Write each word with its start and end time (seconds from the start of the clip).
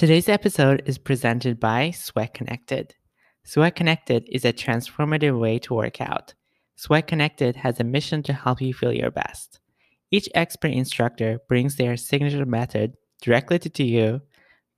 Today's 0.00 0.30
episode 0.30 0.82
is 0.86 0.96
presented 0.96 1.60
by 1.60 1.90
Sweat 1.90 2.32
Connected. 2.32 2.94
Sweat 3.44 3.76
Connected 3.76 4.26
is 4.32 4.46
a 4.46 4.52
transformative 4.54 5.38
way 5.38 5.58
to 5.58 5.74
work 5.74 6.00
out. 6.00 6.32
Sweat 6.74 7.06
Connected 7.06 7.56
has 7.56 7.78
a 7.78 7.84
mission 7.84 8.22
to 8.22 8.32
help 8.32 8.62
you 8.62 8.72
feel 8.72 8.94
your 8.94 9.10
best. 9.10 9.60
Each 10.10 10.26
expert 10.34 10.70
instructor 10.70 11.40
brings 11.48 11.76
their 11.76 11.98
signature 11.98 12.46
method 12.46 12.94
directly 13.20 13.58
to 13.58 13.84
you 13.84 14.22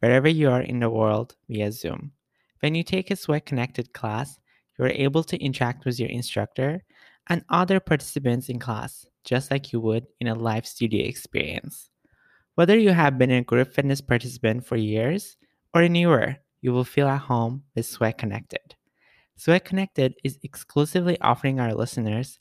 wherever 0.01 0.27
you 0.27 0.51
are 0.51 0.61
in 0.61 0.81
the 0.81 0.91
world 0.91 1.37
via 1.49 1.71
Zoom. 1.71 2.11
When 2.59 2.75
you 2.75 2.83
take 2.83 3.13
a 3.13 3.15
Sweat 3.15 3.47
Connected 3.47 3.93
class, 3.93 4.41
you 4.77 4.87
are 4.87 4.89
able 4.89 5.23
to 5.23 5.41
interact 5.41 5.85
with 5.85 6.01
your 6.01 6.09
instructor 6.09 6.83
and 7.29 7.45
other 7.49 7.79
participants 7.79 8.49
in 8.49 8.59
class 8.59 9.07
just 9.23 9.53
like 9.53 9.73
you 9.73 9.79
would 9.79 10.09
in 10.19 10.27
a 10.27 10.35
live 10.35 10.67
studio 10.67 11.07
experience. 11.07 11.92
Whether 12.55 12.79
you 12.79 12.91
have 12.91 13.17
been 13.17 13.31
a 13.31 13.43
group 13.43 13.73
fitness 13.73 14.03
participant 14.03 14.67
for 14.67 14.77
years 14.77 15.39
or 15.73 15.81
a 15.81 15.89
newer, 15.89 16.37
you 16.61 16.73
will 16.73 16.85
feel 16.85 17.09
at 17.09 17.23
home 17.23 17.63
with 17.75 17.87
Sweat 17.87 18.19
Connected. 18.19 18.75
Sweat 19.37 19.65
Connected 19.65 20.15
is 20.23 20.39
exclusively 20.43 21.19
offering 21.23 21.61
our 21.61 21.75
listeners 21.75 22.39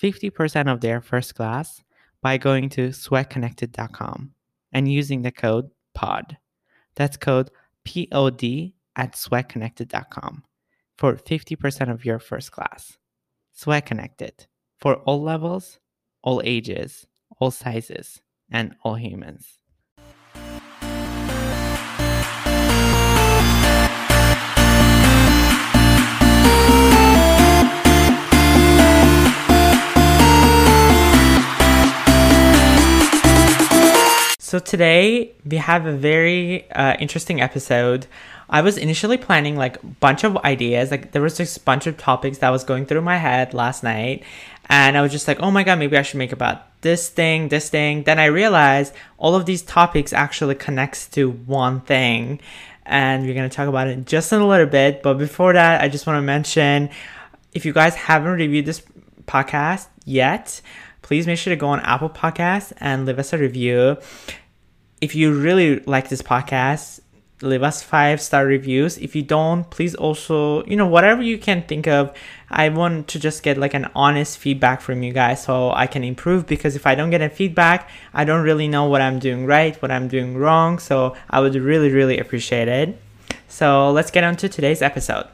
50% 0.00 0.70
of 0.70 0.80
their 0.80 1.00
first 1.00 1.36
class 1.36 1.82
by 2.20 2.38
going 2.38 2.70
to 2.70 2.88
sweatconnected.com 2.88 4.32
and 4.72 4.92
using 4.92 5.22
the 5.22 5.30
code 5.30 5.70
POD. 5.94 6.36
That's 6.96 7.16
code 7.16 7.50
POD 7.84 8.72
at 8.96 9.14
sweatconnected.com 9.14 10.42
for 10.98 11.14
50% 11.14 11.90
of 11.90 12.04
your 12.04 12.18
first 12.18 12.50
class. 12.50 12.98
Sweat 13.52 13.86
Connected 13.86 14.46
for 14.80 14.96
all 14.96 15.22
levels, 15.22 15.78
all 16.22 16.42
ages, 16.44 17.06
all 17.38 17.52
sizes, 17.52 18.20
and 18.52 18.76
all 18.84 18.94
humans. 18.94 19.58
So 34.52 34.58
today 34.58 35.32
we 35.46 35.56
have 35.56 35.86
a 35.86 35.94
very 35.94 36.70
uh, 36.72 36.94
interesting 37.00 37.40
episode. 37.40 38.06
I 38.52 38.60
was 38.60 38.76
initially 38.76 39.16
planning 39.16 39.56
like 39.56 39.82
a 39.82 39.86
bunch 39.86 40.24
of 40.24 40.36
ideas. 40.36 40.90
Like 40.90 41.12
there 41.12 41.22
was 41.22 41.38
just 41.38 41.56
a 41.56 41.60
bunch 41.60 41.86
of 41.86 41.96
topics 41.96 42.38
that 42.38 42.50
was 42.50 42.64
going 42.64 42.84
through 42.84 43.00
my 43.00 43.16
head 43.16 43.54
last 43.54 43.82
night, 43.82 44.22
and 44.66 44.96
I 44.96 45.00
was 45.00 45.10
just 45.10 45.26
like, 45.26 45.40
oh 45.40 45.50
my 45.50 45.64
god, 45.64 45.78
maybe 45.78 45.96
I 45.96 46.02
should 46.02 46.18
make 46.18 46.32
about 46.32 46.80
this 46.82 47.08
thing, 47.08 47.48
this 47.48 47.70
thing. 47.70 48.02
Then 48.02 48.18
I 48.18 48.26
realized 48.26 48.92
all 49.16 49.34
of 49.34 49.46
these 49.46 49.62
topics 49.62 50.12
actually 50.12 50.54
connects 50.54 51.08
to 51.08 51.30
one 51.30 51.80
thing, 51.80 52.40
and 52.84 53.24
we're 53.24 53.34
gonna 53.34 53.48
talk 53.48 53.68
about 53.68 53.88
it 53.88 54.06
just 54.06 54.32
in 54.32 54.42
a 54.42 54.46
little 54.46 54.66
bit. 54.66 55.02
But 55.02 55.14
before 55.14 55.54
that, 55.54 55.80
I 55.80 55.88
just 55.88 56.06
want 56.06 56.18
to 56.18 56.22
mention 56.22 56.90
if 57.54 57.64
you 57.64 57.72
guys 57.72 57.94
haven't 57.94 58.32
reviewed 58.32 58.66
this 58.66 58.82
podcast 59.24 59.88
yet, 60.04 60.60
please 61.00 61.26
make 61.26 61.38
sure 61.38 61.54
to 61.54 61.58
go 61.58 61.68
on 61.68 61.80
Apple 61.80 62.10
Podcasts 62.10 62.74
and 62.80 63.06
leave 63.06 63.18
us 63.18 63.32
a 63.32 63.38
review 63.38 63.96
if 65.02 65.16
you 65.16 65.32
really 65.32 65.80
like 65.80 66.08
this 66.08 66.22
podcast, 66.22 67.00
leave 67.42 67.62
us 67.62 67.82
five 67.82 68.20
star 68.20 68.46
reviews. 68.46 68.98
If 68.98 69.14
you 69.14 69.22
don't, 69.22 69.68
please 69.70 69.94
also, 69.94 70.64
you 70.64 70.76
know, 70.76 70.86
whatever 70.86 71.22
you 71.22 71.38
can 71.38 71.62
think 71.62 71.86
of. 71.86 72.14
I 72.50 72.68
want 72.68 73.08
to 73.08 73.18
just 73.18 73.42
get 73.42 73.56
like 73.56 73.74
an 73.74 73.90
honest 73.94 74.38
feedback 74.38 74.80
from 74.80 75.02
you 75.02 75.12
guys 75.12 75.42
so 75.44 75.72
I 75.72 75.86
can 75.86 76.04
improve 76.04 76.46
because 76.46 76.76
if 76.76 76.86
I 76.86 76.94
don't 76.94 77.10
get 77.10 77.22
a 77.22 77.28
feedback, 77.28 77.90
I 78.12 78.24
don't 78.24 78.44
really 78.44 78.68
know 78.68 78.86
what 78.86 79.00
I'm 79.00 79.18
doing 79.18 79.46
right, 79.46 79.80
what 79.80 79.90
I'm 79.90 80.08
doing 80.08 80.36
wrong. 80.36 80.78
So 80.78 81.16
I 81.30 81.40
would 81.40 81.54
really, 81.54 81.90
really 81.90 82.18
appreciate 82.18 82.68
it. 82.68 83.00
So 83.48 83.90
let's 83.90 84.10
get 84.10 84.24
on 84.24 84.36
to 84.36 84.48
today's 84.48 84.82
episode. 84.82 85.26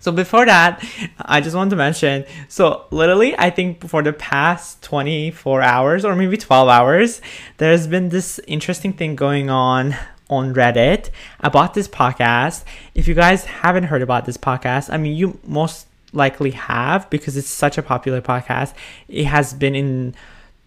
So 0.00 0.10
before 0.10 0.46
that, 0.46 0.82
I 1.18 1.42
just 1.42 1.54
want 1.54 1.70
to 1.70 1.76
mention, 1.76 2.24
so 2.48 2.86
literally, 2.90 3.38
I 3.38 3.50
think 3.50 3.86
for 3.86 4.02
the 4.02 4.14
past 4.14 4.82
24 4.82 5.60
hours 5.60 6.04
or 6.06 6.16
maybe 6.16 6.38
12 6.38 6.68
hours, 6.68 7.20
there's 7.58 7.86
been 7.86 8.08
this 8.08 8.40
interesting 8.46 8.94
thing 8.94 9.14
going 9.14 9.50
on 9.50 9.94
on 10.30 10.54
Reddit 10.54 11.10
about 11.40 11.74
this 11.74 11.88
podcast. 11.88 12.64
If 12.94 13.06
you 13.06 13.14
guys 13.14 13.44
haven't 13.44 13.84
heard 13.84 14.00
about 14.00 14.24
this 14.24 14.38
podcast, 14.38 14.90
I 14.90 14.96
mean, 14.96 15.14
you 15.14 15.38
most 15.44 15.86
likely 16.12 16.52
have 16.52 17.10
because 17.10 17.36
it's 17.36 17.48
such 17.48 17.76
a 17.76 17.82
popular 17.82 18.22
podcast. 18.22 18.72
It 19.08 19.26
has 19.26 19.52
been 19.52 19.74
in 19.74 20.14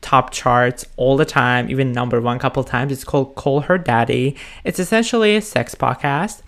top 0.01 0.31
charts 0.31 0.85
all 0.97 1.17
the 1.17 1.25
time, 1.25 1.71
even 1.71 1.91
number 1.91 2.21
one 2.21 2.37
couple 2.37 2.63
times. 2.63 2.91
It's 2.91 3.03
called 3.03 3.33
Call 3.33 3.61
Her 3.61 3.77
Daddy. 3.79 4.35
It's 4.63 4.79
essentially 4.79 5.35
a 5.35 5.41
sex 5.41 5.73
podcast 5.73 6.43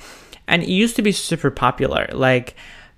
and 0.48 0.64
it 0.64 0.70
used 0.70 0.96
to 0.96 1.02
be 1.02 1.12
super 1.12 1.52
popular. 1.52 2.08
Like 2.12 2.56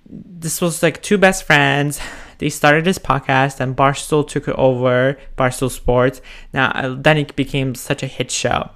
this 0.08 0.60
was 0.60 0.82
like 0.82 1.02
two 1.02 1.18
best 1.18 1.44
friends. 1.44 2.00
They 2.38 2.50
started 2.50 2.84
this 2.84 2.98
podcast, 2.98 3.58
and 3.58 3.76
Barstool 3.76 4.26
took 4.26 4.46
it 4.46 4.54
over. 4.56 5.18
Barstool 5.36 5.70
Sports. 5.70 6.20
Now 6.52 6.70
uh, 6.70 6.94
then 6.96 7.18
it 7.18 7.34
became 7.36 7.74
such 7.74 8.02
a 8.02 8.06
hit 8.06 8.30
show. 8.30 8.70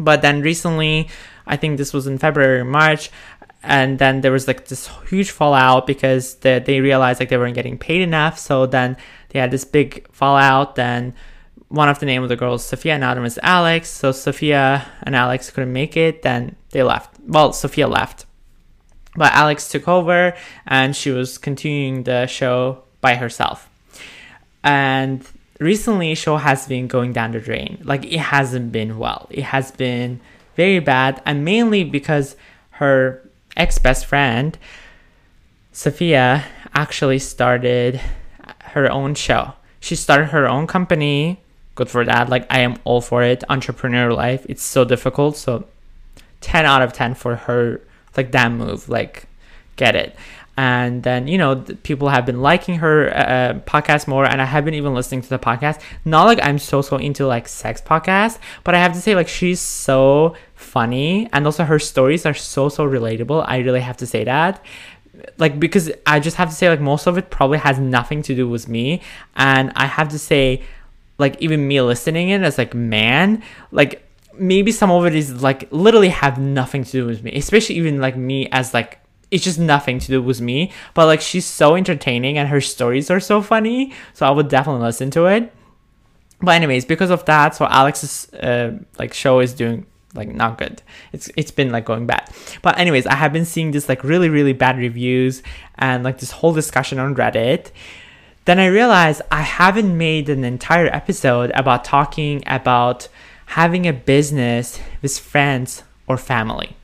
But 0.00 0.22
then 0.22 0.40
recently, 0.40 1.08
I 1.46 1.56
think 1.56 1.78
this 1.78 1.92
was 1.92 2.08
in 2.08 2.18
February, 2.18 2.58
or 2.60 2.64
March, 2.64 3.10
and 3.62 3.98
then 3.98 4.22
there 4.22 4.32
was 4.32 4.48
like 4.48 4.66
this 4.66 4.90
huge 5.08 5.30
fallout 5.30 5.86
because 5.86 6.34
they, 6.36 6.58
they 6.58 6.80
realized 6.80 7.20
like 7.20 7.28
they 7.28 7.36
weren't 7.36 7.54
getting 7.54 7.78
paid 7.78 8.00
enough. 8.00 8.38
So 8.38 8.66
then 8.66 8.96
they 9.28 9.38
had 9.38 9.52
this 9.52 9.64
big 9.64 10.10
fallout. 10.10 10.74
Then 10.74 11.14
one 11.68 11.88
of 11.88 12.00
the 12.00 12.06
name 12.06 12.22
of 12.22 12.28
the 12.28 12.36
girls, 12.36 12.64
Sofia, 12.64 12.94
and 12.94 13.04
other 13.04 13.20
was 13.20 13.38
Alex. 13.42 13.90
So 13.90 14.10
Sofia 14.10 14.86
and 15.04 15.14
Alex 15.14 15.50
couldn't 15.50 15.72
make 15.72 15.96
it. 15.96 16.22
Then 16.22 16.56
they 16.70 16.82
left. 16.82 17.20
Well, 17.20 17.52
Sofia 17.52 17.86
left 17.86 18.24
but 19.16 19.32
Alex 19.32 19.68
took 19.68 19.88
over 19.88 20.34
and 20.66 20.94
she 20.94 21.10
was 21.10 21.38
continuing 21.38 22.04
the 22.04 22.26
show 22.26 22.84
by 23.00 23.16
herself. 23.16 23.68
And 24.62 25.26
recently, 25.60 26.14
show 26.14 26.38
has 26.38 26.66
been 26.66 26.88
going 26.88 27.12
down 27.12 27.32
the 27.32 27.40
drain. 27.40 27.80
Like 27.84 28.04
it 28.04 28.18
hasn't 28.18 28.72
been 28.72 28.98
well. 28.98 29.28
It 29.30 29.44
has 29.44 29.70
been 29.70 30.20
very 30.56 30.80
bad, 30.80 31.22
and 31.24 31.44
mainly 31.44 31.84
because 31.84 32.34
her 32.70 33.22
ex 33.56 33.78
best 33.78 34.06
friend, 34.06 34.58
Sofia, 35.72 36.44
actually 36.74 37.20
started 37.20 38.00
her 38.72 38.90
own 38.90 39.14
show. 39.14 39.54
She 39.78 39.94
started 39.94 40.26
her 40.26 40.48
own 40.48 40.66
company. 40.66 41.40
Good 41.74 41.88
for 41.88 42.04
that. 42.04 42.28
Like 42.28 42.46
I 42.50 42.60
am 42.60 42.76
all 42.84 43.00
for 43.00 43.22
it. 43.22 43.44
Entrepreneur 43.48 44.12
life. 44.12 44.44
It's 44.48 44.62
so 44.62 44.84
difficult. 44.84 45.36
So 45.36 45.66
10 46.40 46.64
out 46.64 46.82
of 46.82 46.92
10 46.92 47.14
for 47.14 47.36
her 47.36 47.80
like 48.16 48.32
that 48.32 48.50
move 48.50 48.88
like 48.88 49.26
get 49.76 49.94
it 49.94 50.16
and 50.60 51.04
then 51.04 51.26
you 51.26 51.38
know 51.38 51.56
people 51.84 52.10
have 52.10 52.26
been 52.26 52.42
liking 52.42 52.74
her 52.74 53.08
uh, 53.08 53.22
uh, 53.36 53.54
podcast 53.60 54.06
more 54.06 54.26
and 54.26 54.42
i 54.42 54.44
have 54.44 54.62
been 54.62 54.74
even 54.74 54.92
listening 54.92 55.22
to 55.22 55.28
the 55.30 55.38
podcast. 55.38 55.80
Not 56.04 56.24
like 56.24 56.40
i'm 56.42 56.58
so 56.58 56.82
so 56.82 56.96
into 56.98 57.26
like 57.26 57.48
sex 57.48 57.80
podcasts 57.80 58.38
but 58.62 58.74
i 58.74 58.78
have 58.78 58.92
to 58.92 59.00
say 59.00 59.14
like 59.14 59.28
she's 59.28 59.60
so 59.60 60.34
funny 60.54 61.30
and 61.32 61.46
also 61.46 61.64
her 61.64 61.78
stories 61.78 62.26
are 62.26 62.34
so 62.34 62.68
so 62.68 62.86
relatable. 62.86 63.42
I 63.48 63.58
really 63.58 63.80
have 63.80 63.96
to 63.98 64.06
say 64.06 64.24
that. 64.24 64.62
Like 65.38 65.58
because 65.58 65.90
i 66.06 66.20
just 66.20 66.36
have 66.36 66.50
to 66.50 66.54
say 66.54 66.68
like 66.68 66.80
most 66.80 67.06
of 67.06 67.16
it 67.16 67.30
probably 67.30 67.58
has 67.58 67.78
nothing 67.78 68.20
to 68.28 68.34
do 68.34 68.46
with 68.48 68.68
me 68.68 69.00
and 69.36 69.72
i 69.76 69.86
have 69.86 70.08
to 70.10 70.18
say 70.18 70.62
like 71.18 71.40
even 71.40 71.66
me 71.66 71.80
listening 71.80 72.28
in 72.30 72.44
as 72.44 72.58
like 72.58 72.74
man 72.74 73.42
like 73.70 73.92
maybe 74.40 74.72
some 74.72 74.90
of 74.90 75.04
it 75.06 75.14
is 75.14 75.42
like 75.42 75.68
literally 75.70 76.08
have 76.08 76.38
nothing 76.38 76.84
to 76.84 76.92
do 76.92 77.06
with 77.06 77.22
me, 77.22 77.32
especially 77.34 77.76
even 77.76 78.00
like 78.00 78.16
me 78.16 78.48
as 78.50 78.72
like 78.72 78.99
it's 79.30 79.44
just 79.44 79.58
nothing 79.58 79.98
to 80.00 80.06
do 80.06 80.22
with 80.22 80.40
me. 80.40 80.72
But 80.94 81.06
like 81.06 81.20
she's 81.20 81.46
so 81.46 81.76
entertaining 81.76 82.38
and 82.38 82.48
her 82.48 82.60
stories 82.60 83.10
are 83.10 83.20
so 83.20 83.42
funny, 83.42 83.92
so 84.12 84.26
I 84.26 84.30
would 84.30 84.48
definitely 84.48 84.82
listen 84.82 85.10
to 85.12 85.26
it. 85.26 85.52
But 86.40 86.52
anyways, 86.52 86.84
because 86.84 87.10
of 87.10 87.24
that, 87.26 87.54
so 87.54 87.66
Alex's 87.66 88.32
uh, 88.34 88.78
like 88.98 89.12
show 89.12 89.40
is 89.40 89.52
doing 89.52 89.86
like 90.14 90.28
not 90.28 90.58
good. 90.58 90.82
It's 91.12 91.30
it's 91.36 91.50
been 91.50 91.70
like 91.70 91.84
going 91.84 92.06
bad. 92.06 92.28
But 92.62 92.78
anyways, 92.78 93.06
I 93.06 93.14
have 93.14 93.32
been 93.32 93.44
seeing 93.44 93.70
this 93.70 93.88
like 93.88 94.02
really 94.02 94.28
really 94.28 94.52
bad 94.52 94.78
reviews 94.78 95.42
and 95.76 96.02
like 96.02 96.18
this 96.18 96.32
whole 96.32 96.52
discussion 96.52 96.98
on 96.98 97.14
Reddit. 97.14 97.70
Then 98.46 98.58
I 98.58 98.66
realized 98.66 99.22
I 99.30 99.42
haven't 99.42 99.96
made 99.96 100.28
an 100.28 100.44
entire 100.44 100.86
episode 100.86 101.52
about 101.54 101.84
talking 101.84 102.42
about 102.46 103.08
having 103.46 103.86
a 103.86 103.92
business 103.92 104.80
with 105.02 105.18
friends 105.18 105.84
or 106.06 106.16
family. 106.16 106.76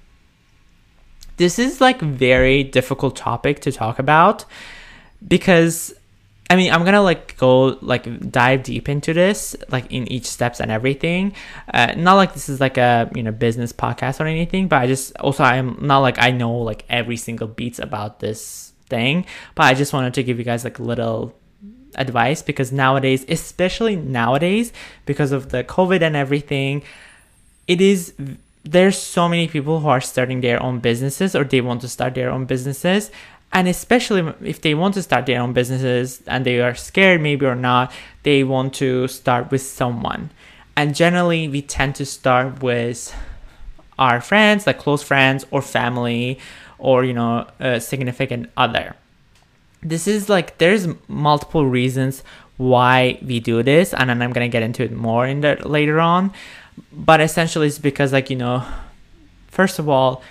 This 1.36 1.58
is 1.58 1.80
like 1.80 2.00
very 2.00 2.64
difficult 2.64 3.16
topic 3.16 3.60
to 3.60 3.72
talk 3.72 3.98
about 3.98 4.44
because 5.26 5.94
I 6.48 6.54
mean, 6.54 6.72
I'm 6.72 6.84
gonna 6.84 7.02
like 7.02 7.36
go 7.38 7.78
like 7.80 8.30
dive 8.30 8.62
deep 8.62 8.88
into 8.88 9.12
this, 9.12 9.56
like 9.68 9.90
in 9.90 10.10
each 10.10 10.26
steps 10.26 10.60
and 10.60 10.70
everything. 10.70 11.32
Uh, 11.72 11.94
not 11.96 12.14
like 12.14 12.34
this 12.34 12.48
is 12.48 12.60
like 12.60 12.78
a 12.78 13.10
you 13.14 13.22
know 13.22 13.32
business 13.32 13.72
podcast 13.72 14.20
or 14.20 14.26
anything, 14.26 14.68
but 14.68 14.76
I 14.82 14.86
just 14.86 15.16
also 15.18 15.42
I'm 15.42 15.76
not 15.80 15.98
like 16.00 16.18
I 16.20 16.30
know 16.30 16.52
like 16.58 16.84
every 16.88 17.16
single 17.16 17.48
beats 17.48 17.80
about 17.80 18.20
this 18.20 18.72
thing, 18.88 19.26
but 19.56 19.64
I 19.64 19.74
just 19.74 19.92
wanted 19.92 20.14
to 20.14 20.22
give 20.22 20.38
you 20.38 20.44
guys 20.44 20.62
like 20.62 20.78
little 20.78 21.34
advice 21.96 22.42
because 22.42 22.70
nowadays, 22.70 23.24
especially 23.28 23.96
nowadays, 23.96 24.72
because 25.04 25.32
of 25.32 25.48
the 25.48 25.64
COVID 25.64 26.00
and 26.02 26.14
everything, 26.14 26.82
it 27.66 27.80
is 27.80 28.14
there's 28.66 28.98
so 28.98 29.28
many 29.28 29.46
people 29.46 29.80
who 29.80 29.88
are 29.88 30.00
starting 30.00 30.40
their 30.40 30.60
own 30.62 30.80
businesses 30.80 31.34
or 31.34 31.44
they 31.44 31.60
want 31.60 31.80
to 31.82 31.88
start 31.88 32.14
their 32.14 32.30
own 32.30 32.44
businesses. 32.46 33.10
And 33.52 33.68
especially 33.68 34.34
if 34.42 34.60
they 34.60 34.74
want 34.74 34.94
to 34.94 35.02
start 35.02 35.26
their 35.26 35.40
own 35.40 35.52
businesses 35.52 36.20
and 36.26 36.44
they 36.44 36.60
are 36.60 36.74
scared 36.74 37.20
maybe 37.20 37.46
or 37.46 37.54
not 37.54 37.92
they 38.24 38.42
want 38.42 38.74
to 38.74 39.06
start 39.08 39.50
with 39.50 39.62
someone. 39.62 40.30
And 40.76 40.94
generally 40.94 41.48
we 41.48 41.62
tend 41.62 41.94
to 41.96 42.04
start 42.04 42.62
with 42.62 43.14
our 43.98 44.20
friends 44.20 44.66
like 44.66 44.78
close 44.78 45.02
friends 45.02 45.46
or 45.50 45.62
family 45.62 46.38
or 46.78 47.04
you 47.04 47.14
know 47.14 47.46
a 47.60 47.80
significant 47.80 48.50
other. 48.56 48.94
This 49.80 50.08
is 50.08 50.28
like 50.28 50.58
there's 50.58 50.88
multiple 51.08 51.66
reasons 51.66 52.22
why 52.56 53.18
we 53.22 53.38
do 53.38 53.62
this 53.62 53.92
and 53.92 54.08
then 54.08 54.22
i'm 54.22 54.32
gonna 54.32 54.48
get 54.48 54.62
into 54.62 54.82
it 54.82 54.90
more 54.90 55.26
in 55.26 55.42
the 55.42 55.56
later 55.68 56.00
on 56.00 56.32
but 56.92 57.20
essentially 57.20 57.66
it's 57.66 57.78
because 57.78 58.12
like 58.12 58.30
you 58.30 58.36
know 58.36 58.64
first 59.48 59.78
of 59.78 59.88
all 59.88 60.22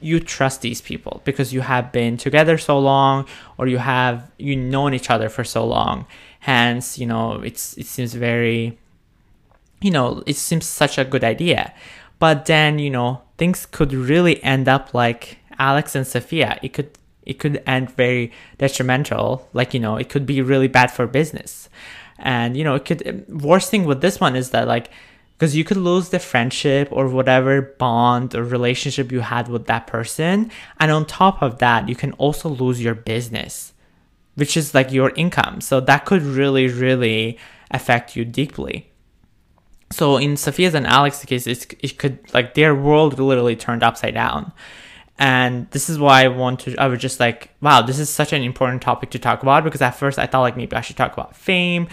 you 0.00 0.20
trust 0.20 0.60
these 0.62 0.80
people 0.80 1.20
because 1.24 1.52
you 1.52 1.60
have 1.60 1.92
been 1.92 2.16
together 2.16 2.58
so 2.58 2.78
long 2.78 3.26
or 3.58 3.66
you 3.66 3.78
have 3.78 4.30
you 4.38 4.56
known 4.56 4.94
each 4.94 5.10
other 5.10 5.28
for 5.28 5.44
so 5.44 5.66
long. 5.66 6.06
Hence 6.40 6.98
you 6.98 7.06
know 7.06 7.40
it's 7.42 7.76
it 7.76 7.86
seems 7.86 8.14
very 8.14 8.78
you 9.80 9.90
know 9.90 10.22
it 10.26 10.36
seems 10.36 10.66
such 10.66 10.98
a 10.98 11.04
good 11.04 11.24
idea. 11.24 11.74
But 12.18 12.46
then 12.46 12.78
you 12.78 12.90
know 12.90 13.22
things 13.38 13.66
could 13.66 13.92
really 13.92 14.42
end 14.42 14.68
up 14.68 14.94
like 14.94 15.38
alex 15.58 15.94
and 15.94 16.06
sofia. 16.06 16.58
It 16.62 16.72
could 16.72 16.90
it 17.24 17.38
could 17.38 17.62
end 17.66 17.90
very 17.90 18.32
detrimental. 18.58 19.48
Like 19.52 19.74
you 19.74 19.80
know 19.80 19.96
it 19.96 20.08
could 20.08 20.26
be 20.26 20.42
really 20.42 20.68
bad 20.68 20.90
for 20.90 21.06
business. 21.06 21.68
And 22.18 22.56
you 22.56 22.64
know 22.64 22.74
it 22.74 22.84
could 22.84 23.24
worst 23.28 23.70
thing 23.70 23.84
with 23.84 24.00
this 24.00 24.20
one 24.20 24.36
is 24.36 24.50
that 24.50 24.66
like 24.66 24.90
because 25.40 25.56
you 25.56 25.64
could 25.64 25.78
lose 25.78 26.10
the 26.10 26.18
friendship 26.18 26.86
or 26.92 27.08
whatever 27.08 27.62
bond 27.62 28.34
or 28.34 28.44
relationship 28.44 29.10
you 29.10 29.20
had 29.20 29.48
with 29.48 29.64
that 29.68 29.86
person. 29.86 30.50
And 30.78 30.90
on 30.90 31.06
top 31.06 31.40
of 31.40 31.60
that 31.60 31.88
you 31.88 31.96
can 31.96 32.12
also 32.12 32.50
lose 32.50 32.82
your 32.82 32.94
business 32.94 33.72
which 34.34 34.56
is 34.56 34.74
like 34.74 34.92
your 34.92 35.10
income. 35.16 35.60
So 35.60 35.80
that 35.80 36.04
could 36.04 36.22
really 36.22 36.68
really 36.68 37.38
affect 37.70 38.16
you 38.16 38.26
deeply. 38.26 38.92
So 39.90 40.18
in 40.18 40.34
sofia's 40.34 40.74
and 40.74 40.86
alex's 40.86 41.24
case 41.24 41.46
it 41.46 41.98
could 41.98 42.18
like 42.34 42.52
their 42.52 42.74
world 42.74 43.18
literally 43.18 43.56
turned 43.56 43.82
upside 43.82 44.12
down. 44.12 44.52
And 45.18 45.70
this 45.70 45.88
is 45.88 45.98
why 45.98 46.24
i 46.24 46.28
want 46.28 46.60
to 46.60 46.76
i 46.78 46.86
was 46.86 46.98
just 46.98 47.18
like 47.18 47.50
wow 47.62 47.80
this 47.80 47.98
is 47.98 48.10
such 48.10 48.34
an 48.34 48.42
important 48.42 48.82
topic 48.82 49.08
to 49.10 49.18
talk 49.18 49.42
about 49.42 49.64
because 49.64 49.80
at 49.80 49.92
first 49.92 50.18
i 50.18 50.26
thought 50.26 50.40
like 50.40 50.56
maybe 50.56 50.76
i 50.76 50.80
should 50.82 50.96
talk 50.96 51.12
about 51.14 51.36
fame 51.36 51.88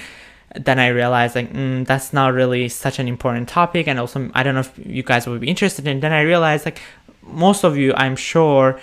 then 0.56 0.80
I 0.80 0.88
realized 0.88 1.36
like 1.36 1.52
mm, 1.52 1.86
that's 1.86 2.14
not 2.14 2.34
really 2.34 2.70
such 2.70 3.00
an 3.00 3.08
important 3.08 3.50
topic, 3.50 3.88
and 3.88 4.00
also 4.00 4.30
I 4.34 4.44
don't 4.44 4.54
know 4.54 4.62
if 4.62 4.80
you 4.84 5.04
guys 5.04 5.28
would 5.28 5.42
be 5.42 5.50
interested 5.50 5.88
in. 5.88 6.00
Then 6.00 6.14
I 6.14 6.22
realized 6.22 6.66
like 6.66 6.82
most 7.22 7.64
of 7.64 7.78
you, 7.78 7.94
I'm 7.96 8.16
sure, 8.16 8.80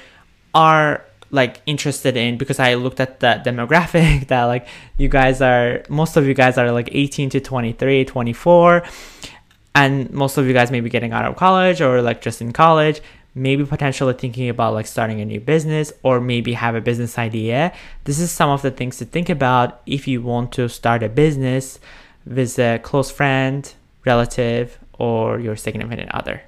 are 0.54 1.04
like 1.30 1.60
interested 1.66 2.16
in 2.16 2.38
because 2.38 2.58
I 2.60 2.74
looked 2.74 3.00
at 3.00 3.20
the 3.20 3.42
demographic 3.44 4.28
that 4.28 4.44
like 4.44 4.66
you 4.96 5.08
guys 5.08 5.40
are 5.40 5.82
most 5.88 6.16
of 6.16 6.26
you 6.26 6.34
guys 6.34 6.58
are 6.58 6.70
like 6.70 6.88
18 6.92 7.30
to 7.30 7.40
23, 7.40 8.04
24 8.04 8.84
and 9.74 10.10
most 10.10 10.38
of 10.38 10.46
you 10.46 10.52
guys 10.52 10.70
may 10.70 10.80
be 10.80 10.88
getting 10.88 11.12
out 11.12 11.24
of 11.24 11.34
college 11.36 11.80
or 11.80 12.00
like 12.00 12.20
just 12.20 12.40
in 12.40 12.52
college 12.52 13.00
maybe 13.34 13.64
potentially 13.64 14.14
thinking 14.14 14.48
about 14.48 14.74
like 14.74 14.86
starting 14.86 15.20
a 15.20 15.24
new 15.24 15.40
business 15.40 15.92
or 16.02 16.20
maybe 16.20 16.52
have 16.52 16.74
a 16.74 16.80
business 16.80 17.18
idea. 17.18 17.72
This 18.04 18.20
is 18.20 18.30
some 18.30 18.50
of 18.50 18.62
the 18.62 18.70
things 18.70 18.98
to 18.98 19.04
think 19.04 19.28
about 19.28 19.80
if 19.86 20.06
you 20.06 20.22
want 20.22 20.52
to 20.52 20.68
start 20.68 21.02
a 21.02 21.08
business 21.08 21.80
with 22.26 22.58
a 22.58 22.78
close 22.82 23.10
friend, 23.10 23.72
relative, 24.04 24.78
or 24.98 25.40
your 25.40 25.56
significant 25.56 26.10
other. 26.14 26.42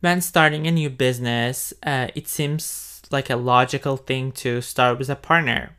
When 0.00 0.22
starting 0.22 0.66
a 0.66 0.70
new 0.70 0.88
business, 0.88 1.74
uh, 1.82 2.08
it 2.14 2.26
seems 2.26 3.02
like 3.10 3.28
a 3.28 3.36
logical 3.36 3.96
thing 3.96 4.32
to 4.32 4.60
start 4.60 4.98
with 4.98 5.10
a 5.10 5.16
partner 5.16 5.76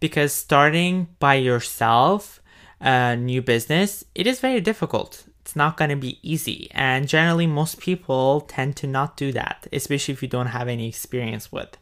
because 0.00 0.32
starting 0.32 1.08
by 1.18 1.34
yourself 1.34 2.40
a 2.80 3.16
new 3.16 3.42
business 3.42 4.04
it 4.14 4.26
is 4.26 4.40
very 4.40 4.60
difficult 4.60 5.24
it's 5.48 5.56
not 5.56 5.78
going 5.78 5.88
to 5.88 5.96
be 5.96 6.18
easy. 6.22 6.68
And 6.72 7.08
generally, 7.08 7.46
most 7.46 7.80
people 7.80 8.42
tend 8.42 8.76
to 8.76 8.86
not 8.86 9.16
do 9.16 9.32
that, 9.32 9.66
especially 9.72 10.12
if 10.12 10.20
you 10.20 10.28
don't 10.28 10.48
have 10.48 10.68
any 10.68 10.86
experience 10.86 11.50
with. 11.50 11.78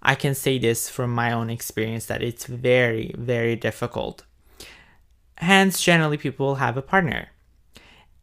I 0.00 0.14
can 0.14 0.32
say 0.32 0.60
this 0.60 0.88
from 0.88 1.12
my 1.12 1.32
own 1.32 1.50
experience 1.50 2.06
that 2.06 2.22
it's 2.22 2.46
very, 2.46 3.12
very 3.18 3.56
difficult. 3.56 4.22
Hence, 5.38 5.82
generally, 5.82 6.18
people 6.18 6.54
have 6.54 6.76
a 6.76 6.82
partner. 6.82 7.30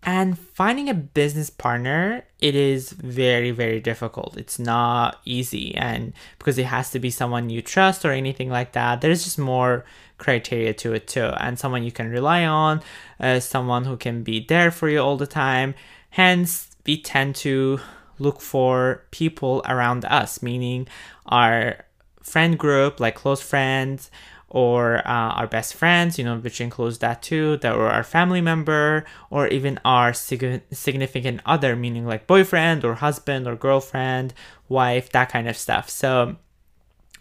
And 0.08 0.40
finding 0.40 0.88
a 0.88 0.94
business 0.94 1.50
partner, 1.50 2.24
it 2.40 2.56
is 2.56 2.94
very, 2.94 3.52
very 3.52 3.82
difficult. 3.82 4.38
It's 4.38 4.58
not 4.58 5.20
easy. 5.26 5.76
And 5.76 6.14
because 6.40 6.58
it 6.58 6.68
has 6.68 6.92
to 6.92 7.00
be 7.00 7.10
someone 7.10 7.50
you 7.50 7.62
trust 7.62 8.06
or 8.06 8.14
anything 8.14 8.50
like 8.50 8.72
that, 8.72 9.02
there's 9.02 9.26
just 9.26 9.38
more 9.38 9.84
criteria 10.18 10.74
to 10.76 10.94
it 10.94 11.10
too. 11.10 11.34
And 11.42 11.60
someone 11.60 11.84
you 11.84 11.92
can 11.92 12.10
rely 12.10 12.46
on, 12.46 12.82
uh, 13.20 13.42
someone 13.42 13.84
who 13.84 13.98
can 13.98 14.24
be 14.24 14.40
there 14.40 14.72
for 14.72 14.88
you 14.88 15.00
all 15.00 15.18
the 15.18 15.28
time. 15.28 15.76
Hence, 16.12 16.70
we 16.86 17.02
tend 17.02 17.36
to 17.38 17.82
look 18.18 18.40
for 18.40 19.04
people 19.12 19.62
around 19.68 20.06
us, 20.06 20.42
meaning 20.42 20.88
our 21.26 21.84
friend 22.24 22.58
group, 22.58 23.02
like 23.02 23.16
close 23.16 23.42
friends, 23.42 24.10
or 24.50 25.00
uh, 25.00 25.32
our 25.32 25.48
best 25.48 25.74
friends, 25.74 26.18
you 26.18 26.24
know, 26.24 26.38
which 26.38 26.62
includes 26.62 27.00
that 27.00 27.22
too, 27.22 27.58
that 27.58 27.76
or 27.76 27.90
our 27.90 28.04
family 28.04 28.42
member, 28.42 29.06
or 29.30 29.48
even 29.48 29.80
our 29.84 30.14
sig- 30.14 30.64
significant 30.72 31.42
other, 31.46 31.76
meaning 31.76 32.06
like 32.06 32.28
boyfriend 32.28 32.86
or 32.86 32.96
husband 32.96 33.46
or 33.48 33.56
girlfriend, 33.56 34.34
wife, 34.70 35.10
that 35.12 35.30
kind 35.30 35.50
of 35.50 35.58
stuff. 35.58 35.90
So 35.90 36.38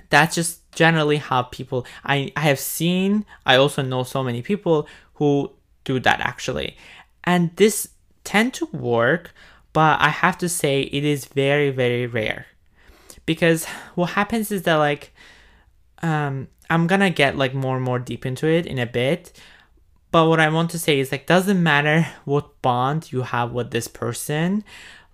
that's 0.08 0.34
just 0.34 0.70
generally 0.72 1.16
how 1.16 1.42
people 1.42 1.86
I, 2.04 2.32
I 2.36 2.40
have 2.40 2.60
seen, 2.60 3.24
I 3.44 3.56
also 3.56 3.82
know 3.82 4.02
so 4.04 4.22
many 4.22 4.42
people 4.42 4.86
who 5.14 5.50
do 5.84 5.98
that 6.00 6.20
actually. 6.20 6.76
And 7.24 7.54
this 7.56 7.88
tend 8.22 8.54
to 8.54 8.66
work, 8.66 9.32
but 9.72 10.00
I 10.00 10.10
have 10.10 10.38
to 10.38 10.48
say 10.48 10.82
it 10.82 11.04
is 11.04 11.24
very, 11.24 11.70
very 11.70 12.06
rare. 12.06 12.46
Because 13.24 13.64
what 13.96 14.10
happens 14.10 14.52
is 14.52 14.62
that 14.62 14.76
like 14.76 15.12
um 16.02 16.46
I'm 16.68 16.86
gonna 16.86 17.10
get 17.10 17.36
like 17.36 17.54
more 17.54 17.76
and 17.76 17.84
more 17.84 17.98
deep 17.98 18.26
into 18.26 18.46
it 18.46 18.66
in 18.66 18.78
a 18.78 18.86
bit. 18.86 19.32
But 20.10 20.28
what 20.28 20.40
I 20.40 20.48
want 20.48 20.70
to 20.70 20.78
say 20.78 20.98
is 20.98 21.12
like 21.12 21.26
doesn't 21.26 21.62
matter 21.62 22.06
what 22.24 22.62
bond 22.62 23.12
you 23.12 23.22
have 23.22 23.52
with 23.52 23.70
this 23.70 23.88
person, 23.88 24.64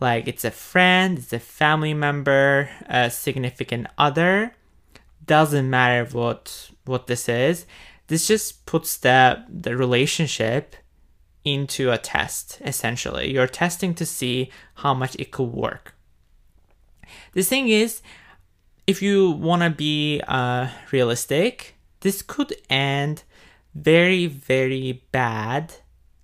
like 0.01 0.29
it's 0.29 0.45
a 0.45 0.51
friend, 0.51 1.19
it's 1.19 1.33
a 1.33 1.39
family 1.39 1.95
member, 1.95 2.69
a 2.87 3.11
significant 3.11 3.87
other, 3.99 4.55
doesn't 5.27 5.69
matter 5.69 6.05
what 6.11 6.71
what 6.85 7.07
this 7.07 7.29
is. 7.29 7.67
This 8.09 8.27
just 8.27 8.67
puts 8.67 8.97
the 8.97 9.45
the 9.49 9.77
relationship 9.77 10.77
into 11.45 11.91
a 11.91 11.99
test 11.99 12.61
essentially. 12.65 13.33
You're 13.33 13.47
testing 13.47 13.95
to 13.95 14.07
see 14.07 14.51
how 14.77 14.95
much 14.95 15.17
it 15.19 15.31
could 15.31 15.53
work. 15.53 15.95
The 17.33 17.43
thing 17.43 17.69
is, 17.69 18.03
if 18.87 19.03
you 19.03 19.31
want 19.31 19.63
to 19.63 19.71
be 19.71 20.21
uh, 20.27 20.69
realistic, 20.91 21.75
this 22.01 22.23
could 22.23 22.55
end 22.69 23.23
very, 23.75 24.27
very 24.27 25.05
bad. 25.13 25.75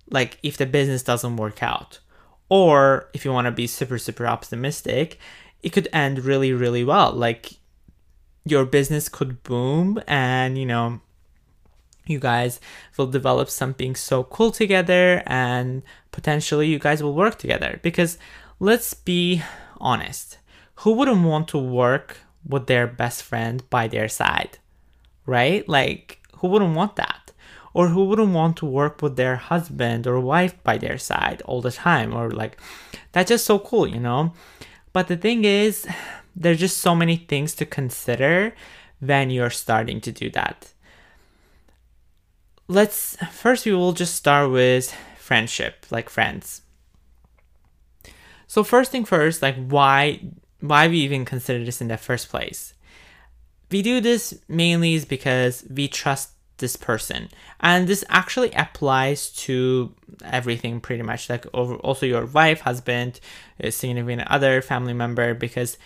Like 0.09 0.37
if 0.43 0.57
the 0.57 0.65
business 0.65 1.03
doesn't 1.03 1.37
work 1.37 1.63
out, 1.63 1.99
or 2.49 3.09
if 3.13 3.23
you 3.23 3.31
want 3.31 3.45
to 3.45 3.51
be 3.51 3.67
super, 3.67 3.97
super 3.97 4.27
optimistic, 4.27 5.19
it 5.61 5.69
could 5.69 5.87
end 5.93 6.25
really, 6.25 6.51
really 6.51 6.83
well. 6.83 7.11
Like 7.11 7.53
your 8.45 8.65
business 8.65 9.07
could 9.09 9.43
boom, 9.43 10.01
and 10.07 10.57
you 10.57 10.65
know, 10.65 11.01
you 12.05 12.19
guys 12.19 12.59
will 12.97 13.07
develop 13.07 13.49
something 13.49 13.95
so 13.95 14.23
cool 14.23 14.51
together, 14.51 15.21
and 15.27 15.83
potentially 16.11 16.67
you 16.67 16.79
guys 16.79 17.03
will 17.03 17.13
work 17.13 17.37
together. 17.37 17.79
Because 17.83 18.17
let's 18.59 18.93
be 18.93 19.43
honest, 19.79 20.39
who 20.75 20.93
wouldn't 20.93 21.23
want 21.23 21.47
to 21.49 21.57
work 21.57 22.17
with 22.47 22.67
their 22.67 22.87
best 22.87 23.23
friend 23.23 23.67
by 23.69 23.87
their 23.87 24.07
side, 24.07 24.57
right? 25.25 25.67
Like, 25.67 26.19
who 26.37 26.47
wouldn't 26.47 26.75
want 26.75 26.95
that? 26.95 27.31
Or 27.73 27.89
who 27.89 28.05
wouldn't 28.05 28.33
want 28.33 28.57
to 28.57 28.65
work 28.65 29.01
with 29.01 29.15
their 29.15 29.35
husband 29.35 30.07
or 30.07 30.19
wife 30.19 30.61
by 30.63 30.77
their 30.77 30.97
side 30.97 31.41
all 31.45 31.61
the 31.61 31.71
time? 31.71 32.13
Or, 32.15 32.31
like, 32.31 32.57
that's 33.11 33.29
just 33.29 33.45
so 33.45 33.59
cool, 33.59 33.87
you 33.87 33.99
know? 33.99 34.33
But 34.91 35.07
the 35.07 35.17
thing 35.17 35.45
is, 35.45 35.87
there's 36.35 36.59
just 36.59 36.77
so 36.79 36.95
many 36.95 37.17
things 37.17 37.53
to 37.55 37.65
consider 37.65 38.53
when 38.99 39.29
you're 39.29 39.49
starting 39.49 40.01
to 40.01 40.11
do 40.11 40.29
that. 40.31 40.73
Let's 42.67 43.17
first, 43.31 43.65
we 43.65 43.73
will 43.73 43.93
just 43.93 44.15
start 44.15 44.51
with 44.51 44.93
friendship, 45.17 45.85
like 45.89 46.09
friends. 46.09 46.61
So, 48.47 48.63
first 48.63 48.91
thing 48.91 49.05
first, 49.05 49.41
like, 49.41 49.55
why 49.67 50.21
why 50.59 50.87
we 50.87 50.99
even 50.99 51.25
consider 51.25 51.63
this 51.63 51.81
in 51.81 51.87
the 51.87 51.97
first 51.97 52.29
place. 52.29 52.73
We 53.71 53.81
do 53.81 54.01
this 54.01 54.33
mainly 54.47 54.95
is 54.95 55.05
because 55.05 55.63
we 55.69 55.87
trust 55.87 56.31
this 56.59 56.75
person. 56.75 57.29
And 57.59 57.87
this 57.87 58.03
actually 58.09 58.51
applies 58.51 59.29
to 59.31 59.93
everything 60.23 60.79
pretty 60.81 61.03
much. 61.03 61.29
Like 61.29 61.45
over 61.53 61.75
also 61.75 62.05
your 62.05 62.25
wife 62.25 62.61
husband 62.61 63.19
significant 63.69 64.27
other 64.29 64.61
family 64.61 64.93
member 64.93 65.33
because 65.33 65.77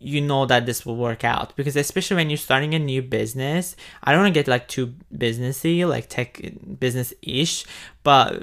you 0.00 0.20
know 0.20 0.46
that 0.46 0.66
this 0.66 0.86
will 0.86 0.96
work 0.96 1.24
out. 1.24 1.56
Because 1.56 1.76
especially 1.76 2.16
when 2.16 2.30
you're 2.30 2.36
starting 2.36 2.74
a 2.74 2.78
new 2.78 3.02
business 3.02 3.76
i 4.02 4.12
don't 4.12 4.22
want 4.22 4.34
to 4.34 4.38
get 4.40 4.48
like 4.48 4.68
too 4.68 4.94
businessy 5.16 5.86
like 5.86 6.08
tech 6.08 6.40
business 6.78 7.12
ish 7.22 7.64
but 8.02 8.42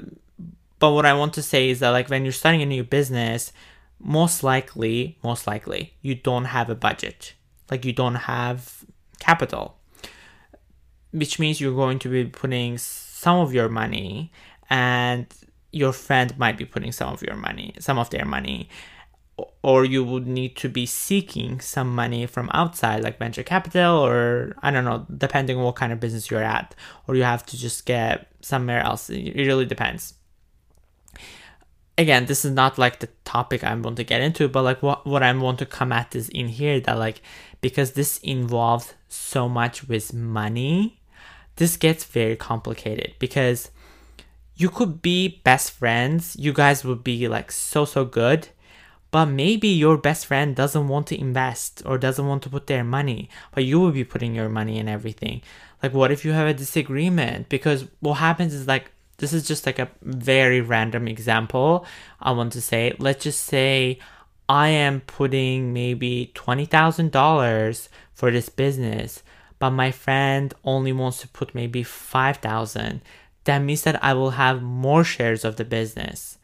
but 0.78 0.92
what 0.92 1.06
i 1.06 1.14
want 1.14 1.32
to 1.34 1.42
say 1.42 1.70
is 1.70 1.80
that 1.80 1.90
like 1.90 2.08
when 2.08 2.24
you're 2.24 2.32
starting 2.32 2.62
a 2.62 2.66
new 2.66 2.84
business 2.84 3.52
most 3.98 4.42
likely 4.42 5.18
most 5.22 5.46
likely 5.46 5.94
you 6.02 6.14
don't 6.14 6.46
have 6.46 6.70
a 6.70 6.74
budget. 6.74 7.34
Like 7.70 7.84
you 7.84 7.92
don't 7.92 8.14
have 8.14 8.84
capital. 9.18 9.78
Which 11.12 11.38
means 11.38 11.60
you're 11.60 11.74
going 11.74 11.98
to 12.00 12.08
be 12.08 12.24
putting 12.24 12.78
some 12.78 13.38
of 13.38 13.54
your 13.54 13.68
money 13.68 14.32
and 14.68 15.26
your 15.72 15.92
friend 15.92 16.36
might 16.38 16.58
be 16.58 16.64
putting 16.64 16.92
some 16.92 17.12
of 17.12 17.22
your 17.22 17.36
money 17.36 17.74
some 17.78 17.98
of 17.98 18.10
their 18.10 18.24
money. 18.24 18.68
Or 19.62 19.84
you 19.84 20.02
would 20.02 20.26
need 20.26 20.56
to 20.56 20.68
be 20.68 20.86
seeking 20.86 21.60
some 21.60 21.94
money 21.94 22.26
from 22.26 22.48
outside 22.54 23.02
like 23.02 23.18
venture 23.18 23.42
capital 23.42 23.98
or 23.98 24.56
i 24.62 24.70
don't 24.70 24.86
know 24.86 25.04
depending 25.14 25.58
on 25.58 25.64
what 25.64 25.76
kind 25.76 25.92
of 25.92 26.00
business 26.00 26.30
you're 26.30 26.42
at. 26.42 26.74
Or 27.06 27.16
you 27.16 27.22
have 27.22 27.44
to 27.46 27.56
just 27.56 27.86
get 27.86 28.28
somewhere 28.40 28.80
else. 28.80 29.10
It 29.10 29.34
really 29.34 29.66
depends 29.66 30.14
again 31.98 32.26
this 32.26 32.44
is 32.44 32.52
not 32.52 32.78
like 32.78 33.00
the 33.00 33.08
topic 33.24 33.64
i 33.64 33.74
want 33.74 33.96
to 33.96 34.04
get 34.04 34.20
into 34.20 34.48
but 34.48 34.62
like 34.62 34.82
what, 34.82 35.06
what 35.06 35.22
i 35.22 35.32
want 35.32 35.58
to 35.58 35.66
come 35.66 35.92
at 35.92 36.14
is 36.14 36.28
in 36.30 36.48
here 36.48 36.80
that 36.80 36.98
like 36.98 37.20
because 37.60 37.92
this 37.92 38.18
involves 38.18 38.94
so 39.08 39.48
much 39.48 39.88
with 39.88 40.12
money 40.12 41.00
this 41.56 41.76
gets 41.76 42.04
very 42.04 42.36
complicated 42.36 43.14
because 43.18 43.70
you 44.56 44.68
could 44.68 45.00
be 45.00 45.40
best 45.44 45.70
friends 45.70 46.36
you 46.38 46.52
guys 46.52 46.84
would 46.84 47.02
be 47.02 47.28
like 47.28 47.50
so 47.50 47.84
so 47.84 48.04
good 48.04 48.48
but 49.10 49.26
maybe 49.26 49.68
your 49.68 49.96
best 49.96 50.26
friend 50.26 50.54
doesn't 50.54 50.88
want 50.88 51.06
to 51.06 51.18
invest 51.18 51.82
or 51.86 51.96
doesn't 51.96 52.26
want 52.26 52.42
to 52.42 52.50
put 52.50 52.66
their 52.66 52.84
money 52.84 53.30
but 53.52 53.64
you 53.64 53.80
will 53.80 53.92
be 53.92 54.04
putting 54.04 54.34
your 54.34 54.50
money 54.50 54.78
in 54.78 54.88
everything. 54.88 55.40
Like 55.82 55.94
what 55.94 56.10
if 56.10 56.24
you 56.24 56.32
have 56.32 56.48
a 56.48 56.52
disagreement? 56.52 57.48
Because 57.48 57.86
what 58.00 58.14
happens 58.14 58.52
is 58.52 58.66
like 58.66 58.90
this 59.18 59.32
is 59.32 59.46
just 59.46 59.66
like 59.66 59.78
a 59.78 59.90
very 60.02 60.60
random 60.60 61.08
example 61.08 61.84
i 62.20 62.30
want 62.30 62.52
to 62.52 62.60
say. 62.60 62.94
Let's 62.98 63.24
just 63.24 63.42
say 63.44 63.98
i 64.48 64.68
am 64.68 65.00
putting 65.00 65.72
maybe 65.72 66.32
$20000 66.34 67.88
for 68.14 68.30
this 68.30 68.48
business 68.48 69.22
but 69.58 69.70
my 69.70 69.90
friend 69.90 70.54
only 70.64 70.92
wants 70.92 71.18
to 71.20 71.28
put 71.28 71.54
maybe 71.54 71.82
5000 71.82 73.00
that 73.44 73.58
means 73.58 73.82
that 73.82 74.02
i 74.04 74.12
will 74.12 74.30
have 74.30 74.62
more 74.62 75.04
shares 75.04 75.44
of 75.44 75.56
the 75.56 75.64
business. 75.64 76.38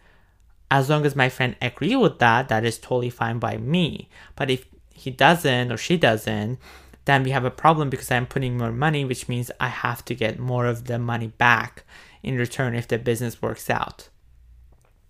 As 0.70 0.88
long 0.88 1.04
as 1.04 1.14
my 1.14 1.28
friend 1.28 1.54
agree 1.60 1.96
with 1.96 2.18
that 2.20 2.48
that 2.48 2.64
is 2.64 2.78
totally 2.78 3.10
fine 3.10 3.38
by 3.38 3.58
me. 3.58 4.08
But 4.36 4.50
if 4.50 4.64
he 4.94 5.10
doesn't 5.10 5.70
or 5.70 5.76
she 5.76 5.96
doesn't 5.96 6.58
then 7.04 7.22
we 7.22 7.30
have 7.30 7.44
a 7.44 7.50
problem 7.50 7.90
because 7.90 8.10
i'm 8.10 8.26
putting 8.26 8.56
more 8.56 8.72
money 8.72 9.04
which 9.04 9.28
means 9.28 9.50
i 9.60 9.68
have 9.68 10.04
to 10.04 10.14
get 10.14 10.38
more 10.38 10.66
of 10.66 10.84
the 10.84 10.98
money 10.98 11.28
back 11.28 11.84
in 12.22 12.36
return 12.36 12.74
if 12.74 12.88
the 12.88 12.98
business 12.98 13.42
works 13.42 13.68
out. 13.68 14.08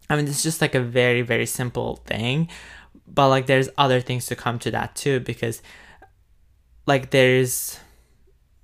I 0.09 0.17
mean 0.17 0.27
it's 0.27 0.43
just 0.43 0.61
like 0.61 0.75
a 0.75 0.81
very 0.81 1.23
very 1.23 1.47
simple 1.47 1.97
thing 2.07 2.49
but 3.07 3.29
like 3.29 3.47
there's 3.47 3.69
other 3.79 4.01
things 4.01 4.27
to 4.27 4.37
come 4.37 4.59
to 4.61 4.71
that 4.71 4.95
too 4.95 5.21
because 5.21 5.63
like 6.87 7.11
there's 7.11 7.79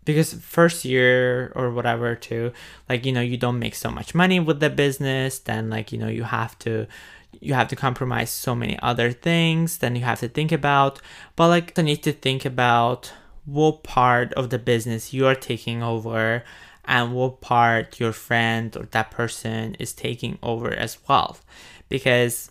because 0.04 0.34
first 0.34 0.84
year 0.84 1.52
or 1.54 1.70
whatever 1.70 2.14
too 2.14 2.52
like 2.88 3.06
you 3.06 3.12
know 3.12 3.20
you 3.20 3.36
don't 3.36 3.58
make 3.58 3.74
so 3.74 3.90
much 3.90 4.14
money 4.14 4.40
with 4.40 4.60
the 4.60 4.68
business 4.68 5.38
then 5.38 5.70
like 5.70 5.92
you 5.92 5.98
know 5.98 6.08
you 6.08 6.24
have 6.24 6.58
to 6.58 6.86
you 7.40 7.54
have 7.54 7.68
to 7.68 7.76
compromise 7.76 8.30
so 8.30 8.54
many 8.54 8.78
other 8.82 9.12
things 9.12 9.78
then 9.78 9.94
you 9.96 10.02
have 10.02 10.20
to 10.20 10.28
think 10.28 10.52
about. 10.52 11.00
But 11.36 11.48
like 11.48 11.72
you 11.76 11.82
need 11.82 12.02
to 12.04 12.12
think 12.12 12.44
about 12.44 13.12
what 13.44 13.82
part 13.82 14.32
of 14.34 14.50
the 14.50 14.58
business 14.58 15.12
you 15.12 15.26
are 15.26 15.34
taking 15.34 15.82
over 15.82 16.44
and 16.84 17.14
what 17.14 17.40
part 17.40 18.00
your 18.00 18.12
friend 18.12 18.76
or 18.76 18.84
that 18.90 19.10
person 19.10 19.74
is 19.78 19.92
taking 19.92 20.38
over 20.42 20.72
as 20.72 20.98
well. 21.08 21.38
Because 21.88 22.50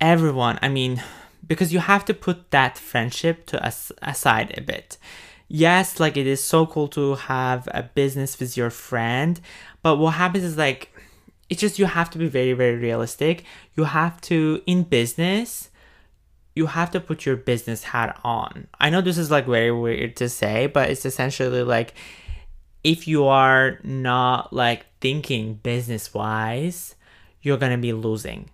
everyone 0.00 0.58
i 0.60 0.68
mean 0.68 1.00
because 1.46 1.72
you 1.72 1.78
have 1.78 2.04
to 2.04 2.14
put 2.14 2.50
that 2.50 2.78
friendship 2.78 3.46
to 3.46 3.62
as- 3.64 3.92
aside 4.02 4.54
a 4.56 4.60
bit. 4.60 4.96
Yes, 5.48 6.00
like 6.00 6.16
it 6.16 6.26
is 6.26 6.42
so 6.42 6.66
cool 6.66 6.88
to 6.88 7.14
have 7.16 7.68
a 7.72 7.82
business 7.82 8.40
with 8.40 8.56
your 8.56 8.70
friend, 8.70 9.40
but 9.82 9.96
what 9.96 10.14
happens 10.14 10.44
is 10.44 10.56
like 10.56 10.90
it's 11.50 11.60
just 11.60 11.78
you 11.78 11.86
have 11.86 12.10
to 12.10 12.18
be 12.18 12.28
very 12.28 12.52
very 12.52 12.76
realistic. 12.76 13.44
You 13.74 13.84
have 13.84 14.20
to 14.22 14.62
in 14.66 14.84
business 14.84 15.70
you 16.54 16.66
have 16.66 16.90
to 16.92 17.00
put 17.00 17.26
your 17.26 17.36
business 17.36 17.84
hat 17.84 18.18
on. 18.22 18.68
I 18.80 18.90
know 18.90 19.00
this 19.00 19.18
is 19.18 19.30
like 19.30 19.46
very 19.46 19.72
weird 19.72 20.16
to 20.16 20.28
say, 20.28 20.66
but 20.66 20.88
it's 20.88 21.04
essentially 21.04 21.62
like 21.62 21.94
if 22.84 23.08
you 23.08 23.26
are 23.26 23.80
not 23.82 24.52
like 24.52 24.86
thinking 25.00 25.54
business 25.54 26.14
wise, 26.14 26.94
you're 27.42 27.56
to 27.72 27.78
be 27.78 27.92
losing. 27.92 28.50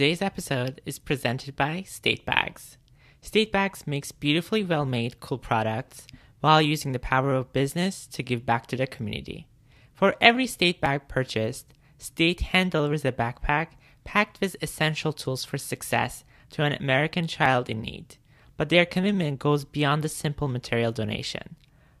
Today's 0.00 0.22
episode 0.22 0.80
is 0.86 0.98
presented 0.98 1.56
by 1.56 1.82
State 1.82 2.24
Bags. 2.24 2.78
State 3.20 3.52
Bags 3.52 3.86
makes 3.86 4.12
beautifully 4.12 4.64
well 4.64 4.86
made, 4.86 5.20
cool 5.20 5.36
products 5.36 6.06
while 6.40 6.62
using 6.62 6.92
the 6.92 6.98
power 6.98 7.34
of 7.34 7.52
business 7.52 8.06
to 8.06 8.22
give 8.22 8.46
back 8.46 8.66
to 8.68 8.76
the 8.78 8.86
community. 8.86 9.46
For 9.92 10.16
every 10.18 10.46
State 10.46 10.80
Bag 10.80 11.06
purchased, 11.06 11.74
State 11.98 12.40
hand 12.40 12.70
delivers 12.70 13.04
a 13.04 13.12
backpack 13.12 13.72
packed 14.02 14.40
with 14.40 14.56
essential 14.62 15.12
tools 15.12 15.44
for 15.44 15.58
success 15.58 16.24
to 16.52 16.62
an 16.62 16.72
American 16.72 17.26
child 17.26 17.68
in 17.68 17.82
need. 17.82 18.16
But 18.56 18.70
their 18.70 18.86
commitment 18.86 19.38
goes 19.38 19.66
beyond 19.66 20.02
the 20.02 20.08
simple 20.08 20.48
material 20.48 20.92
donation. 20.92 21.56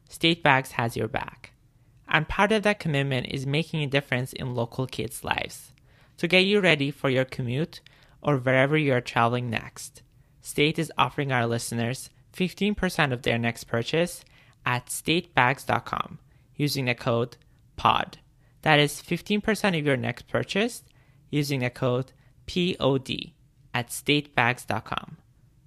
State 0.08 0.42
Bags 0.42 0.70
has 0.70 0.96
your 0.96 1.08
back. 1.08 1.52
And 2.08 2.26
part 2.26 2.50
of 2.50 2.62
that 2.62 2.80
commitment 2.80 3.26
is 3.28 3.44
making 3.44 3.82
a 3.82 3.86
difference 3.86 4.32
in 4.32 4.54
local 4.54 4.86
kids' 4.86 5.22
lives 5.22 5.74
to 6.16 6.28
get 6.28 6.46
you 6.46 6.60
ready 6.60 6.90
for 6.90 7.08
your 7.08 7.24
commute 7.24 7.80
or 8.22 8.36
wherever 8.36 8.76
you 8.76 8.92
are 8.92 9.00
traveling 9.00 9.50
next. 9.50 10.02
State 10.40 10.78
is 10.78 10.92
offering 10.96 11.32
our 11.32 11.46
listeners 11.46 12.10
15% 12.34 13.12
of 13.12 13.22
their 13.22 13.38
next 13.38 13.64
purchase 13.64 14.24
at 14.64 14.86
statebags.com 14.86 16.18
using 16.56 16.84
the 16.84 16.94
code 16.94 17.36
POD. 17.76 18.18
That 18.62 18.78
is 18.78 19.02
15% 19.02 19.78
of 19.78 19.86
your 19.86 19.96
next 19.96 20.28
purchase 20.28 20.82
using 21.30 21.60
the 21.60 21.70
code 21.70 22.12
POD 22.46 23.32
at 23.72 23.88
statebags.com. 23.88 25.16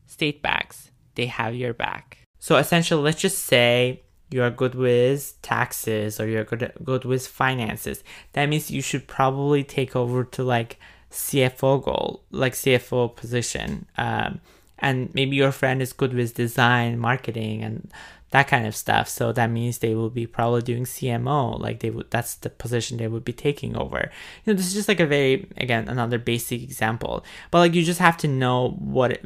State 0.06 0.42
Bags, 0.42 0.92
they 1.16 1.26
have 1.26 1.56
your 1.56 1.74
back. 1.74 2.20
So 2.40 2.58
essentially, 2.58 3.02
let's 3.02 3.22
just 3.22 3.40
say 3.40 4.04
you're 4.30 4.50
good 4.50 4.76
with 4.76 5.40
taxes 5.42 6.20
or 6.20 6.28
you're 6.28 6.44
good 6.44 6.74
good 6.84 7.06
with 7.06 7.28
finances 7.28 8.04
that 8.34 8.50
means 8.50 8.72
you 8.72 8.82
should 8.82 9.08
probably 9.08 9.64
take 9.64 9.96
over 9.96 10.24
to 10.24 10.44
like 10.44 10.80
cfo 11.14 11.82
goal 11.84 12.24
like 12.32 12.54
cfo 12.54 13.16
position 13.16 13.86
um, 13.98 14.42
and 14.80 15.14
maybe 15.14 15.36
your 15.36 15.52
friend 15.52 15.82
is 15.82 15.94
good 15.94 16.14
with 16.14 16.34
design 16.34 17.00
marketing 17.00 17.64
and 17.64 17.92
that 18.34 18.48
kind 18.48 18.66
of 18.66 18.76
stuff. 18.76 19.08
So 19.08 19.32
that 19.32 19.52
means 19.52 19.78
they 19.78 19.94
will 19.94 20.10
be 20.10 20.26
probably 20.26 20.64
doing 20.64 20.86
cmo 20.86 21.60
like 21.60 21.82
they 21.82 21.92
would 21.92 22.10
that's 22.10 22.34
the 22.36 22.50
position 22.50 22.98
they 22.98 23.08
would 23.08 23.24
be 23.24 23.32
taking 23.32 23.78
over. 23.78 24.12
You 24.44 24.54
know 24.54 24.58
this 24.58 24.68
is 24.68 24.74
just 24.74 24.88
like 24.88 25.00
a 25.00 25.06
very 25.06 25.48
again 25.58 25.88
another 25.88 26.18
basic 26.18 26.64
example. 26.64 27.24
But 27.52 27.60
like 27.60 27.76
you 27.76 27.84
just 27.84 28.00
have 28.00 28.18
to 28.18 28.28
know 28.28 28.72
what 28.72 29.12
it, 29.12 29.26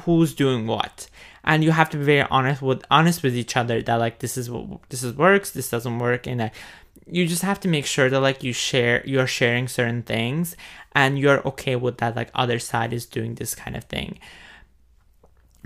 who's 0.00 0.34
doing 0.34 0.66
what. 0.66 1.08
And 1.44 1.62
you 1.62 1.70
have 1.70 1.90
to 1.90 1.96
be 1.96 2.02
very 2.04 2.26
honest 2.28 2.60
with 2.60 2.84
honest 2.90 3.22
with 3.22 3.36
each 3.36 3.56
other 3.56 3.80
that 3.82 3.96
like 3.96 4.18
this 4.18 4.36
is 4.36 4.50
what 4.50 4.80
this 4.88 5.04
is 5.04 5.14
works 5.14 5.52
this 5.52 5.70
doesn't 5.70 6.00
work 6.00 6.26
and 6.26 6.40
that 6.40 6.54
you 7.06 7.26
just 7.26 7.42
have 7.42 7.60
to 7.60 7.68
make 7.68 7.86
sure 7.86 8.08
that 8.08 8.20
like 8.20 8.42
you 8.42 8.52
share 8.52 9.02
you're 9.04 9.26
sharing 9.26 9.68
certain 9.68 10.02
things 10.02 10.56
and 10.92 11.18
you're 11.18 11.46
okay 11.46 11.76
with 11.76 11.98
that 11.98 12.16
like 12.16 12.30
other 12.34 12.58
side 12.58 12.92
is 12.92 13.06
doing 13.06 13.34
this 13.34 13.54
kind 13.54 13.76
of 13.76 13.84
thing. 13.84 14.18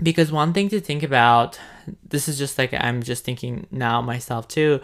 Because 0.01 0.31
one 0.31 0.53
thing 0.53 0.69
to 0.69 0.79
think 0.79 1.03
about 1.03 1.59
this 2.07 2.27
is 2.27 2.37
just 2.37 2.57
like 2.57 2.73
i'm 2.73 3.01
just 3.01 3.23
thinking 3.23 3.65
now 3.71 4.01
myself 4.01 4.47
too 4.47 4.79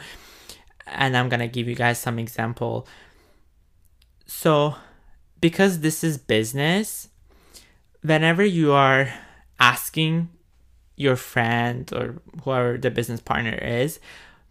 and 0.88 1.15
i'm 1.15 1.29
gonna 1.29 1.47
give 1.47 1.67
you 1.67 1.75
guys 1.75 2.00
some 2.00 2.19
example. 2.19 2.88
So 4.25 4.75
because 5.41 5.81
this 5.81 6.03
is 6.03 6.17
business 6.17 7.09
whenever 8.01 8.43
you 8.43 8.71
are 8.71 9.13
asking 9.59 10.29
your 10.95 11.15
friend 11.15 11.91
or 11.93 12.21
whoever 12.43 12.77
the 12.77 12.91
business 12.91 13.19
partner 13.19 13.55
is 13.55 14.00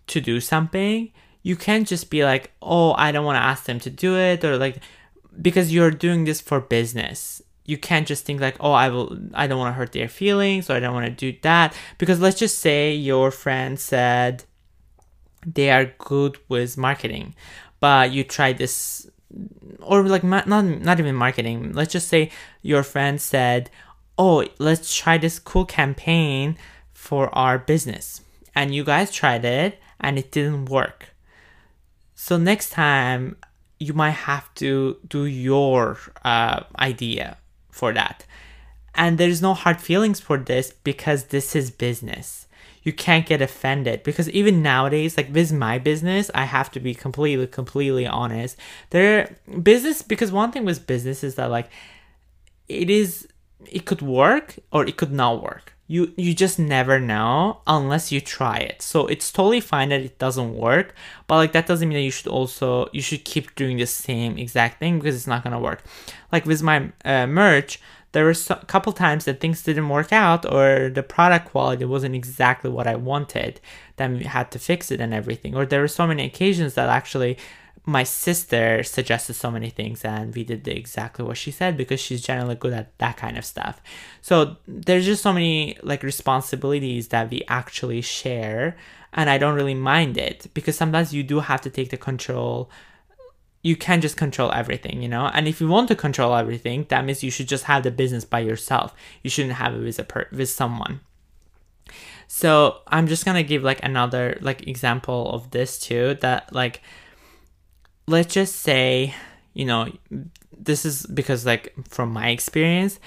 to 0.09 0.21
do 0.21 0.41
something, 0.41 1.13
you 1.43 1.57
can't 1.57 1.87
just 1.87 2.11
be 2.11 2.25
like, 2.25 2.53
oh, 2.61 2.95
I 2.97 3.13
don't 3.13 3.25
want 3.25 3.37
to 3.37 3.43
ask 3.43 3.65
them 3.65 3.81
to 3.81 3.91
do 3.91 4.17
it, 4.17 4.45
or 4.45 4.57
like, 4.57 4.79
because 5.41 5.73
you're 5.73 5.91
doing 5.91 6.25
this 6.25 6.41
for 6.41 6.61
business. 6.61 7.43
You 7.65 7.79
can't 7.79 8.09
just 8.09 8.25
think 8.25 8.41
like 8.41 8.57
oh 8.59 8.73
i 8.73 8.89
will 8.89 9.17
i 9.35 9.47
don't 9.47 9.59
want 9.61 9.73
to 9.73 9.79
hurt 9.79 9.93
their 9.93 10.09
feelings 10.09 10.69
or 10.69 10.75
i 10.75 10.81
don't 10.81 10.95
want 10.95 11.07
to 11.07 11.13
do 11.13 11.39
that 11.43 11.73
because 11.97 12.21
let's 12.21 12.37
just 12.37 12.59
say 12.59 12.93
your 12.93 13.31
friend 13.31 13.79
said 13.79 14.43
they 15.47 15.71
are 15.71 15.95
good 15.99 16.39
with 16.49 16.77
marketing 16.77 17.37
but 17.79 18.11
you 18.11 18.25
try 18.25 18.53
this 18.53 19.09
or 19.81 20.03
like 20.05 20.25
not 20.25 20.47
not 20.47 21.01
even 21.01 21.15
marketing. 21.15 21.73
Let's 21.73 21.93
just 21.93 22.09
say 22.09 22.31
your 22.63 22.83
friend 22.83 23.21
said 23.21 23.71
oh 24.19 24.47
let's 24.59 24.95
try 24.95 25.19
this 25.19 25.39
cool 25.39 25.65
campaign 25.65 26.57
for 26.93 27.35
our 27.35 27.59
business 27.59 28.21
and 28.55 28.75
you 28.75 28.85
guys 28.85 29.11
tried 29.11 29.45
it 29.45 29.79
and 30.01 30.19
it 30.19 30.31
didn't 30.31 30.67
work 30.67 31.12
so 32.23 32.37
next 32.37 32.71
time 32.71 33.37
you 33.81 33.95
might 33.95 34.19
have 34.31 34.55
to 34.55 34.97
do 35.09 35.25
your 35.25 35.99
uh, 36.25 36.61
idea 36.79 37.37
for 37.69 37.93
that. 37.95 38.25
And 38.95 39.19
there's 39.19 39.43
no 39.43 39.55
hard 39.55 39.81
feelings 39.81 40.21
for 40.21 40.39
this 40.39 40.73
because 40.85 41.25
this 41.25 41.57
is 41.57 41.73
business. 41.73 42.47
You 42.85 42.93
can't 42.93 43.27
get 43.27 43.43
offended 43.43 44.05
because 44.05 44.31
even 44.31 44.63
nowadays, 44.63 45.17
like 45.17 45.33
this 45.33 45.49
is 45.51 45.53
my 45.53 45.81
business, 45.81 46.31
I 46.33 46.45
have 46.45 46.71
to 46.73 46.79
be 46.79 46.95
completely, 46.95 47.49
completely 47.49 48.07
honest. 48.07 48.57
There 48.91 49.37
business 49.61 50.01
because 50.01 50.31
one 50.31 50.53
thing 50.53 50.65
with 50.65 50.87
business 50.87 51.25
is 51.25 51.35
that 51.35 51.51
like 51.51 51.71
it 52.69 52.89
is 52.89 53.27
it 53.69 53.85
could 53.85 54.01
work 54.01 54.61
or 54.71 54.87
it 54.87 54.97
could 54.97 55.11
not 55.13 55.43
work. 55.43 55.73
You 55.93 56.03
you 56.17 56.33
just 56.45 56.59
never 56.59 56.97
know 56.99 57.61
unless 57.67 58.05
you 58.13 58.21
try 58.21 58.57
it. 58.71 58.79
So 58.81 59.07
it's 59.07 59.31
totally 59.31 59.61
fine 59.61 59.89
that 59.91 60.01
it 60.01 60.19
doesn't 60.19 60.53
work, 60.69 60.95
but 61.27 61.37
like 61.37 61.53
that 61.53 61.67
doesn't 61.67 61.89
mean 61.89 61.99
that 61.99 62.09
you 62.11 62.11
should 62.19 62.29
also 62.39 62.89
you 62.93 63.03
should 63.03 63.25
keep 63.33 63.55
doing 63.55 63.77
the 63.79 63.87
same 63.87 64.39
exact 64.39 64.79
thing 64.81 64.99
because 64.99 65.15
it's 65.17 65.27
not 65.27 65.43
gonna 65.45 65.61
work 65.71 65.81
like 66.33 66.47
with 66.47 66.63
my 66.63 66.91
uh, 67.05 67.27
merch 67.27 67.79
there 68.13 68.25
were 68.25 68.35
a 68.51 68.65
couple 68.67 68.93
times 68.93 69.25
that 69.25 69.41
things 69.41 69.63
didn't 69.63 69.89
work 69.89 70.13
out 70.13 70.51
or 70.51 70.91
the 70.91 71.03
product 71.03 71.51
quality 71.51 71.85
wasn't 71.85 72.15
exactly 72.15 72.71
what 72.71 72.87
i 72.87 72.95
wanted 72.95 73.61
then 73.97 74.19
we 74.19 74.25
had 74.25 74.51
to 74.51 74.59
fix 74.59 74.91
it 74.91 75.01
and 75.01 75.15
everything 75.15 75.55
or 75.55 75.65
there 75.67 75.81
were 75.81 75.89
so 75.89 76.07
many 76.07 76.25
occasions 76.25 76.75
that 76.75 76.89
actually 76.89 77.37
my 77.85 78.05
sister 78.05 78.83
suggested 78.85 79.35
so 79.35 79.51
many 79.51 79.69
things 79.69 80.05
and 80.05 80.35
we 80.35 80.45
did 80.45 80.67
exactly 80.69 81.25
what 81.25 81.37
she 81.37 81.51
said 81.51 81.77
because 81.77 81.99
she's 81.99 82.23
generally 82.23 82.55
good 82.55 82.73
at 82.73 82.97
that 82.99 83.17
kind 83.17 83.37
of 83.37 83.45
stuff 83.45 83.81
so 84.21 84.57
there's 84.69 85.05
just 85.05 85.23
so 85.23 85.33
many 85.33 85.77
like 85.83 86.03
responsibilities 86.03 87.09
that 87.09 87.31
we 87.31 87.43
actually 87.49 88.01
share 88.01 88.77
and 89.13 89.29
i 89.29 89.37
don't 89.37 89.57
really 89.57 89.75
mind 89.75 90.17
it 90.17 90.47
because 90.55 90.77
sometimes 90.77 91.13
you 91.13 91.23
do 91.23 91.41
have 91.41 91.61
to 91.61 91.71
take 91.71 91.91
the 91.91 91.97
control 91.97 92.71
you 93.63 93.77
can't 93.77 94.03
just 94.03 94.17
control 94.17 94.51
everything, 94.53 95.03
you 95.03 95.09
know? 95.09 95.31
And 95.33 95.47
if 95.47 95.61
you 95.61 95.69
want 95.69 95.89
to 95.89 95.95
control 95.95 96.35
everything, 96.35 96.85
that 96.89 97.05
means 97.05 97.23
you 97.23 97.31
should 97.31 97.49
just 97.49 97.65
have 97.65 97.85
the 97.85 97.93
business 97.93 98.25
by 98.25 98.41
yourself. 98.41 98.93
You 99.23 99.31
shouldn't 99.31 99.55
have 99.55 99.75
it 99.75 99.81
with 99.81 99.99
a 100.01 100.05
per- 100.05 100.29
with 100.33 100.51
someone. 100.51 101.01
So 102.27 102.81
I'm 102.89 103.07
just 103.07 103.25
gonna 103.25 103.45
give 103.45 103.63
like 103.63 103.83
another 103.85 104.37
like 104.41 104.67
example 104.67 105.31
of 105.31 105.51
this 105.53 105.79
too. 105.79 106.15
That 106.23 106.53
like, 106.53 106.83
let's 108.07 108.35
just 108.35 108.57
say, 108.57 109.15
you 109.55 109.65
know, 109.65 109.91
this 110.57 110.85
is 110.85 111.07
because 111.07 111.47
like 111.47 111.73
from 111.89 112.13
my 112.13 112.29
experience, 112.29 112.99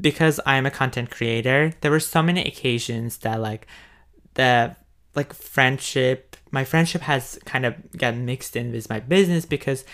because 0.00 0.40
I'm 0.46 0.66
a 0.66 0.70
content 0.70 1.10
creator, 1.10 1.72
there 1.80 1.90
were 1.90 2.00
so 2.00 2.22
many 2.22 2.46
occasions 2.46 3.18
that 3.18 3.40
like 3.40 3.66
the 4.34 4.76
like 5.14 5.32
friendship 5.34 6.36
my 6.50 6.64
friendship 6.64 7.02
has 7.02 7.38
kind 7.44 7.66
of 7.66 7.74
gotten 7.96 8.24
mixed 8.24 8.56
in 8.56 8.72
with 8.72 8.88
my 8.88 9.00
business 9.00 9.44
because 9.44 9.84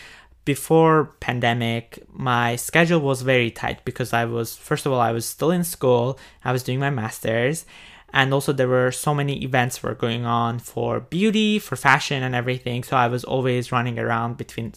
before 0.44 1.16
pandemic 1.20 2.02
my 2.12 2.56
schedule 2.56 3.00
was 3.00 3.22
very 3.22 3.50
tight 3.50 3.84
because 3.84 4.12
i 4.12 4.24
was 4.24 4.56
first 4.56 4.86
of 4.86 4.92
all 4.92 5.00
i 5.00 5.12
was 5.12 5.26
still 5.26 5.50
in 5.50 5.64
school 5.64 6.18
i 6.44 6.52
was 6.52 6.62
doing 6.62 6.78
my 6.78 6.90
masters 6.90 7.66
and 8.12 8.32
also 8.32 8.52
there 8.52 8.68
were 8.68 8.90
so 8.90 9.14
many 9.14 9.42
events 9.42 9.82
were 9.82 9.94
going 9.94 10.24
on 10.24 10.58
for 10.58 11.00
beauty 11.00 11.58
for 11.58 11.76
fashion 11.76 12.22
and 12.22 12.34
everything 12.34 12.82
so 12.82 12.96
i 12.96 13.06
was 13.06 13.24
always 13.24 13.72
running 13.72 13.98
around 13.98 14.36
between 14.36 14.72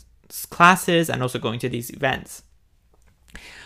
classes 0.50 1.10
and 1.10 1.22
also 1.22 1.40
going 1.40 1.60
to 1.60 1.70
these 1.70 1.90
events 1.92 2.44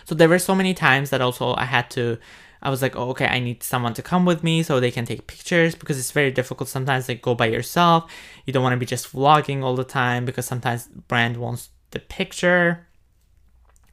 so 0.05 0.15
there 0.15 0.29
were 0.29 0.39
so 0.39 0.55
many 0.55 0.73
times 0.73 1.09
that 1.09 1.21
also 1.21 1.55
i 1.55 1.65
had 1.65 1.89
to 1.89 2.17
I 2.65 2.69
was 2.69 2.81
like, 2.81 2.95
oh, 2.95 3.09
okay, 3.11 3.27
I 3.27 3.37
need 3.37 3.61
someone 3.61 3.93
to 3.93 4.01
come 4.01 4.25
with 4.25 4.43
me 4.43 4.63
so 4.63 4.79
they 4.79 4.89
can 4.89 5.05
take 5.05 5.27
pictures 5.27 5.75
because 5.75 5.99
it's 5.99 6.09
very 6.09 6.31
difficult 6.31 6.67
sometimes 6.67 7.07
like 7.07 7.21
go 7.21 7.35
by 7.35 7.45
yourself. 7.45 8.11
You 8.45 8.53
don't 8.53 8.63
want 8.63 8.73
to 8.73 8.79
be 8.79 8.87
just 8.87 9.13
vlogging 9.13 9.61
all 9.61 9.75
the 9.75 9.83
time 9.83 10.25
because 10.25 10.47
sometimes 10.47 10.87
brand 10.87 11.37
wants 11.37 11.69
the 11.91 11.99
picture. 11.99 12.87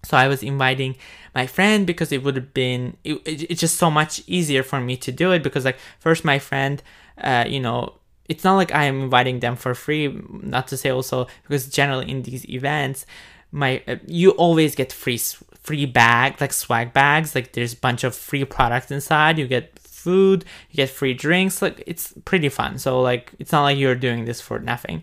So 0.05 0.17
I 0.17 0.29
was 0.29 0.43
inviting 0.43 0.97
my 1.35 1.47
friend 1.47 1.87
because 1.87 2.13
it 2.13 2.23
would 2.23 2.37
have 2.37 2.53
been 2.55 2.97
it, 3.05 3.15
it, 3.25 3.51
it's 3.51 3.61
just 3.61 3.77
so 3.77 3.91
much 3.91 4.23
easier 4.27 4.63
for 4.63 4.81
me 4.81 4.97
to 4.99 5.13
do 5.13 5.33
it 5.33 5.43
because 5.43 5.65
like 5.65 5.79
first 6.01 6.25
my 6.25 6.39
friend 6.39 6.83
uh 7.19 7.45
you 7.47 7.61
know 7.61 7.95
it's 8.29 8.45
not 8.45 8.57
like 8.57 8.75
I 8.75 8.85
am 8.85 9.03
inviting 9.03 9.41
them 9.41 9.57
for 9.57 9.75
free 9.75 10.09
not 10.31 10.69
to 10.69 10.77
say 10.77 10.91
also 10.91 11.27
because 11.43 11.69
generally 11.69 12.11
in 12.11 12.23
these 12.23 12.49
events 12.49 13.07
my 13.53 13.83
uh, 13.87 13.97
you 14.07 14.31
always 14.33 14.75
get 14.75 14.93
free 14.93 15.19
free 15.63 15.87
bag 15.87 16.41
like 16.41 16.53
swag 16.53 16.93
bags 16.93 17.35
like 17.35 17.53
there's 17.53 17.75
a 17.75 17.77
bunch 17.77 18.03
of 18.03 18.15
free 18.15 18.45
products 18.45 18.91
inside 18.91 19.39
you 19.39 19.47
get 19.47 19.79
food 20.03 20.45
you 20.71 20.77
get 20.77 20.91
free 20.91 21.15
drinks 21.15 21.63
like 21.63 21.83
it's 21.87 22.13
pretty 22.25 22.49
fun. 22.49 22.79
So 22.79 23.01
like 23.01 23.33
it's 23.39 23.53
not 23.53 23.63
like 23.63 23.79
you're 23.79 23.95
doing 23.95 24.25
this 24.25 24.41
for 24.41 24.59
nothing 24.59 25.03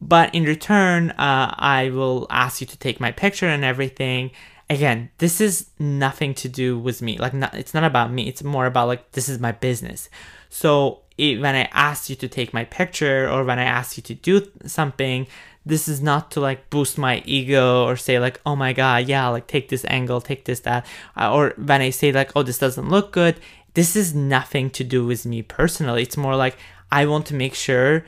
but 0.00 0.34
in 0.34 0.44
return 0.44 1.10
uh, 1.12 1.54
i 1.58 1.90
will 1.90 2.26
ask 2.30 2.60
you 2.60 2.66
to 2.66 2.78
take 2.78 3.00
my 3.00 3.12
picture 3.12 3.48
and 3.48 3.64
everything. 3.64 4.30
Again 4.68 5.10
this 5.18 5.40
is 5.40 5.70
nothing 5.78 6.34
to 6.34 6.48
do 6.48 6.76
with 6.76 7.00
me. 7.00 7.18
Like 7.18 7.32
not, 7.32 7.54
it's 7.54 7.72
not 7.72 7.84
about 7.84 8.10
me. 8.10 8.26
It's 8.26 8.42
more 8.42 8.66
about 8.66 8.88
like 8.88 9.12
this 9.12 9.28
is 9.28 9.38
my 9.38 9.52
business. 9.52 10.10
So 10.48 11.02
it, 11.18 11.40
when 11.40 11.54
i 11.54 11.68
ask 11.72 12.10
you 12.10 12.16
to 12.16 12.28
take 12.28 12.52
my 12.52 12.64
picture 12.64 13.28
or 13.28 13.44
when 13.44 13.58
i 13.58 13.64
ask 13.64 13.96
you 13.96 14.02
to 14.02 14.14
do 14.14 14.46
something 14.66 15.26
this 15.64 15.88
is 15.88 16.00
not 16.00 16.30
to 16.30 16.40
like 16.40 16.68
boost 16.70 16.98
my 16.98 17.22
ego 17.24 17.84
or 17.84 17.96
say 17.96 18.18
like 18.18 18.40
oh 18.44 18.54
my 18.54 18.72
god 18.72 19.06
yeah 19.06 19.26
like 19.28 19.46
take 19.46 19.68
this 19.68 19.84
angle 19.86 20.20
take 20.20 20.44
this 20.44 20.60
that. 20.60 20.86
Uh, 21.16 21.32
or 21.34 21.54
when 21.56 21.80
i 21.80 21.90
say 21.90 22.12
like 22.12 22.32
oh 22.36 22.42
this 22.42 22.58
doesn't 22.58 22.88
look 22.88 23.12
good 23.12 23.40
this 23.74 23.94
is 23.94 24.14
nothing 24.14 24.70
to 24.70 24.82
do 24.82 25.04
with 25.04 25.26
me 25.26 25.42
personally. 25.42 26.02
It's 26.02 26.16
more 26.16 26.36
like 26.36 26.56
i 26.90 27.04
want 27.06 27.26
to 27.26 27.34
make 27.34 27.54
sure 27.54 28.04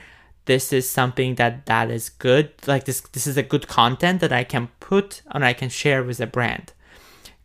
this 0.48 0.72
is 0.72 0.88
something 0.90 1.36
that 1.36 1.66
that 1.66 1.90
is 1.90 2.08
good 2.08 2.50
like 2.66 2.84
this 2.84 3.00
this 3.12 3.26
is 3.26 3.36
a 3.36 3.42
good 3.42 3.68
content 3.68 4.20
that 4.20 4.32
i 4.32 4.42
can 4.42 4.68
put 4.80 5.22
and 5.30 5.44
i 5.44 5.52
can 5.52 5.68
share 5.68 6.02
with 6.02 6.20
a 6.20 6.26
brand. 6.26 6.72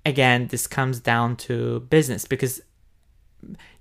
Again 0.06 0.48
this 0.48 0.68
comes 0.68 1.00
down 1.00 1.38
to 1.48 1.82
business 1.82 2.26
because 2.26 2.62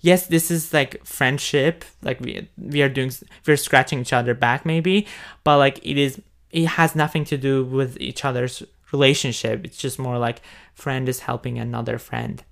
yes 0.00 0.26
this 0.26 0.50
is 0.50 0.72
like 0.72 1.04
friendship 1.04 1.85
like 2.02 2.20
we 2.20 2.48
we 2.56 2.82
are 2.82 2.88
doing 2.88 3.11
we're 3.46 3.56
scratching 3.56 4.00
each 4.00 4.12
other 4.12 4.35
back 4.35 4.66
maybe 4.66 5.06
but 5.44 5.58
like 5.58 5.78
it 5.82 5.98
is 5.98 6.20
it 6.50 6.66
has 6.78 6.94
nothing 6.94 7.24
to 7.24 7.37
do 7.38 7.64
with 7.64 7.96
each 8.00 8.24
other's 8.24 8.62
relationship. 8.92 9.64
It's 9.64 9.78
just 9.78 9.98
more 9.98 10.18
like 10.18 10.42
friend 10.74 11.08
is 11.08 11.20
helping 11.20 11.58
another 11.58 11.98
friend. 11.98 12.44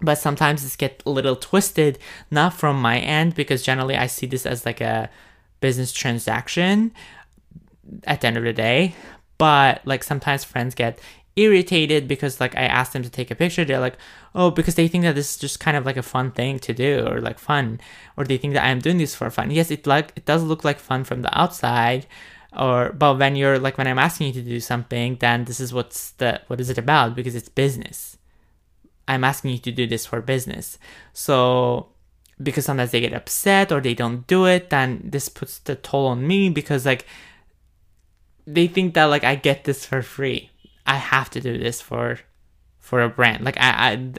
But 0.00 0.16
sometimes 0.16 0.62
this 0.62 0.74
get 0.74 1.02
a 1.06 1.10
little 1.10 1.36
twisted 1.36 1.98
not 2.30 2.54
from 2.54 2.80
my 2.80 2.98
end 2.98 3.36
because 3.36 3.62
generally 3.62 3.96
i 3.96 4.08
see 4.08 4.26
this 4.26 4.44
as 4.44 4.66
like 4.66 4.80
a 4.80 5.08
business 5.62 5.92
transaction 5.92 6.92
at 8.04 8.20
the 8.20 8.26
end 8.26 8.36
of 8.36 8.44
the 8.44 8.52
day 8.52 8.94
but 9.38 9.80
like 9.84 10.04
sometimes 10.04 10.44
friends 10.44 10.74
get 10.74 10.98
irritated 11.36 12.06
because 12.06 12.40
like 12.40 12.54
I 12.56 12.62
asked 12.62 12.92
them 12.92 13.02
to 13.02 13.10
take 13.10 13.30
a 13.30 13.34
picture. 13.34 13.64
They're 13.64 13.80
like, 13.80 13.96
oh, 14.34 14.50
because 14.50 14.74
they 14.74 14.88
think 14.88 15.04
that 15.04 15.14
this 15.14 15.30
is 15.30 15.36
just 15.38 15.60
kind 15.60 15.76
of 15.76 15.86
like 15.86 15.96
a 15.96 16.02
fun 16.02 16.30
thing 16.30 16.58
to 16.60 16.72
do 16.72 17.06
or 17.06 17.20
like 17.20 17.38
fun, 17.38 17.80
or 18.16 18.24
they 18.24 18.38
think 18.38 18.54
that 18.54 18.64
I'm 18.64 18.80
doing 18.80 18.98
this 18.98 19.14
for 19.14 19.30
fun. 19.30 19.50
Yes, 19.50 19.70
it 19.70 19.86
like 19.86 20.12
it 20.16 20.24
does 20.24 20.42
look 20.42 20.64
like 20.64 20.78
fun 20.78 21.04
from 21.04 21.22
the 21.22 21.38
outside, 21.38 22.06
or 22.56 22.92
but 22.92 23.18
when 23.18 23.36
you're 23.36 23.58
like 23.58 23.78
when 23.78 23.86
I'm 23.86 23.98
asking 23.98 24.28
you 24.28 24.32
to 24.34 24.42
do 24.42 24.60
something, 24.60 25.16
then 25.20 25.44
this 25.44 25.60
is 25.60 25.72
what's 25.72 26.12
the 26.12 26.40
what 26.48 26.60
is 26.60 26.70
it 26.70 26.78
about 26.78 27.14
because 27.14 27.34
it's 27.34 27.48
business. 27.48 28.18
I'm 29.08 29.24
asking 29.24 29.52
you 29.52 29.58
to 29.58 29.72
do 29.72 29.86
this 29.86 30.06
for 30.06 30.20
business. 30.20 30.78
So 31.12 31.88
because 32.42 32.64
sometimes 32.64 32.90
they 32.90 33.00
get 33.00 33.12
upset 33.12 33.70
or 33.72 33.80
they 33.80 33.94
don't 33.94 34.26
do 34.26 34.46
it, 34.46 34.70
then 34.70 35.00
this 35.04 35.28
puts 35.28 35.58
the 35.58 35.76
toll 35.76 36.08
on 36.08 36.26
me 36.26 36.48
because 36.48 36.84
like 36.86 37.06
they 38.46 38.66
think 38.66 38.94
that 38.94 39.04
like 39.04 39.24
I 39.24 39.34
get 39.36 39.64
this 39.64 39.86
for 39.86 40.02
free 40.02 40.50
I 40.86 40.96
have 40.96 41.30
to 41.30 41.40
do 41.40 41.58
this 41.58 41.80
for 41.80 42.18
for 42.78 43.02
a 43.02 43.08
brand. 43.08 43.44
Like 43.44 43.56
I, 43.58 43.92
I 43.92 44.12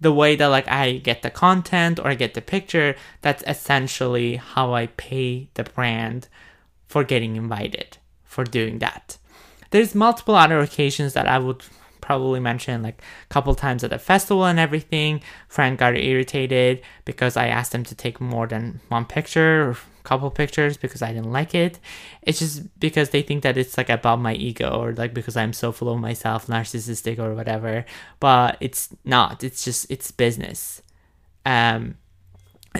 the 0.00 0.12
way 0.12 0.36
that 0.36 0.46
like 0.46 0.68
I 0.68 0.98
get 0.98 1.22
the 1.22 1.30
content 1.30 1.98
or 1.98 2.08
I 2.08 2.14
get 2.14 2.34
the 2.34 2.42
picture, 2.42 2.96
that's 3.20 3.44
essentially 3.46 4.36
how 4.36 4.74
I 4.74 4.86
pay 4.86 5.48
the 5.54 5.64
brand 5.64 6.28
for 6.86 7.04
getting 7.04 7.36
invited 7.36 7.98
for 8.24 8.44
doing 8.44 8.78
that. 8.80 9.16
There's 9.70 9.94
multiple 9.94 10.34
other 10.34 10.60
occasions 10.60 11.14
that 11.14 11.28
I 11.28 11.38
would 11.38 11.62
probably 12.02 12.40
mentioned 12.40 12.82
like 12.82 13.00
a 13.00 13.32
couple 13.32 13.54
times 13.54 13.82
at 13.82 13.90
the 13.90 13.98
festival 13.98 14.44
and 14.44 14.58
everything. 14.58 15.22
Friend 15.48 15.78
got 15.78 15.96
irritated 15.96 16.82
because 17.06 17.38
I 17.38 17.46
asked 17.46 17.72
them 17.72 17.84
to 17.84 17.94
take 17.94 18.20
more 18.20 18.46
than 18.46 18.80
one 18.88 19.06
picture 19.06 19.70
or 19.70 19.76
couple 20.02 20.30
pictures 20.30 20.76
because 20.76 21.00
I 21.00 21.12
didn't 21.12 21.32
like 21.32 21.54
it. 21.54 21.78
It's 22.22 22.40
just 22.40 22.78
because 22.80 23.10
they 23.10 23.22
think 23.22 23.42
that 23.44 23.56
it's 23.56 23.78
like 23.78 23.88
about 23.88 24.20
my 24.20 24.34
ego 24.34 24.70
or 24.70 24.92
like 24.92 25.14
because 25.14 25.36
I'm 25.36 25.52
so 25.52 25.72
full 25.72 25.88
of 25.88 26.00
myself, 26.00 26.48
narcissistic 26.48 27.18
or 27.18 27.34
whatever. 27.34 27.84
But 28.20 28.58
it's 28.60 28.88
not. 29.04 29.42
It's 29.44 29.64
just 29.64 29.90
it's 29.90 30.10
business. 30.10 30.82
Um 31.46 31.96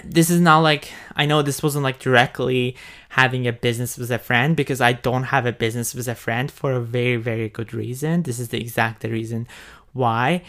this 0.03 0.29
is 0.29 0.39
not 0.39 0.59
like 0.59 0.91
I 1.15 1.25
know 1.25 1.41
this 1.41 1.61
wasn't 1.61 1.83
like 1.83 1.99
directly 1.99 2.75
having 3.09 3.47
a 3.47 3.53
business 3.53 3.97
with 3.97 4.11
a 4.11 4.17
friend 4.17 4.55
because 4.55 4.81
I 4.81 4.93
don't 4.93 5.23
have 5.23 5.45
a 5.45 5.51
business 5.51 5.93
with 5.93 6.07
a 6.07 6.15
friend 6.15 6.49
for 6.49 6.71
a 6.73 6.81
very 6.81 7.17
very 7.17 7.49
good 7.49 7.73
reason. 7.73 8.23
This 8.23 8.39
is 8.39 8.49
the 8.49 8.59
exact 8.59 9.03
reason 9.03 9.47
why 9.93 10.43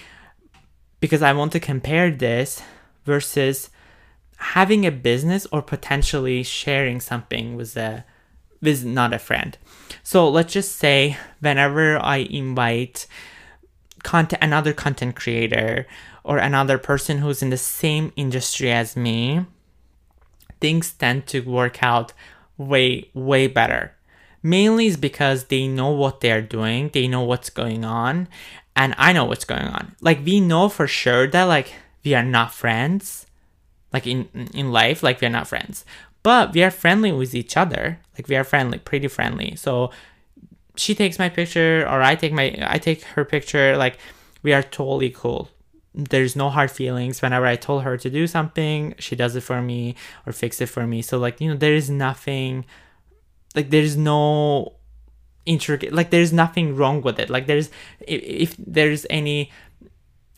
because 1.01 1.23
I 1.23 1.33
want 1.35 1.53
to 1.53 1.61
compare 1.61 2.11
this 2.11 2.63
versus 3.05 3.69
having 4.37 4.87
a 4.87 4.91
business 4.91 5.47
or 5.53 5.63
potentially 5.63 6.43
sharing 6.43 7.01
something 7.01 7.57
with 7.57 7.77
a 7.77 8.05
with 8.63 8.85
not 8.85 9.13
a 9.13 9.19
friend. 9.19 9.59
So 10.03 10.29
let's 10.29 10.53
just 10.53 10.77
say 10.77 11.19
whenever 11.41 11.99
I 11.99 12.17
invite 12.17 13.07
content 14.03 14.43
another 14.43 14.73
content 14.73 15.17
creator 15.17 15.87
or 16.25 16.39
another 16.39 16.79
person 16.79 17.19
who's 17.19 17.43
in 17.43 17.51
the 17.51 17.57
same 17.57 18.13
industry 18.17 18.73
as 18.73 18.97
me, 18.97 19.45
things 20.61 20.93
tend 20.93 21.27
to 21.27 21.41
work 21.41 21.83
out 21.83 22.13
way, 22.57 23.11
way 23.13 23.47
better. 23.47 23.95
Mainly 24.43 24.87
is 24.87 24.97
because 24.97 25.45
they 25.45 25.67
know 25.67 25.91
what 25.91 26.21
they're 26.21 26.43
doing, 26.43 26.91
they 26.93 27.07
know 27.07 27.23
what's 27.23 27.51
going 27.51 27.85
on, 27.85 28.29
and 28.75 28.95
I 28.99 29.13
know 29.13 29.25
what's 29.25 29.45
going 29.45 29.67
on. 29.67 29.95
Like 30.01 30.25
we 30.25 30.41
know 30.41 30.69
for 30.69 30.87
sure 30.87 31.27
that 31.29 31.45
like 31.45 31.73
we 32.05 32.15
are 32.15 32.25
not 32.25 32.53
friends, 32.53 33.27
like 33.93 34.07
in 34.07 34.29
in 34.53 34.73
life, 34.73 35.03
like 35.03 35.21
we 35.21 35.27
are 35.27 35.31
not 35.31 35.49
friends, 35.49 35.85
but 36.23 36.53
we 36.53 36.63
are 36.63 36.71
friendly 36.71 37.13
with 37.13 37.35
each 37.35 37.57
other. 37.57 38.01
Like 38.19 38.29
we 38.29 38.37
are 38.37 38.45
friendly, 38.45 38.79
pretty 38.79 39.09
friendly. 39.09 39.57
So 39.57 39.91
she 40.77 40.95
takes 40.95 41.19
my 41.19 41.29
picture 41.29 41.87
or 41.89 42.03
I 42.03 42.15
take 42.15 42.33
my 42.33 42.55
I 42.61 42.79
take 42.79 43.03
her 43.05 43.25
picture. 43.25 43.77
Like 43.79 43.97
we 44.43 44.53
are 44.53 44.63
totally 44.63 45.11
cool 45.11 45.49
there's 45.95 46.35
no 46.35 46.51
hard 46.51 46.71
feelings. 46.71 47.23
Whenever 47.23 47.47
i 47.47 47.57
told 47.57 47.85
her 47.85 47.97
to 47.97 48.11
do 48.11 48.27
something 48.27 48.95
she 48.99 49.15
does 49.15 49.37
it 49.37 49.43
for 49.43 49.63
me 49.63 49.95
or 50.27 50.33
fix 50.33 50.61
it 50.61 50.67
for 50.67 50.87
me. 50.87 51.03
So 51.03 51.19
like 51.19 51.41
you 51.41 51.49
know 51.49 51.57
there 51.57 51.75
is 51.75 51.89
nothing 51.89 52.65
like 53.55 53.71
there's 53.71 53.97
no 53.97 54.75
intricate 55.47 55.93
like 55.93 56.11
there's 56.11 56.33
nothing 56.33 56.75
wrong 56.75 57.01
with 57.01 57.19
it. 57.19 57.31
Like 57.31 57.47
there's 57.47 57.71
if, 58.01 58.23
if 58.23 58.57
there's 58.59 59.07
any 59.09 59.51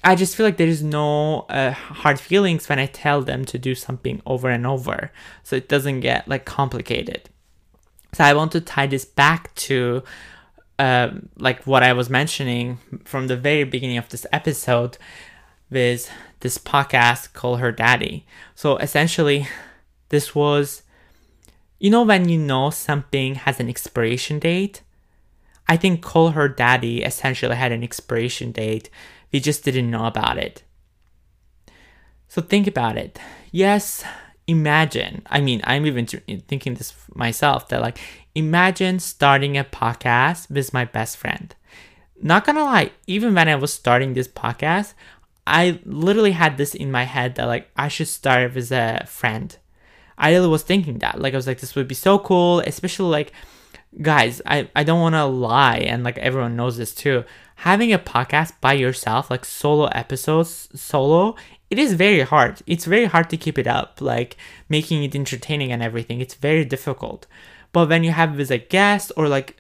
i 0.05 0.14
just 0.14 0.37
feel 0.37 0.47
like 0.47 0.59
there's 0.59 0.83
no 0.83 1.40
uh, 1.49 1.71
hard 1.73 2.21
feelings 2.21 2.69
when 2.69 2.79
i 2.79 2.87
tell 2.87 3.23
them 3.23 3.45
to 3.47 3.59
do 3.59 3.75
something 3.75 4.21
over 4.27 4.51
and 4.51 4.66
over. 4.66 5.11
So 5.42 5.57
it 5.57 5.69
doesn't 5.69 6.01
get 6.01 6.29
like 6.29 6.45
complicated. 6.45 7.31
So 8.12 8.25
i 8.25 8.35
want 8.35 8.53
to 8.53 8.61
tie 8.61 8.87
this 8.87 9.07
back 9.07 9.55
to 9.66 10.03
uh, 10.79 11.11
like 11.38 11.66
what 11.66 11.83
i 11.83 11.95
was 11.95 12.11
mentioning 12.11 12.79
from 13.05 13.29
the 13.29 13.37
very 13.37 13.64
beginning 13.64 13.97
of 13.97 14.11
this 14.11 14.27
episode 14.31 14.99
with 15.70 16.11
this 16.40 16.59
podcast 16.59 17.33
called 17.33 17.61
Her 17.61 17.72
Daddy. 17.72 18.26
So 18.55 18.76
essentially, 18.76 19.48
this 20.09 20.35
was, 20.35 20.83
you 21.79 21.90
know, 21.90 22.02
when 22.02 22.29
you 22.29 22.38
know 22.38 22.70
something 22.70 23.35
has 23.35 23.61
an 23.61 23.68
expiration 23.68 24.38
date? 24.38 24.83
I 25.68 25.76
think 25.76 26.02
Call 26.02 26.31
Her 26.31 26.48
Daddy 26.48 27.02
essentially 27.02 27.57
had 27.57 27.72
an 27.72 27.83
expiration 27.83 28.52
date. 28.52 28.88
We 29.33 29.40
just 29.40 29.64
didn't 29.64 29.90
know 29.90 30.07
about 30.07 30.38
it. 30.38 30.62
So 32.29 32.40
think 32.40 32.66
about 32.66 32.96
it. 32.96 33.18
Yes, 33.50 34.05
imagine. 34.46 35.22
I 35.26 35.40
mean, 35.40 35.61
I'm 35.64 35.87
even 35.87 36.07
thinking 36.07 36.74
this 36.74 36.94
myself 37.14 37.68
that, 37.68 37.81
like, 37.81 37.98
imagine 38.35 39.00
starting 39.00 39.59
a 39.59 39.64
podcast 39.64 40.50
with 40.50 40.72
my 40.72 40.85
best 40.85 41.16
friend. 41.16 41.55
Not 42.22 42.46
gonna 42.46 42.64
lie, 42.64 42.92
even 43.07 43.35
when 43.35 43.48
I 43.48 43.57
was 43.57 43.74
starting 43.74 44.14
this 44.14 44.29
podcast, 44.29 44.94
I 45.46 45.80
literally 45.85 46.32
had 46.32 46.56
this 46.59 46.74
in 46.74 46.90
my 46.90 47.04
head 47.04 47.37
that 47.37 47.46
like 47.46 47.70
I 47.76 47.88
should 47.88 48.09
start 48.09 48.56
as 48.56 48.72
a 48.72 49.04
friend. 49.06 49.56
I 50.18 50.32
really 50.32 50.48
was 50.48 50.62
thinking 50.62 50.98
that. 50.98 51.20
Like 51.20 51.35
I 51.35 51.37
was 51.37 51.46
like, 51.46 51.61
this 51.61 51.74
would 51.74 51.88
be 51.88 51.94
so 51.94 52.18
cool, 52.18 52.61
especially 52.61 53.11
like 53.11 53.32
guys, 54.02 54.42
I, 54.44 54.68
I 54.74 54.85
don't 54.85 55.00
wanna 55.00 55.26
lie 55.26 55.78
and 55.78 56.04
like 56.04 56.18
everyone 56.18 56.56
knows 56.56 56.76
this 56.76 56.94
too. 56.94 57.24
Having 57.56 57.92
a 57.92 57.98
podcast 57.98 58.54
by 58.61 58.74
yourself, 58.74 59.30
like 59.30 59.44
solo 59.44 59.87
episodes 59.87 60.68
solo, 60.74 61.37
it 61.70 61.78
is 61.78 61.94
very 61.94 62.20
hard. 62.20 62.62
It's 62.66 62.85
very 62.85 63.06
hard 63.06 63.30
to 63.30 63.37
keep 63.37 63.59
it 63.59 63.66
up, 63.66 64.00
like 64.00 64.37
making 64.68 65.02
it 65.04 65.14
entertaining 65.14 65.72
and 65.72 65.82
everything. 65.82 66.20
It's 66.20 66.35
very 66.35 66.64
difficult. 66.64 67.26
But 67.72 67.88
when 67.88 68.04
you 68.04 68.11
have 68.12 68.37
with 68.37 68.50
a 68.50 68.59
guest 68.59 69.12
or 69.16 69.28
like 69.28 69.59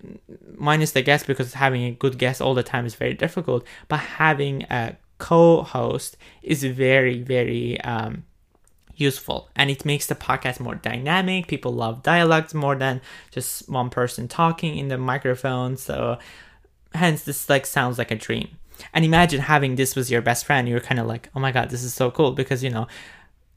minus 0.56 0.92
the 0.92 1.02
guest 1.02 1.26
because 1.26 1.54
having 1.54 1.84
a 1.84 1.90
good 1.90 2.18
guest 2.18 2.40
all 2.40 2.54
the 2.54 2.62
time 2.62 2.86
is 2.86 2.94
very 2.94 3.14
difficult, 3.14 3.66
but 3.88 3.98
having 3.98 4.62
a 4.64 4.96
co-host 5.18 6.16
is 6.42 6.62
very 6.64 7.22
very 7.22 7.80
um, 7.82 8.24
useful. 8.96 9.48
And 9.54 9.70
it 9.70 9.84
makes 9.84 10.06
the 10.06 10.14
podcast 10.14 10.60
more 10.60 10.74
dynamic. 10.74 11.46
People 11.46 11.72
love 11.72 12.02
dialogues 12.02 12.54
more 12.54 12.74
than 12.74 13.00
just 13.30 13.68
one 13.68 13.90
person 13.90 14.26
talking 14.26 14.76
in 14.76 14.88
the 14.88 14.98
microphone. 14.98 15.76
So 15.76 16.18
hence 16.94 17.22
this 17.22 17.48
like 17.48 17.66
sounds 17.66 17.98
like 17.98 18.10
a 18.10 18.16
dream. 18.16 18.56
And 18.92 19.04
imagine 19.04 19.40
having 19.40 19.76
this 19.76 19.94
with 19.94 20.10
your 20.10 20.22
best 20.22 20.44
friend. 20.44 20.68
You're 20.68 20.80
kind 20.80 21.00
of 21.00 21.06
like 21.06 21.30
oh 21.34 21.40
my 21.40 21.52
god 21.52 21.70
this 21.70 21.82
is 21.82 21.94
so 21.94 22.10
cool. 22.10 22.32
Because 22.32 22.64
you 22.64 22.70
know 22.70 22.86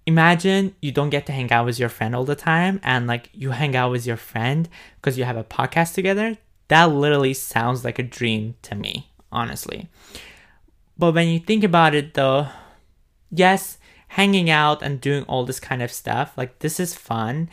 imagine 0.05 0.75
you 0.81 0.91
don't 0.91 1.09
get 1.09 1.25
to 1.27 1.31
hang 1.31 1.51
out 1.51 1.65
with 1.65 1.77
your 1.77 1.89
friend 1.89 2.15
all 2.15 2.25
the 2.25 2.35
time 2.35 2.79
and 2.83 3.05
like 3.05 3.29
you 3.33 3.51
hang 3.51 3.75
out 3.75 3.91
with 3.91 4.07
your 4.07 4.17
friend 4.17 4.67
because 4.95 5.17
you 5.17 5.23
have 5.23 5.37
a 5.37 5.43
podcast 5.43 5.93
together. 5.93 6.37
That 6.69 6.85
literally 6.85 7.33
sounds 7.33 7.83
like 7.83 7.99
a 7.99 8.03
dream 8.03 8.55
to 8.63 8.75
me 8.75 9.11
honestly 9.31 9.87
but 10.99 11.13
when 11.13 11.29
you 11.29 11.39
think 11.39 11.63
about 11.63 11.95
it 11.95 12.13
though, 12.13 12.47
yes, 13.31 13.77
hanging 14.09 14.49
out 14.49 14.81
and 14.81 14.99
doing 14.99 15.23
all 15.23 15.45
this 15.45 15.59
kind 15.59 15.81
of 15.81 15.91
stuff, 15.91 16.33
like 16.35 16.59
this 16.59 16.77
is 16.79 16.93
fun. 16.93 17.49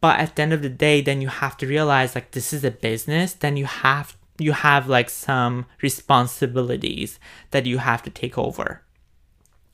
But 0.00 0.20
at 0.20 0.36
the 0.36 0.42
end 0.42 0.52
of 0.52 0.62
the 0.62 0.70
day, 0.70 1.00
then 1.00 1.20
you 1.20 1.28
have 1.28 1.56
to 1.58 1.66
realize 1.66 2.14
like 2.14 2.30
this 2.30 2.52
is 2.52 2.64
a 2.64 2.70
business, 2.70 3.32
then 3.32 3.56
you 3.56 3.66
have 3.66 4.16
you 4.38 4.52
have 4.52 4.88
like 4.88 5.10
some 5.10 5.66
responsibilities 5.82 7.18
that 7.50 7.66
you 7.66 7.78
have 7.78 8.02
to 8.04 8.10
take 8.10 8.38
over. 8.38 8.80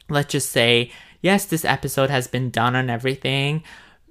Let's 0.08 0.32
just 0.32 0.50
say, 0.50 0.90
yes, 1.20 1.44
this 1.44 1.64
episode 1.64 2.10
has 2.10 2.26
been 2.26 2.50
done 2.50 2.74
and 2.74 2.90
everything. 2.90 3.62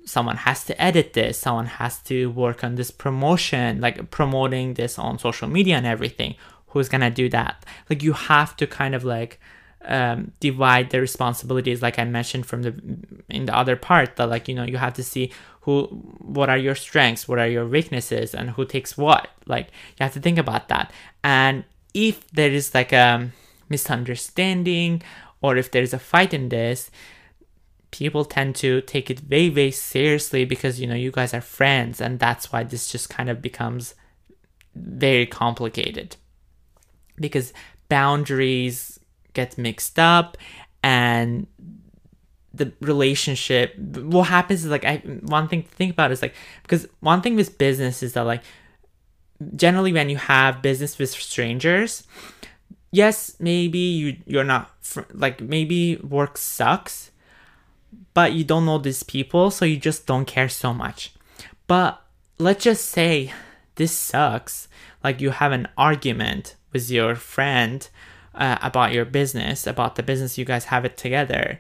Someone 0.05 0.37
has 0.37 0.63
to 0.65 0.81
edit 0.81 1.13
this, 1.13 1.39
someone 1.39 1.65
has 1.65 1.99
to 2.03 2.29
work 2.29 2.63
on 2.63 2.75
this 2.75 2.91
promotion, 2.91 3.81
like 3.81 4.11
promoting 4.11 4.75
this 4.75 4.99
on 4.99 5.17
social 5.19 5.49
media 5.49 5.75
and 5.75 5.87
everything 5.87 6.35
who's 6.75 6.89
gonna 6.89 7.09
do 7.09 7.29
that. 7.29 7.65
Like 7.89 8.03
you 8.03 8.13
have 8.13 8.55
to 8.57 8.67
kind 8.67 8.93
of 8.93 9.03
like 9.03 9.39
um, 9.85 10.31
divide 10.39 10.89
the 10.89 10.99
responsibilities 10.99 11.79
like 11.79 11.99
i 11.99 12.03
mentioned 12.03 12.43
from 12.43 12.63
the 12.63 12.73
in 13.29 13.45
the 13.45 13.55
other 13.55 13.75
part 13.75 14.15
that 14.15 14.27
like 14.27 14.47
you 14.47 14.55
know 14.55 14.63
you 14.63 14.77
have 14.77 14.95
to 14.95 15.03
see 15.03 15.31
who 15.65 15.85
what 16.19 16.47
are 16.47 16.57
your 16.57 16.75
strengths 16.75 17.27
what 17.27 17.39
are 17.39 17.47
your 17.47 17.67
weaknesses 17.67 18.35
and 18.35 18.51
who 18.51 18.65
takes 18.65 18.95
what. 18.95 19.29
Like 19.47 19.67
you 19.97 20.03
have 20.03 20.13
to 20.13 20.19
think 20.19 20.37
about 20.37 20.69
that. 20.69 20.93
And 21.23 21.63
if 21.93 22.27
there 22.31 22.51
is 22.51 22.75
like 22.75 22.93
a 22.93 23.31
misunderstanding 23.67 25.01
or 25.41 25.57
if 25.57 25.71
there's 25.71 25.93
a 25.93 25.99
fight 25.99 26.33
in 26.35 26.49
this 26.49 26.91
people 27.89 28.25
tend 28.25 28.55
to 28.57 28.81
take 28.81 29.09
it 29.09 29.19
very 29.19 29.49
very 29.49 29.71
seriously 29.71 30.45
because 30.45 30.79
you 30.79 30.85
know 30.85 30.95
you 30.95 31.11
guys 31.11 31.33
are 31.33 31.41
friends 31.41 31.99
and 31.99 32.19
that's 32.19 32.51
why 32.51 32.61
this 32.63 32.91
just 32.91 33.09
kind 33.09 33.29
of 33.29 33.41
becomes 33.41 33.95
very 34.75 35.25
complicated 35.25 36.15
because 37.19 37.53
boundaries 37.89 38.99
get 39.33 39.57
mixed 39.57 39.99
up 39.99 40.37
and 40.83 41.47
the 42.53 42.71
relationship 42.79 43.77
what 43.77 44.23
happens 44.23 44.63
is 44.63 44.71
like 44.71 44.85
i 44.85 44.97
one 45.23 45.47
thing 45.47 45.63
to 45.63 45.69
think 45.69 45.91
about 45.91 46.11
is 46.11 46.21
like 46.21 46.33
because 46.63 46.87
one 47.01 47.21
thing 47.21 47.35
with 47.35 47.57
business 47.57 48.01
is 48.01 48.13
that 48.13 48.21
like 48.21 48.41
generally 49.55 49.91
when 49.91 50.09
you 50.09 50.15
have 50.15 50.61
business 50.61 50.97
with 50.97 51.09
strangers 51.09 52.03
yes 52.91 53.35
maybe 53.39 53.77
you 53.77 54.15
you're 54.25 54.45
not 54.45 54.71
fr- 54.79 55.01
like 55.13 55.41
maybe 55.41 55.97
work 55.97 56.37
sucks 56.37 57.11
but 58.15 58.33
you 58.33 58.43
don't 58.43 58.65
know 58.65 58.79
these 58.79 59.03
people 59.03 59.51
so 59.51 59.65
you 59.65 59.77
just 59.77 60.07
don't 60.07 60.25
care 60.25 60.49
so 60.49 60.73
much. 60.73 61.13
But 61.67 62.01
let's 62.39 62.63
just 62.63 62.85
say 62.85 63.33
this 63.75 63.91
sucks 63.91 64.67
like 65.03 65.21
you 65.21 65.31
have 65.31 65.51
an 65.51 65.67
argument 65.77 66.55
with 66.75 66.91
your 66.91 67.15
friend 67.15 67.89
uh, 68.35 68.57
about 68.61 68.93
your 68.93 69.05
business, 69.05 69.65
about 69.65 69.95
the 69.95 70.03
business 70.03 70.37
you 70.37 70.45
guys 70.45 70.65
have 70.65 70.85
it 70.85 70.97
together, 70.97 71.59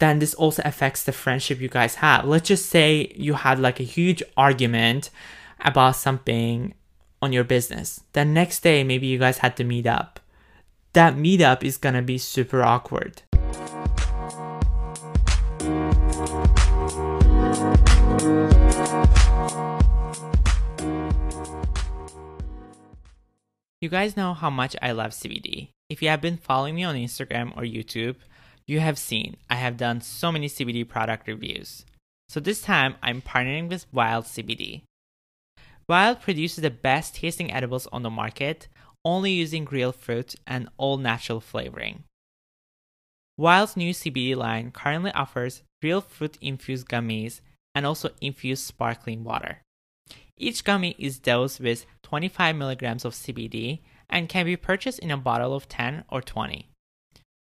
then 0.00 0.18
this 0.18 0.34
also 0.34 0.62
affects 0.64 1.04
the 1.04 1.12
friendship 1.12 1.60
you 1.60 1.68
guys 1.68 1.96
have. 1.96 2.24
Let's 2.24 2.48
just 2.48 2.66
say 2.66 3.12
you 3.14 3.34
had 3.34 3.60
like 3.60 3.78
a 3.78 3.84
huge 3.84 4.22
argument 4.36 5.10
about 5.60 5.96
something 5.96 6.74
on 7.20 7.32
your 7.32 7.44
business. 7.44 8.00
Then 8.12 8.34
next 8.34 8.60
day, 8.60 8.82
maybe 8.82 9.06
you 9.06 9.18
guys 9.18 9.38
had 9.38 9.56
to 9.58 9.64
meet 9.64 9.86
up 9.86 10.18
that 10.92 11.14
meetup 11.14 11.62
is 11.62 11.76
gonna 11.76 12.02
be 12.02 12.18
super 12.18 12.62
awkward. 12.62 13.22
You 23.80 23.88
guys 23.88 24.16
know 24.16 24.34
how 24.34 24.50
much 24.50 24.74
I 24.82 24.90
love 24.90 25.12
CBD. 25.12 25.68
If 25.88 26.02
you 26.02 26.08
have 26.08 26.20
been 26.20 26.36
following 26.36 26.74
me 26.74 26.82
on 26.82 26.96
Instagram 26.96 27.56
or 27.56 27.62
YouTube, 27.62 28.16
you 28.66 28.80
have 28.80 28.98
seen 28.98 29.36
I 29.48 29.54
have 29.54 29.76
done 29.76 30.00
so 30.00 30.32
many 30.32 30.48
CBD 30.48 30.86
product 30.88 31.28
reviews. 31.28 31.86
So 32.28 32.40
this 32.40 32.60
time 32.60 32.96
I'm 33.04 33.22
partnering 33.22 33.68
with 33.68 33.86
Wyld 33.92 34.24
CBD. 34.24 34.82
Wyld 35.88 36.20
produces 36.20 36.62
the 36.62 36.70
best 36.70 37.14
tasting 37.14 37.52
edibles 37.52 37.86
on 37.92 38.02
the 38.02 38.10
market, 38.10 38.66
only 39.04 39.30
using 39.30 39.64
real 39.64 39.92
fruit 39.92 40.34
and 40.44 40.68
all 40.76 40.96
natural 40.96 41.40
flavoring. 41.40 42.02
Wyld's 43.38 43.76
new 43.76 43.94
CBD 43.94 44.34
line 44.34 44.72
currently 44.72 45.12
offers 45.12 45.62
real 45.84 46.00
fruit 46.00 46.36
infused 46.40 46.88
gummies 46.88 47.40
and 47.76 47.86
also 47.86 48.10
infused 48.20 48.66
sparkling 48.66 49.22
water. 49.22 49.62
Each 50.36 50.64
gummy 50.64 50.94
is 50.98 51.18
dosed 51.18 51.60
with 51.60 51.86
25 52.02 52.56
milligrams 52.56 53.04
of 53.04 53.14
CBD 53.14 53.80
and 54.08 54.28
can 54.28 54.46
be 54.46 54.56
purchased 54.56 55.00
in 55.00 55.10
a 55.10 55.16
bottle 55.16 55.54
of 55.54 55.68
10 55.68 56.04
or 56.08 56.22
20. 56.22 56.68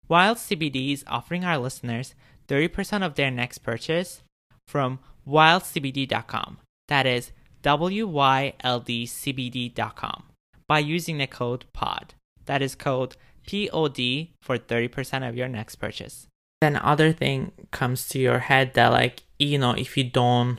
Wyld 0.08 0.36
CBD 0.36 0.92
is 0.92 1.04
offering 1.06 1.44
our 1.44 1.58
listeners 1.58 2.14
30% 2.48 3.04
of 3.04 3.14
their 3.14 3.30
next 3.30 3.58
purchase 3.58 4.22
from 4.66 4.98
wyldcbd.com. 5.28 6.58
That 6.88 7.06
is 7.06 7.32
W-Y-L-D-C-B-D.com 7.62 10.22
by 10.66 10.78
using 10.78 11.18
the 11.18 11.26
code 11.26 11.66
POD. 11.72 12.14
That 12.46 12.62
is 12.62 12.74
code 12.74 13.16
POD 13.46 14.28
for 14.42 14.58
30% 14.58 15.28
of 15.28 15.36
your 15.36 15.48
next 15.48 15.76
purchase. 15.76 16.26
Then 16.60 16.76
other 16.76 17.12
thing 17.12 17.52
comes 17.70 18.08
to 18.08 18.18
your 18.18 18.40
head 18.40 18.74
that 18.74 18.88
like, 18.88 19.22
you 19.38 19.58
know, 19.58 19.70
if 19.72 19.96
you 19.96 20.04
don't 20.04 20.58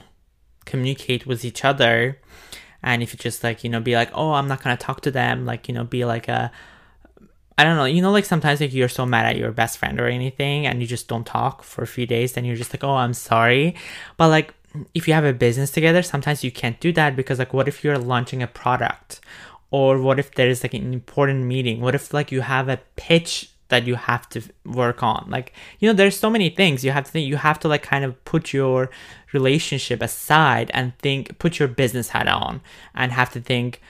communicate 0.70 1.26
with 1.26 1.44
each 1.44 1.66
other. 1.66 2.20
And 2.82 3.04
if 3.04 3.14
you 3.14 3.18
just 3.18 3.44
like 3.44 3.64
you 3.64 3.70
know 3.70 3.82
be 3.82 3.96
like 3.96 4.12
oh 4.14 4.32
i'm 4.32 4.48
not 4.48 4.64
gonna 4.64 4.78
talk 4.78 5.02
to 5.02 5.12
them 5.12 5.46
like 5.46 5.68
you 5.68 5.74
know 5.74 5.84
be 5.84 6.06
like 6.06 6.30
a 6.30 6.50
i 7.58 7.66
don't 7.66 7.76
know 7.76 7.84
you 7.84 8.02
know 8.02 8.12
like 8.12 8.24
sometimes 8.24 8.62
like 8.62 8.74
you're 8.74 8.88
so 8.88 9.06
mad 9.06 9.26
at 9.26 9.36
your 9.36 9.52
best 9.52 9.78
friend 9.78 10.00
or 10.00 10.08
anything 10.08 10.66
and 10.66 10.80
you 10.82 10.88
just 10.88 11.10
don't 11.10 11.28
talk 11.28 11.62
for 11.62 11.82
a 11.84 11.88
few 11.96 12.06
days 12.06 12.32
then 12.32 12.46
you're 12.46 12.56
just 12.56 12.74
like 12.74 12.84
oh 12.84 12.96
i'm 12.96 13.14
sorry. 13.14 13.76
But 14.16 14.30
like 14.30 14.54
if 14.94 15.08
you 15.08 15.14
have 15.14 15.26
a 15.26 15.34
business 15.34 15.72
together 15.72 16.02
sometimes 16.02 16.44
you 16.44 16.52
can't 16.52 16.80
do 16.80 16.94
that 16.94 17.16
because 17.16 17.38
like 17.40 17.54
what 17.54 17.68
if 17.68 17.84
you're 17.84 17.98
launching 17.98 18.42
a 18.42 18.48
product? 18.48 19.20
Or 19.72 20.02
what 20.02 20.18
if 20.18 20.34
there 20.34 20.50
is 20.50 20.64
like 20.64 20.74
an 20.74 20.94
important 20.94 21.46
meeting? 21.46 21.80
What 21.80 21.94
if 21.94 22.12
like 22.12 22.32
you 22.32 22.42
have 22.42 22.70
a 22.70 22.80
pitch 22.96 23.52
that 23.70 23.88
you 23.88 23.96
have 23.96 24.28
to 24.30 24.42
work 24.66 25.02
on. 25.02 25.26
Like 25.30 25.54
you 25.80 25.88
know 25.88 25.94
there's 25.94 26.20
so 26.20 26.30
many 26.30 26.50
things. 26.50 26.84
You 26.84 26.92
have 26.92 27.06
to 27.06 27.12
think 27.12 27.28
you 27.28 27.38
have 27.38 27.60
to 27.60 27.68
like 27.68 27.84
kind 27.84 28.04
of 28.04 28.24
put 28.26 28.54
your 28.54 28.90
relationship 29.32 30.02
aside 30.02 30.70
and 30.74 30.98
think 31.00 31.40
put 31.40 31.60
your 31.60 31.68
business 31.68 32.10
hat 32.10 32.28
on 32.28 32.62
and 32.94 33.12
have 33.12 33.32
to 33.32 33.40
think 33.40 33.82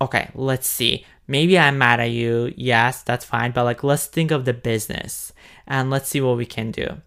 okay 0.00 0.30
let's 0.34 0.66
see. 0.68 1.06
Maybe 1.26 1.58
i'm 1.58 1.78
mad 1.78 2.00
at 2.00 2.10
you. 2.10 2.52
Yes 2.56 3.02
that's 3.02 3.24
fine. 3.24 3.52
But 3.52 3.64
like 3.64 3.84
let's 3.84 4.06
think 4.06 4.30
of 4.30 4.44
the 4.44 4.54
business 4.54 5.32
and 5.66 5.90
let's 5.90 6.08
see 6.08 6.20
what 6.20 6.36
we 6.36 6.46
can 6.46 6.70
do. 6.70 7.00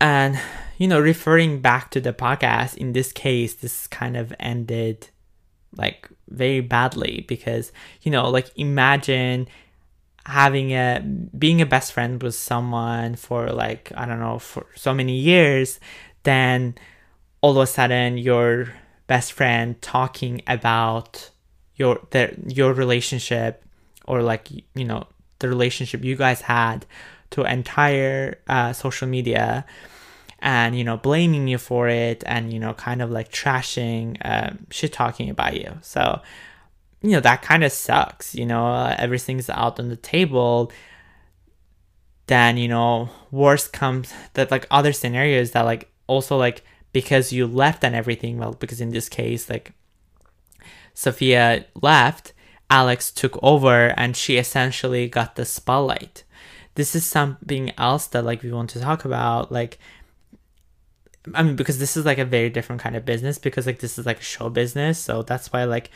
And 0.00 0.40
you 0.78 0.88
know 0.88 0.98
referring 0.98 1.60
back 1.60 1.90
to 1.90 2.00
the 2.00 2.12
podcast 2.12 2.76
in 2.76 2.92
this 2.92 3.12
case 3.12 3.54
this 3.54 3.86
kind 3.86 4.16
of 4.16 4.32
ended 4.40 5.08
like 5.76 6.08
very 6.28 6.60
badly 6.60 7.24
because 7.28 7.70
you 8.02 8.10
know 8.10 8.28
like 8.30 8.50
imagine 8.56 9.46
having 10.26 10.72
a 10.72 11.00
being 11.36 11.60
a 11.60 11.66
best 11.66 11.92
friend 11.92 12.22
with 12.22 12.34
someone 12.34 13.16
for 13.16 13.48
like 13.50 13.92
I 13.96 14.06
don't 14.06 14.20
know 14.20 14.38
for 14.38 14.66
so 14.76 14.92
many 14.94 15.18
years, 15.18 15.80
then 16.24 16.74
all 17.40 17.52
of 17.52 17.56
a 17.56 17.66
sudden 17.66 18.18
your 18.18 18.72
best 19.06 19.32
friend 19.32 19.80
talking 19.82 20.42
about 20.46 21.30
your 21.76 22.00
their 22.10 22.34
your 22.46 22.72
relationship 22.72 23.64
or 24.06 24.22
like 24.22 24.50
you 24.74 24.84
know 24.84 25.06
the 25.38 25.48
relationship 25.48 26.04
you 26.04 26.16
guys 26.16 26.42
had 26.42 26.84
to 27.30 27.44
entire 27.44 28.38
uh, 28.48 28.72
social 28.72 29.08
media 29.08 29.64
and 30.40 30.76
you 30.76 30.84
know 30.84 30.96
blaming 30.96 31.48
you 31.48 31.58
for 31.58 31.88
it 31.88 32.22
and 32.26 32.52
you 32.52 32.58
know 32.58 32.74
kind 32.74 33.02
of 33.02 33.10
like 33.10 33.30
trashing 33.32 34.16
um, 34.24 34.66
shit 34.70 34.92
talking 34.92 35.30
about 35.30 35.56
you. 35.56 35.78
So 35.82 36.20
you 37.02 37.10
know 37.10 37.20
that 37.20 37.42
kind 37.42 37.64
of 37.64 37.72
sucks 37.72 38.34
you 38.34 38.44
know 38.46 38.66
uh, 38.66 38.94
everything's 38.98 39.50
out 39.50 39.78
on 39.80 39.88
the 39.88 39.96
table. 39.96 40.70
Then 42.26 42.56
you 42.56 42.68
know 42.68 43.10
worse 43.30 43.66
comes 43.66 44.12
that 44.34 44.50
like 44.50 44.66
other 44.70 44.92
scenarios 44.92 45.52
that 45.52 45.62
like 45.62 45.90
also 46.06 46.36
like 46.36 46.62
because 46.92 47.32
you 47.32 47.46
left 47.46 47.84
and 47.84 47.94
everything 47.94 48.38
well 48.38 48.52
because 48.52 48.80
in 48.80 48.90
this 48.90 49.08
case 49.08 49.48
like 49.48 49.72
sofia 50.92 51.64
left 51.80 52.32
alex 52.68 53.10
took 53.10 53.38
over 53.42 53.88
and 53.96 54.16
she 54.16 54.36
essentially 54.36 55.08
got 55.08 55.36
the 55.36 55.44
spotlight. 55.44 56.24
This 56.76 56.94
is 56.94 57.04
something 57.04 57.72
else 57.76 58.06
that 58.08 58.24
like 58.24 58.42
we 58.42 58.52
want 58.52 58.70
to 58.70 58.80
talk 58.80 59.04
about 59.04 59.50
like 59.50 59.78
i 61.34 61.42
mean 61.42 61.56
because 61.56 61.78
this 61.78 61.96
is 61.96 62.06
like 62.06 62.16
a 62.18 62.24
very 62.24 62.48
different 62.48 62.80
kind 62.80 62.96
of 62.96 63.04
business 63.04 63.38
because 63.38 63.66
like 63.66 63.80
this 63.80 63.98
is 63.98 64.06
like 64.06 64.20
a 64.20 64.22
show 64.22 64.48
business 64.48 64.98
so 64.98 65.20
that's 65.22 65.52
why 65.52 65.64
like 65.64 65.90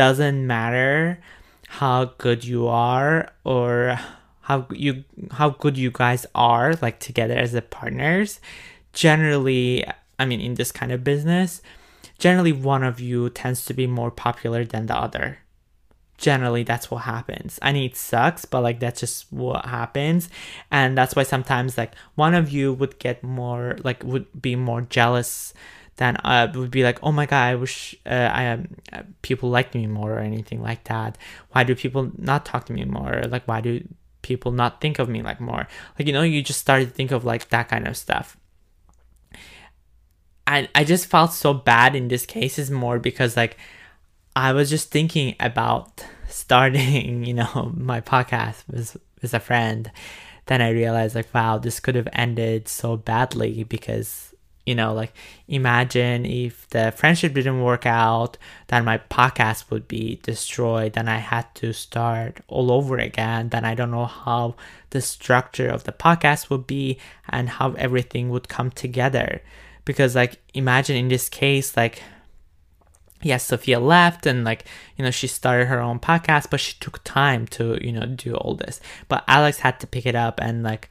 doesn't 0.00 0.46
matter 0.46 1.20
how 1.68 2.06
good 2.16 2.44
you 2.44 2.66
are 2.66 3.30
or 3.44 3.98
how 4.40 4.66
you 4.70 5.04
how 5.32 5.50
good 5.50 5.76
you 5.76 5.90
guys 5.90 6.26
are 6.34 6.74
like 6.82 6.98
together 6.98 7.34
as 7.34 7.52
the 7.52 7.62
partners 7.62 8.40
generally 8.92 9.84
i 10.18 10.24
mean 10.24 10.40
in 10.40 10.54
this 10.54 10.72
kind 10.72 10.90
of 10.90 11.04
business 11.04 11.60
generally 12.20 12.52
one 12.52 12.84
of 12.84 13.00
you 13.00 13.30
tends 13.30 13.64
to 13.64 13.74
be 13.74 13.86
more 13.88 14.12
popular 14.12 14.64
than 14.64 14.86
the 14.86 14.96
other. 14.96 15.38
Generally 16.18 16.64
that's 16.64 16.90
what 16.90 17.04
happens. 17.04 17.58
I 17.62 17.72
mean 17.72 17.90
it 17.90 17.96
sucks 17.96 18.44
but 18.44 18.60
like 18.60 18.78
that's 18.78 19.00
just 19.00 19.32
what 19.32 19.64
happens. 19.64 20.28
And 20.70 20.96
that's 20.96 21.16
why 21.16 21.24
sometimes 21.24 21.78
like 21.78 21.94
one 22.14 22.34
of 22.34 22.50
you 22.50 22.74
would 22.74 22.98
get 22.98 23.24
more 23.24 23.78
like 23.82 24.04
would 24.04 24.26
be 24.40 24.54
more 24.54 24.82
jealous 24.82 25.54
then 26.00 26.16
I 26.24 26.46
would 26.46 26.70
be 26.70 26.82
like, 26.82 26.98
oh 27.02 27.12
my 27.12 27.26
god, 27.26 27.42
I 27.42 27.54
wish 27.56 27.94
uh, 28.06 28.30
I 28.32 28.46
um, 28.46 28.68
people 29.20 29.50
liked 29.50 29.74
me 29.74 29.86
more 29.86 30.14
or 30.14 30.20
anything 30.20 30.62
like 30.62 30.84
that. 30.84 31.18
Why 31.50 31.62
do 31.62 31.74
people 31.74 32.10
not 32.16 32.46
talk 32.46 32.64
to 32.66 32.72
me 32.72 32.86
more? 32.86 33.22
Like, 33.28 33.46
why 33.46 33.60
do 33.60 33.86
people 34.22 34.50
not 34.50 34.80
think 34.80 34.98
of 34.98 35.10
me 35.10 35.20
like 35.20 35.42
more? 35.42 35.68
Like, 35.98 36.08
you 36.08 36.14
know, 36.14 36.22
you 36.22 36.40
just 36.40 36.58
started 36.58 36.86
to 36.86 36.94
think 36.94 37.10
of 37.10 37.26
like 37.26 37.50
that 37.50 37.68
kind 37.68 37.86
of 37.86 37.98
stuff. 37.98 38.38
And 40.46 40.70
I 40.74 40.84
just 40.84 41.04
felt 41.04 41.34
so 41.34 41.52
bad 41.52 41.94
in 41.94 42.08
this 42.08 42.24
case 42.24 42.58
is 42.58 42.70
more 42.70 42.98
because 42.98 43.36
like 43.36 43.58
I 44.34 44.54
was 44.54 44.70
just 44.70 44.90
thinking 44.90 45.36
about 45.38 46.02
starting, 46.30 47.24
you 47.26 47.34
know, 47.34 47.74
my 47.76 48.00
podcast 48.00 48.66
with 48.68 48.96
with 49.20 49.34
a 49.34 49.40
friend. 49.40 49.92
Then 50.46 50.62
I 50.62 50.70
realized 50.70 51.14
like, 51.14 51.34
wow, 51.34 51.58
this 51.58 51.78
could 51.78 51.94
have 51.94 52.08
ended 52.14 52.68
so 52.68 52.96
badly 52.96 53.64
because 53.64 54.29
you 54.66 54.74
know 54.74 54.92
like 54.92 55.12
imagine 55.48 56.24
if 56.26 56.68
the 56.70 56.92
friendship 56.92 57.32
didn't 57.34 57.62
work 57.62 57.86
out 57.86 58.36
then 58.68 58.84
my 58.84 58.98
podcast 59.10 59.70
would 59.70 59.88
be 59.88 60.20
destroyed 60.22 60.92
then 60.92 61.08
i 61.08 61.16
had 61.16 61.52
to 61.54 61.72
start 61.72 62.40
all 62.48 62.70
over 62.70 62.98
again 62.98 63.48
then 63.48 63.64
i 63.64 63.74
don't 63.74 63.90
know 63.90 64.06
how 64.06 64.54
the 64.90 65.00
structure 65.00 65.68
of 65.68 65.84
the 65.84 65.92
podcast 65.92 66.50
would 66.50 66.66
be 66.66 66.98
and 67.28 67.48
how 67.48 67.72
everything 67.72 68.28
would 68.28 68.48
come 68.48 68.70
together. 68.70 69.42
Because 69.84 70.14
like 70.14 70.38
imagine 70.54 70.96
in 70.96 71.08
this 71.08 71.28
case 71.28 71.76
like 71.76 72.02
yes 73.22 73.44
sofia 73.44 73.78
left 73.78 74.24
and 74.26 74.44
like 74.44 74.64
you 74.96 75.04
know 75.04 75.10
she 75.10 75.26
started 75.26 75.66
her 75.66 75.78
own 75.80 75.98
podcast 75.98 76.48
but 76.48 76.58
she 76.58 76.74
took 76.80 77.02
time 77.04 77.46
to 77.46 77.78
you 77.84 77.92
know 77.92 78.06
do 78.06 78.34
all 78.34 78.54
this. 78.54 78.80
But 79.08 79.24
alex 79.26 79.60
had 79.60 79.80
to 79.80 79.86
pick 79.86 80.06
it 80.06 80.14
up 80.14 80.38
and 80.40 80.62
like 80.62 80.88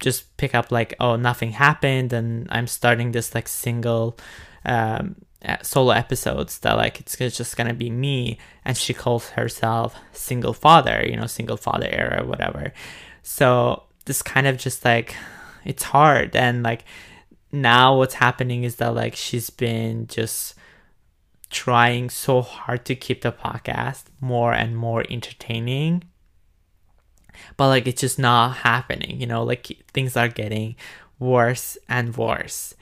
just 0.00 0.36
pick 0.36 0.54
up 0.54 0.72
like 0.72 0.94
oh 0.98 1.14
nothing 1.16 1.52
happened 1.52 2.12
and 2.12 2.46
i'm 2.50 2.66
starting 2.66 3.12
this 3.12 3.34
like 3.34 3.46
single 3.46 4.18
um, 4.64 5.14
solo 5.62 5.92
episodes 5.92 6.58
that 6.60 6.76
like 6.76 7.00
it's 7.00 7.16
just 7.16 7.56
gonna 7.56 7.74
be 7.74 7.90
me 7.90 8.38
and 8.64 8.76
she 8.76 8.92
calls 8.92 9.30
herself 9.30 9.96
single 10.12 10.52
father 10.52 11.02
you 11.06 11.16
know 11.16 11.26
single 11.26 11.56
father 11.56 11.88
era 11.90 12.24
whatever. 12.24 12.72
So 13.22 13.84
this 14.04 14.22
kind 14.22 14.46
of 14.46 14.58
just 14.58 14.84
like 14.84 15.14
it's 15.64 15.82
hard 15.82 16.36
and 16.36 16.62
like 16.62 16.84
now 17.52 17.96
what's 17.96 18.14
happening 18.14 18.64
is 18.64 18.76
that 18.76 18.94
like 18.94 19.16
she's 19.16 19.50
been 19.50 20.06
just 20.06 20.54
trying 21.48 22.10
so 22.10 22.42
hard 22.42 22.84
to 22.84 22.94
keep 22.94 23.22
the 23.22 23.32
podcast 23.32 24.04
more 24.20 24.52
and 24.52 24.76
more 24.76 25.04
entertaining 25.10 26.04
but 27.56 27.68
like 27.68 27.86
it's 27.86 28.00
just 28.00 28.18
not 28.18 28.56
happening 28.58 29.20
you 29.20 29.26
know 29.26 29.42
like 29.42 29.66
things 29.92 30.16
are 30.16 30.28
getting 30.28 30.74
worse 31.18 31.76
and 31.88 32.16
worse 32.16 32.74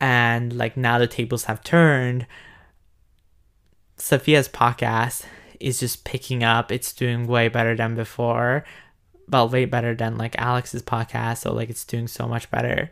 and 0.00 0.52
like 0.52 0.76
now 0.76 0.98
the 0.98 1.06
tables 1.06 1.44
have 1.44 1.62
turned 1.62 2.26
sofia's 3.96 4.48
podcast 4.48 5.24
is 5.60 5.78
just 5.78 6.04
picking 6.04 6.42
up. 6.42 6.72
It's 6.72 6.92
doing 6.92 7.26
way 7.26 7.48
better 7.48 7.76
than 7.76 7.94
before. 7.94 8.64
Well, 9.28 9.48
way 9.48 9.66
better 9.66 9.94
than 9.94 10.16
like 10.16 10.36
Alex's 10.38 10.82
podcast. 10.82 11.38
So 11.38 11.52
like 11.52 11.70
it's 11.70 11.84
doing 11.84 12.08
so 12.08 12.26
much 12.26 12.50
better. 12.50 12.90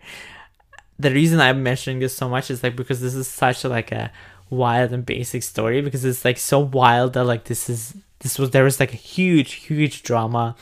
The 0.99 1.11
reason 1.11 1.41
I'm 1.41 1.63
mentioning 1.63 1.99
this 1.99 2.15
so 2.15 2.29
much 2.29 2.51
is 2.51 2.63
like 2.63 2.77
because 2.77 3.01
this 3.01 3.15
is 3.15 3.27
such 3.27 3.65
like 3.65 3.91
a 3.91 4.13
wild 4.51 4.93
and 4.93 5.05
basic 5.05 5.43
story 5.43 5.81
because 5.81 6.05
it's 6.05 6.25
like 6.25 6.39
so 6.39 6.59
wild 6.59 7.15
that 7.15 7.25
like 7.25 7.45
this 7.45 7.69
is 7.69 7.95
this 8.21 8.39
was 8.39 8.51
there 8.51 8.65
was 8.65 8.81
like 8.81 8.93
a 8.93 8.97
huge 8.97 9.53
huge 9.55 10.03
drama 10.03 10.57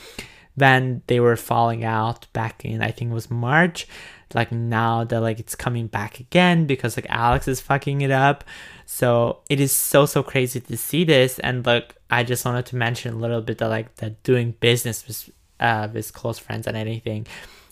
when 0.55 1.03
they 1.07 1.21
were 1.21 1.37
falling 1.37 1.85
out 1.85 2.27
back 2.33 2.65
in 2.65 2.83
I 2.83 2.91
think 2.91 3.11
it 3.11 3.15
was 3.15 3.31
March 3.31 3.87
like 4.35 4.51
now 4.51 5.05
that 5.05 5.21
like 5.21 5.39
it's 5.39 5.55
coming 5.55 5.87
back 5.87 6.19
again 6.19 6.67
because 6.67 6.97
like 6.97 7.07
Alex 7.09 7.47
is 7.47 7.61
fucking 7.61 8.01
it 8.01 8.11
up. 8.11 8.45
So 8.85 9.41
it 9.49 9.61
is 9.61 9.73
so 9.73 10.07
so 10.07 10.23
crazy 10.23 10.61
to 10.61 10.77
see 10.77 11.05
this 11.05 11.39
and 11.39 11.65
like 11.65 11.95
I 12.11 12.25
just 12.25 12.45
wanted 12.45 12.67
to 12.67 12.77
mention 12.77 13.15
a 13.15 13.19
little 13.19 13.41
bit 13.41 13.59
that 13.59 13.69
like 13.69 13.95
that 13.97 14.23
doing 14.23 14.55
business 14.59 15.07
with 15.07 15.31
uh 15.61 15.89
with 15.93 16.13
close 16.13 16.39
friends 16.39 16.67
and 16.67 16.77
anything. 16.77 17.27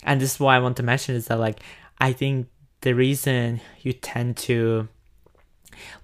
And 0.05 0.21
this 0.21 0.35
is 0.35 0.41
why 0.41 0.57
I 0.57 0.61
want 0.61 0.77
to 0.77 0.83
mention 0.83 1.15
is 1.17 1.27
that 1.27 1.41
like 1.41 1.61
I 1.99 2.13
think 2.13 2.49
the 2.83 2.95
reason 2.95 3.61
you 3.81 3.93
tend 3.93 4.37
to 4.37 4.89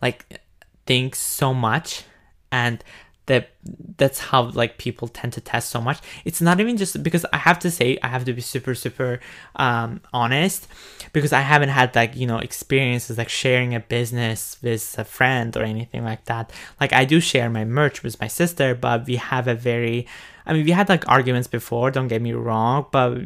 like 0.02 0.40
think 0.86 1.14
so 1.14 1.54
much 1.54 2.04
and 2.50 2.82
that 3.26 3.50
that's 3.96 4.18
how 4.18 4.50
like 4.50 4.78
people 4.78 5.06
tend 5.06 5.32
to 5.34 5.40
test 5.40 5.70
so 5.70 5.80
much. 5.80 6.00
It's 6.24 6.40
not 6.40 6.58
even 6.58 6.76
just 6.76 7.02
because 7.02 7.24
i 7.32 7.36
have 7.36 7.58
to 7.60 7.70
say 7.70 7.98
i 8.02 8.08
have 8.08 8.24
to 8.24 8.32
be 8.32 8.40
super 8.40 8.74
super 8.74 9.20
um 9.56 10.00
honest 10.12 10.66
because 11.12 11.32
i 11.32 11.40
haven't 11.40 11.68
had 11.68 11.94
like 11.94 12.16
you 12.16 12.26
know 12.26 12.38
experiences 12.38 13.18
like 13.18 13.28
sharing 13.28 13.74
a 13.74 13.80
business 13.80 14.58
with 14.62 14.96
a 14.98 15.04
friend 15.04 15.56
or 15.56 15.62
anything 15.62 16.04
like 16.04 16.24
that. 16.24 16.52
Like 16.80 16.92
i 16.92 17.04
do 17.04 17.20
share 17.20 17.48
my 17.50 17.64
merch 17.64 18.02
with 18.02 18.20
my 18.20 18.26
sister 18.28 18.74
but 18.74 19.06
we 19.06 19.16
have 19.16 19.46
a 19.48 19.54
very 19.54 20.06
i 20.46 20.52
mean 20.52 20.64
we 20.64 20.72
had 20.72 20.88
like 20.88 21.08
arguments 21.08 21.48
before 21.48 21.90
don't 21.90 22.08
get 22.08 22.22
me 22.22 22.32
wrong 22.32 22.86
but 22.90 23.18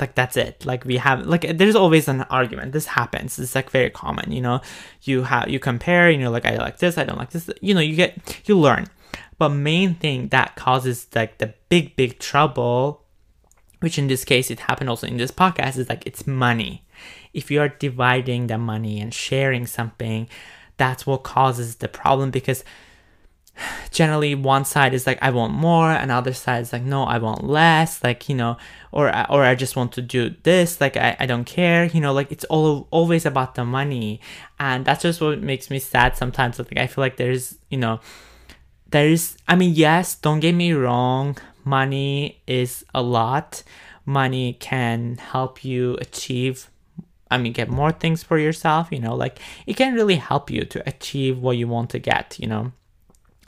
like 0.00 0.14
that's 0.14 0.36
it. 0.36 0.64
Like 0.64 0.84
we 0.84 0.96
have 0.96 1.26
like 1.26 1.58
there's 1.58 1.74
always 1.74 2.06
an 2.06 2.22
argument. 2.30 2.72
This 2.72 2.86
happens. 2.86 3.36
It's 3.38 3.54
like 3.54 3.68
very 3.70 3.90
common 3.90 4.30
you 4.32 4.40
know? 4.40 4.60
You 5.02 5.24
have 5.24 5.48
you 5.48 5.58
compare 5.58 6.08
and 6.08 6.20
you're 6.20 6.30
like 6.30 6.46
i 6.46 6.56
like 6.56 6.78
this 6.78 6.98
i 6.98 7.04
don't 7.04 7.18
like 7.18 7.30
this. 7.30 7.50
You 7.60 7.74
know 7.74 7.80
you 7.80 7.96
get 7.96 8.42
you 8.48 8.58
learn 8.58 8.86
but 9.38 9.50
main 9.50 9.94
thing 9.94 10.28
that 10.28 10.56
causes 10.56 11.06
like 11.14 11.38
the 11.38 11.54
big 11.68 11.96
big 11.96 12.18
trouble, 12.18 13.02
which 13.80 13.98
in 13.98 14.08
this 14.08 14.24
case 14.24 14.50
it 14.50 14.60
happened 14.60 14.90
also 14.90 15.06
in 15.06 15.16
this 15.16 15.30
podcast, 15.30 15.78
is 15.78 15.88
like 15.88 16.06
it's 16.06 16.26
money. 16.26 16.84
If 17.32 17.50
you 17.50 17.60
are 17.60 17.68
dividing 17.68 18.46
the 18.46 18.58
money 18.58 19.00
and 19.00 19.12
sharing 19.12 19.66
something, 19.66 20.28
that's 20.76 21.06
what 21.06 21.22
causes 21.22 21.76
the 21.76 21.88
problem 21.88 22.30
because 22.30 22.64
generally 23.90 24.34
one 24.34 24.64
side 24.64 24.94
is 24.94 25.06
like 25.06 25.18
I 25.22 25.30
want 25.30 25.52
more, 25.52 25.90
and 25.90 26.10
other 26.10 26.32
side 26.32 26.62
is 26.62 26.72
like 26.72 26.82
no, 26.82 27.04
I 27.04 27.18
want 27.18 27.44
less, 27.44 28.02
like 28.02 28.28
you 28.28 28.34
know, 28.34 28.56
or 28.90 29.08
or 29.30 29.44
I 29.44 29.54
just 29.54 29.76
want 29.76 29.92
to 29.92 30.02
do 30.02 30.34
this, 30.42 30.80
like 30.80 30.96
I, 30.96 31.16
I 31.20 31.26
don't 31.26 31.44
care, 31.44 31.84
you 31.86 32.00
know, 32.00 32.12
like 32.12 32.30
it's 32.32 32.44
all 32.44 32.88
always 32.90 33.26
about 33.26 33.54
the 33.54 33.64
money, 33.64 34.20
and 34.58 34.84
that's 34.84 35.02
just 35.02 35.20
what 35.20 35.40
makes 35.40 35.70
me 35.70 35.78
sad 35.78 36.16
sometimes. 36.16 36.58
Like 36.58 36.76
I 36.76 36.86
feel 36.86 37.02
like 37.02 37.16
there's 37.16 37.58
you 37.70 37.78
know 37.78 38.00
there 38.92 39.08
is 39.08 39.36
i 39.48 39.54
mean 39.54 39.74
yes 39.74 40.14
don't 40.14 40.40
get 40.40 40.54
me 40.54 40.72
wrong 40.72 41.36
money 41.64 42.42
is 42.46 42.84
a 42.94 43.02
lot. 43.02 43.62
Money 44.04 44.54
can 44.54 45.16
help 45.16 45.64
you 45.64 45.96
achieve 46.00 46.68
i 47.30 47.38
mean 47.38 47.52
get 47.52 47.68
more 47.68 47.92
things 47.92 48.22
for 48.22 48.36
yourself 48.36 48.88
you 48.90 48.98
know 48.98 49.14
like 49.14 49.38
it 49.64 49.76
can 49.76 49.94
really 49.94 50.16
help 50.16 50.50
you 50.50 50.64
to 50.64 50.82
achieve 50.88 51.38
what 51.38 51.56
you 51.56 51.68
want 51.68 51.88
to 51.88 52.00
get 52.00 52.36
you 52.40 52.48
know 52.48 52.72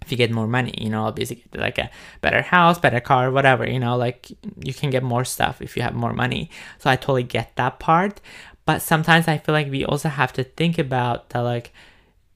if 0.01 0.13
you 0.13 0.17
get 0.17 0.31
more 0.31 0.47
money 0.47 0.73
you 0.79 0.89
know 0.89 1.05
obviously 1.07 1.43
like 1.55 1.77
a 1.79 1.91
better 2.21 2.41
house 2.41 2.79
better 2.79 3.01
car 3.01 3.33
whatever 3.33 3.69
you 3.69 3.81
know 3.81 3.97
like 3.97 4.31
you 4.63 4.73
can 4.73 4.91
get 4.91 5.03
more 5.03 5.25
stuff 5.25 5.61
if 5.61 5.77
you 5.77 5.83
have 5.83 5.95
more 5.95 6.13
money. 6.13 6.49
So 6.79 6.89
i 6.89 6.95
totally 6.95 7.25
get 7.25 7.57
that 7.57 7.81
part. 7.81 8.21
But 8.65 8.81
sometimes 8.81 9.27
i 9.27 9.39
feel 9.39 9.55
like 9.55 9.71
we 9.71 9.85
also 9.85 10.09
have 10.09 10.33
to 10.35 10.45
think 10.45 10.79
about 10.79 11.31
that 11.31 11.41
like 11.41 11.73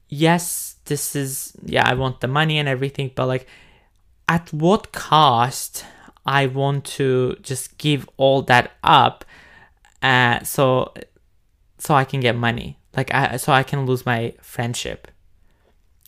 yes, 0.09 0.75
this 0.89 1.15
is, 1.15 1.53
yeah, 1.63 1.87
I 1.89 1.93
want 1.93 2.19
the 2.19 2.27
money 2.27 2.59
and 2.59 2.67
everything, 2.67 3.11
but 3.15 3.27
like, 3.27 3.47
at 4.27 4.51
what 4.53 4.91
cost 4.91 5.85
I 6.25 6.45
want 6.45 6.85
to 6.99 7.35
just 7.41 7.77
give 7.79 8.07
all 8.17 8.43
that 8.43 8.71
up 8.83 9.25
uh, 10.03 10.43
so 10.43 10.93
so 11.79 11.95
I 11.95 12.03
can 12.03 12.19
get 12.19 12.35
money. 12.35 12.77
Like 12.95 13.13
I 13.13 13.37
so 13.37 13.51
I 13.51 13.63
can 13.63 13.85
lose 13.85 14.05
my 14.05 14.33
friendship 14.41 15.07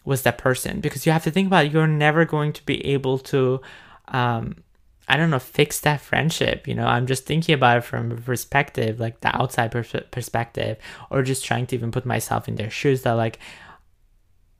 with 0.04 0.24
that 0.24 0.38
person 0.38 0.80
because 0.80 1.06
you 1.06 1.12
have 1.12 1.24
to 1.24 1.32
think 1.32 1.48
about 1.48 1.66
it, 1.66 1.72
you're 1.72 1.88
never 1.88 2.26
going 2.26 2.54
to 2.54 2.66
be 2.66 2.86
able 2.86 3.18
to 3.20 3.62
um 4.10 4.64
I 5.08 5.18
don't 5.18 5.30
know 5.30 5.40
fix 5.40 5.80
that 5.82 6.02
friendship, 6.02 6.68
you 6.68 6.76
know. 6.76 6.86
I'm 6.86 7.08
just 7.08 7.26
thinking 7.26 7.56
about 7.56 7.80
it 7.80 7.82
from 7.82 8.12
a 8.12 8.16
perspective 8.16 9.00
like 9.00 9.22
the 9.22 9.36
outside 9.36 9.72
pers- 9.72 10.08
perspective 10.12 10.78
or 11.10 11.24
just 11.24 11.44
trying 11.44 11.66
to 11.68 11.76
even 11.76 11.92
put 11.92 12.06
myself 12.06 12.48
in 12.48 12.56
their 12.56 12.70
shoes 12.70 13.02
that 13.04 13.14
like 13.14 13.40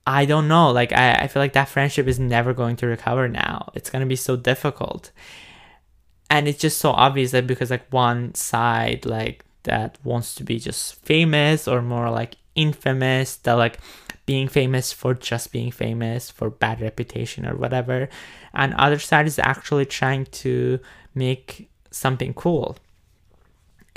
I 0.06 0.24
don't 0.24 0.48
know. 0.48 0.70
Like, 0.70 0.92
I, 0.92 1.14
I 1.14 1.26
feel 1.28 1.42
like 1.42 1.52
that 1.52 1.68
friendship 1.68 2.06
is 2.06 2.18
never 2.18 2.52
going 2.52 2.76
to 2.76 2.86
recover 2.86 3.28
now. 3.28 3.70
It's 3.74 3.90
going 3.90 4.00
to 4.00 4.08
be 4.08 4.16
so 4.16 4.36
difficult. 4.36 5.12
And 6.28 6.48
it's 6.48 6.58
just 6.58 6.78
so 6.78 6.90
obvious 6.90 7.30
that 7.32 7.46
because, 7.46 7.70
like, 7.70 7.92
one 7.92 8.34
side, 8.34 9.06
like, 9.06 9.44
that 9.64 9.98
wants 10.02 10.34
to 10.36 10.44
be 10.44 10.58
just 10.58 10.96
famous 11.04 11.68
or 11.68 11.80
more 11.82 12.10
like 12.10 12.34
infamous, 12.56 13.36
that, 13.36 13.52
like, 13.52 13.78
being 14.26 14.48
famous 14.48 14.92
for 14.92 15.14
just 15.14 15.52
being 15.52 15.70
famous, 15.70 16.30
for 16.30 16.50
bad 16.50 16.80
reputation 16.80 17.46
or 17.46 17.54
whatever. 17.54 18.08
And 18.54 18.74
other 18.74 18.98
side 18.98 19.26
is 19.26 19.38
actually 19.38 19.86
trying 19.86 20.26
to 20.26 20.80
make 21.14 21.70
something 21.90 22.34
cool. 22.34 22.76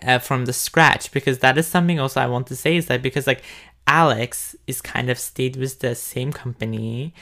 Uh, 0.04 0.20
from 0.20 0.44
the 0.44 0.52
scratch 0.52 1.10
because 1.14 1.40
that 1.40 1.58
is 1.58 1.66
something 1.66 2.02
also 2.02 2.20
I 2.20 2.28
want 2.28 2.48
to 2.48 2.56
say 2.56 2.76
is 2.76 2.88
that 2.88 3.02
because 3.02 3.26
like 3.26 3.44
Alex 3.88 4.56
is 4.68 4.82
kind 4.82 5.10
of 5.10 5.20
stayed 5.20 5.56
with 5.56 5.80
the 5.80 5.96
same 5.96 6.32
company 6.32 7.14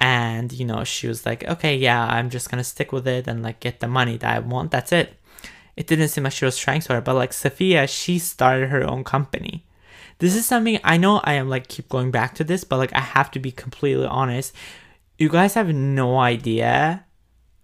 and 0.00 0.52
you 0.52 0.64
know 0.64 0.82
she 0.82 1.06
was 1.06 1.26
like 1.26 1.44
okay 1.44 1.76
yeah 1.76 2.06
i'm 2.06 2.30
just 2.30 2.50
gonna 2.50 2.64
stick 2.64 2.90
with 2.90 3.06
it 3.06 3.28
and 3.28 3.42
like 3.42 3.60
get 3.60 3.80
the 3.80 3.86
money 3.86 4.16
that 4.16 4.34
i 4.34 4.38
want 4.38 4.70
that's 4.70 4.92
it. 4.92 5.14
It 5.76 5.86
didn't 5.86 6.08
seem 6.08 6.24
like 6.24 6.32
she 6.32 6.44
was 6.44 6.58
trying 6.58 6.80
so 6.80 6.94
hard 6.94 7.04
but 7.04 7.14
like 7.14 7.32
sofia 7.32 7.86
she 7.86 8.18
started 8.18 8.68
her 8.68 8.82
own 8.82 9.04
company. 9.04 9.64
This 10.18 10.34
is 10.34 10.44
something 10.44 10.78
i 10.84 10.96
know 10.96 11.20
i 11.24 11.34
am 11.34 11.48
like 11.48 11.68
keep 11.68 11.88
going 11.88 12.10
back 12.10 12.34
to 12.36 12.44
this 12.44 12.64
but 12.64 12.78
like 12.78 12.94
i 12.94 13.00
have 13.00 13.30
to 13.32 13.38
be 13.38 13.52
completely 13.52 14.06
honest. 14.06 14.54
You 15.18 15.28
guys 15.28 15.54
have 15.54 15.72
no 15.74 16.18
idea 16.18 17.04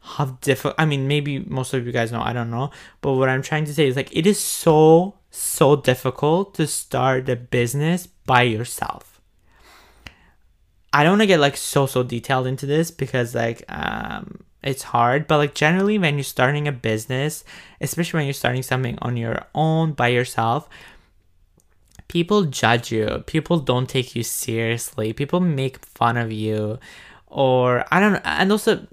how 0.01 0.27
difficult 0.40 0.75
i 0.79 0.85
mean 0.85 1.09
maybe 1.09 1.40
most 1.40 1.75
of 1.75 1.85
you 1.85 1.92
guys 1.92 2.12
know 2.12 2.21
i 2.21 2.33
don't 2.33 2.51
know 2.51 2.71
but 3.01 3.14
what 3.14 3.29
i'm 3.29 3.42
trying 3.42 3.64
to 3.64 3.75
say 3.75 3.88
is 3.88 3.97
like 3.97 4.14
it 4.16 4.25
is 4.25 4.38
so 4.38 5.14
so 5.37 5.77
difficult 5.77 6.55
to 6.55 6.66
start 6.66 7.29
a 7.29 7.37
business 7.37 8.07
by 8.07 8.42
yourself. 8.42 9.20
I 10.92 11.03
don't 11.03 11.12
want 11.12 11.22
to 11.22 11.27
get 11.27 11.40
like 11.40 11.57
so 11.57 11.87
so 11.87 12.03
detailed 12.03 12.46
into 12.46 12.66
this 12.66 12.90
because 12.90 13.35
like 13.35 13.64
um 13.68 14.44
it's 14.62 14.83
hard, 14.83 15.27
but 15.29 15.37
like 15.37 15.55
generally 15.55 15.99
when 15.99 16.16
you're 16.16 16.25
starting 16.25 16.66
a 16.66 16.72
business, 16.72 17.44
especially 17.81 18.18
when 18.18 18.27
you're 18.27 18.35
starting 18.35 18.62
something 18.62 18.99
on 19.01 19.16
your 19.16 19.44
own 19.55 19.92
by 19.92 20.09
yourself, 20.09 20.68
people 22.09 22.44
judge 22.44 22.90
you. 22.90 23.22
People 23.27 23.59
don't 23.61 23.88
take 23.88 24.16
you 24.16 24.22
seriously. 24.22 25.12
People 25.12 25.40
make 25.40 25.85
fun 25.85 26.16
of 26.16 26.33
you 26.33 26.79
or 27.27 27.85
I 27.90 28.01
don't 28.01 28.14
know, 28.14 28.20
and 28.25 28.51
also 28.51 28.87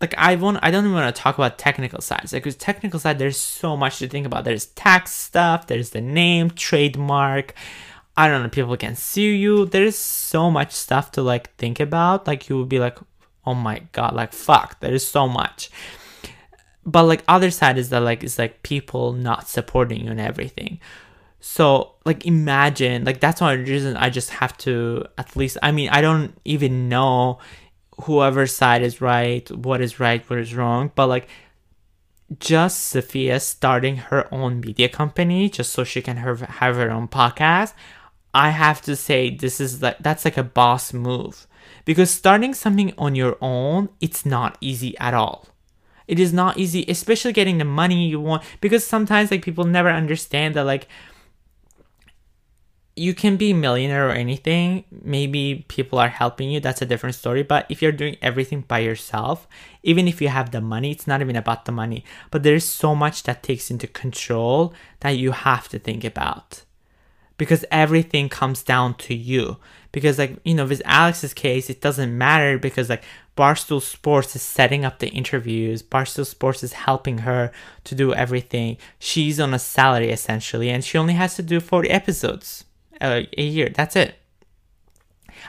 like 0.00 0.14
I 0.16 0.34
want 0.36 0.58
I 0.62 0.70
don't 0.70 0.84
even 0.84 0.94
want 0.94 1.14
to 1.14 1.22
talk 1.22 1.36
about 1.36 1.58
technical 1.58 2.00
sides. 2.00 2.32
Like 2.32 2.42
because 2.42 2.56
technical 2.56 2.98
side 2.98 3.18
there's 3.18 3.36
so 3.36 3.76
much 3.76 3.98
to 3.98 4.08
think 4.08 4.26
about. 4.26 4.44
There's 4.44 4.66
tax 4.66 5.12
stuff, 5.12 5.66
there's 5.66 5.90
the 5.90 6.00
name, 6.00 6.50
trademark. 6.50 7.54
I 8.16 8.28
don't 8.28 8.42
know, 8.42 8.48
people 8.48 8.76
can 8.76 8.96
sue 8.96 9.20
you. 9.20 9.66
There's 9.66 9.96
so 9.96 10.50
much 10.50 10.72
stuff 10.72 11.12
to 11.12 11.22
like 11.22 11.54
think 11.56 11.80
about. 11.80 12.26
Like 12.26 12.48
you 12.48 12.58
would 12.58 12.68
be 12.68 12.78
like, 12.78 12.98
oh 13.46 13.54
my 13.54 13.82
god, 13.92 14.14
like 14.14 14.32
fuck, 14.32 14.80
there 14.80 14.94
is 14.94 15.06
so 15.06 15.28
much. 15.28 15.70
But 16.86 17.04
like 17.04 17.22
other 17.28 17.50
side 17.50 17.76
is 17.76 17.90
that 17.90 18.00
like 18.00 18.24
it's 18.24 18.38
like 18.38 18.62
people 18.62 19.12
not 19.12 19.48
supporting 19.48 20.04
you 20.04 20.10
and 20.10 20.20
everything. 20.20 20.80
So 21.40 21.92
like 22.06 22.26
imagine 22.26 23.04
like 23.04 23.20
that's 23.20 23.40
one 23.40 23.64
reason 23.64 23.96
I 23.96 24.08
just 24.08 24.30
have 24.30 24.56
to 24.58 25.04
at 25.18 25.36
least 25.36 25.58
I 25.62 25.72
mean 25.72 25.90
I 25.90 26.00
don't 26.00 26.38
even 26.44 26.88
know 26.88 27.38
whoever's 28.02 28.54
side 28.54 28.82
is 28.82 29.00
right, 29.00 29.50
what 29.50 29.80
is 29.80 30.00
right, 30.00 30.28
what 30.28 30.38
is 30.38 30.54
wrong, 30.54 30.90
but 30.94 31.06
like 31.06 31.28
just 32.38 32.84
Sofia 32.84 33.40
starting 33.40 33.96
her 33.96 34.32
own 34.32 34.60
media 34.60 34.88
company 34.88 35.48
just 35.48 35.72
so 35.72 35.82
she 35.84 36.00
can 36.00 36.16
have, 36.16 36.40
have 36.40 36.76
her 36.76 36.90
own 36.90 37.08
podcast, 37.08 37.72
I 38.32 38.50
have 38.50 38.80
to 38.82 38.94
say 38.94 39.34
this 39.34 39.60
is 39.60 39.82
like 39.82 39.98
that's 39.98 40.24
like 40.24 40.36
a 40.36 40.44
boss 40.44 40.92
move. 40.92 41.46
Because 41.84 42.10
starting 42.10 42.54
something 42.54 42.92
on 42.96 43.14
your 43.14 43.36
own, 43.40 43.88
it's 44.00 44.24
not 44.24 44.56
easy 44.60 44.96
at 44.98 45.14
all. 45.14 45.48
It 46.06 46.18
is 46.18 46.32
not 46.32 46.58
easy, 46.58 46.84
especially 46.88 47.32
getting 47.32 47.58
the 47.58 47.64
money 47.64 48.08
you 48.08 48.20
want 48.20 48.42
because 48.60 48.86
sometimes 48.86 49.30
like 49.30 49.44
people 49.44 49.64
never 49.64 49.90
understand 49.90 50.54
that 50.54 50.64
like 50.64 50.88
you 53.00 53.14
can 53.14 53.36
be 53.36 53.52
millionaire 53.52 54.08
or 54.08 54.12
anything 54.12 54.84
maybe 54.90 55.64
people 55.68 55.98
are 55.98 56.08
helping 56.08 56.50
you 56.50 56.60
that's 56.60 56.82
a 56.82 56.86
different 56.86 57.14
story 57.14 57.42
but 57.42 57.64
if 57.68 57.80
you're 57.80 57.92
doing 57.92 58.16
everything 58.20 58.60
by 58.60 58.78
yourself 58.78 59.48
even 59.82 60.06
if 60.06 60.20
you 60.20 60.28
have 60.28 60.50
the 60.50 60.60
money 60.60 60.90
it's 60.90 61.06
not 61.06 61.20
even 61.20 61.36
about 61.36 61.64
the 61.64 61.72
money 61.72 62.04
but 62.30 62.42
there's 62.42 62.64
so 62.64 62.94
much 62.94 63.22
that 63.22 63.42
takes 63.42 63.70
into 63.70 63.86
control 63.86 64.74
that 65.00 65.18
you 65.18 65.32
have 65.32 65.68
to 65.68 65.78
think 65.78 66.04
about. 66.04 66.62
Because 67.36 67.64
everything 67.70 68.28
comes 68.28 68.62
down 68.62 68.94
to 68.94 69.14
you. 69.14 69.56
Because 69.92 70.18
like 70.18 70.38
you 70.44 70.54
know 70.54 70.66
with 70.66 70.82
alex's 70.84 71.34
case 71.34 71.68
it 71.68 71.80
doesn't 71.80 72.16
matter 72.16 72.58
because 72.58 72.88
like 72.88 73.02
barstool 73.36 73.82
sports 73.82 74.36
is 74.36 74.42
setting 74.42 74.84
up 74.84 74.98
the 74.98 75.08
interviews 75.08 75.82
barstool 75.82 76.26
sports 76.26 76.62
is 76.62 76.74
helping 76.74 77.18
her 77.18 77.50
to 77.84 77.94
do 77.94 78.14
everything. 78.14 78.76
She's 78.98 79.40
on 79.40 79.54
a 79.54 79.58
salary 79.58 80.10
essentially 80.10 80.68
and 80.70 80.84
she 80.84 80.98
only 80.98 81.14
has 81.14 81.34
to 81.36 81.42
do 81.42 81.58
40 81.58 81.90
episodes 81.90 82.64
uh, 83.00 83.22
a 83.36 83.42
year. 83.42 83.68
That's 83.68 83.96
it. 83.96 84.14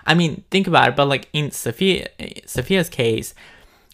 I 0.05 0.13
mean, 0.13 0.43
think 0.51 0.67
about 0.67 0.89
it. 0.89 0.95
But 0.95 1.07
like 1.07 1.29
in 1.33 1.51
Sofia, 1.51 2.07
Sofia's 2.45 2.89
case, 2.89 3.33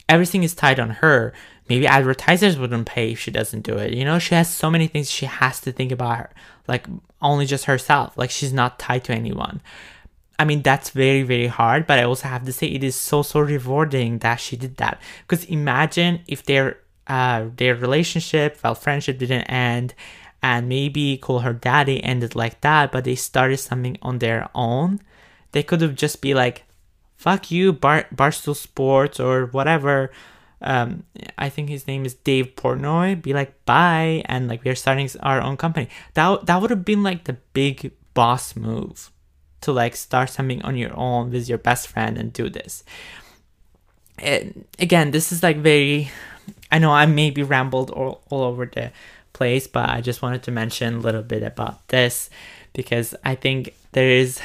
everything 0.08 0.43
is 0.43 0.55
tied 0.55 0.80
on 0.80 0.89
her. 0.89 1.34
Maybe 1.70 1.86
advertisers 1.86 2.58
wouldn't 2.58 2.88
pay 2.88 3.12
if 3.12 3.20
she 3.20 3.32
doesn't 3.32 3.62
do 3.62 3.78
it. 3.78 3.93
You 3.93 4.05
know, 4.05 4.20
she 4.20 4.36
has 4.36 4.49
so 4.49 4.70
many 4.70 4.88
things 4.88 5.12
she 5.12 5.26
has 5.26 5.60
to 5.62 5.72
think 5.72 5.91
about 5.91 6.18
her, 6.18 6.30
like 6.68 6.88
only 7.22 7.45
just 7.45 7.66
herself. 7.66 8.18
Like 8.18 8.30
she's 8.30 8.53
not 8.53 8.80
tied 8.80 9.03
to 9.05 9.14
anyone. 9.14 9.62
I 10.39 10.45
mean, 10.45 10.62
that's 10.62 10.91
very, 10.91 11.24
very 11.24 11.47
hard, 11.47 11.88
but 11.88 11.99
I 11.99 12.03
also 12.03 12.28
have 12.28 12.45
to 12.45 12.53
say 12.53 12.68
it 12.68 12.84
is 12.84 12.95
so, 12.95 13.24
so 13.24 13.39
rewarding 13.39 14.20
that 14.20 14.39
she 14.39 14.55
did 14.55 14.78
that. 14.78 15.01
Because 15.28 15.45
imagine 15.45 16.22
if 16.28 16.43
their 16.43 16.78
uh, 17.08 17.45
their 17.55 17.74
relationship, 17.74 18.60
well, 18.64 18.76
friendship 18.76 19.18
didn't 19.18 19.43
end, 19.43 19.93
and 20.48 20.70
maybe 20.70 21.18
call 21.18 21.39
her 21.39 21.52
daddy 21.52 22.02
ended 22.02 22.34
like 22.34 22.62
that, 22.62 22.89
but 22.91 23.04
they 23.04 23.16
started 23.16 23.58
something 23.58 23.98
on 24.02 24.20
their 24.20 24.50
own. 24.56 25.02
They 25.52 25.62
could 25.62 25.82
have 25.82 25.95
just 25.95 26.22
be 26.22 26.34
like, 26.34 26.64
fuck 27.18 27.52
you, 27.52 27.74
Bar- 27.74 28.08
Barstool 28.16 28.56
Sports 28.56 29.20
or 29.20 29.48
whatever. 29.48 30.10
Um, 30.62 31.04
I 31.38 31.50
think 31.50 31.68
his 31.68 31.86
name 31.86 32.06
is 32.06 32.14
Dave 32.14 32.56
Portnoy. 32.56 33.22
Be 33.22 33.34
like, 33.34 33.66
bye, 33.66 34.24
and 34.26 34.48
like 34.48 34.64
we're 34.64 34.76
starting 34.76 35.10
our 35.22 35.41
own 35.41 35.58
company. 35.58 35.89
That 36.14 36.45
that 36.45 36.62
would 36.62 36.72
have 36.72 36.86
been 36.86 37.04
like 37.04 37.26
the 37.26 37.38
big 37.52 37.91
boss 38.14 38.56
move 38.56 39.12
to 39.62 39.74
like 39.74 39.98
start 39.98 40.30
something 40.30 40.62
on 40.64 40.78
your 40.78 40.95
own 40.95 41.30
with 41.32 41.50
your 41.50 41.60
best 41.60 41.89
friend 41.89 42.18
and 42.18 42.32
do 42.32 42.50
this. 42.50 42.86
And 44.18 44.66
again, 44.80 45.12
this 45.12 45.32
is 45.34 45.43
like 45.43 45.58
very. 45.58 46.10
I 46.72 46.80
know 46.80 46.91
I 46.91 47.06
maybe 47.06 47.43
rambled 47.43 47.91
all, 47.91 48.24
all 48.30 48.43
over 48.43 48.66
the 48.66 48.91
place, 49.38 49.67
but 49.67 49.89
I 49.89 50.01
just 50.01 50.21
wanted 50.21 50.43
to 50.43 50.51
mention 50.51 50.95
a 50.95 50.99
little 50.99 51.23
bit 51.23 51.43
about 51.43 51.88
this 51.88 52.29
because 52.73 53.15
I 53.23 53.35
think 53.35 53.73
there 53.91 54.09
is 54.09 54.39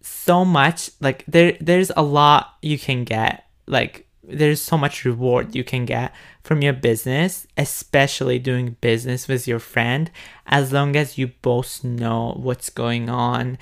so 0.00 0.44
much 0.44 0.90
like 1.00 1.24
there 1.26 1.56
there's 1.60 1.92
a 1.96 2.02
lot 2.02 2.56
you 2.62 2.78
can 2.78 3.04
get 3.04 3.46
like 3.66 4.06
there's 4.22 4.60
so 4.60 4.78
much 4.78 5.04
reward 5.04 5.54
you 5.54 5.62
can 5.62 5.84
get 5.84 6.14
from 6.42 6.62
your 6.62 6.72
business 6.72 7.46
especially 7.58 8.38
doing 8.38 8.76
business 8.80 9.28
with 9.28 9.46
your 9.46 9.58
friend 9.58 10.10
as 10.46 10.72
long 10.72 10.96
as 10.96 11.18
you 11.18 11.26
both 11.42 11.84
know 11.84 12.32
what's 12.38 12.70
going 12.70 13.10
on 13.10 13.58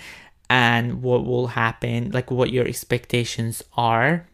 and 0.52 1.02
what 1.02 1.24
will 1.24 1.46
happen 1.46 2.10
like 2.10 2.30
what 2.30 2.52
your 2.52 2.66
expectations 2.66 3.62
are. 3.74 4.28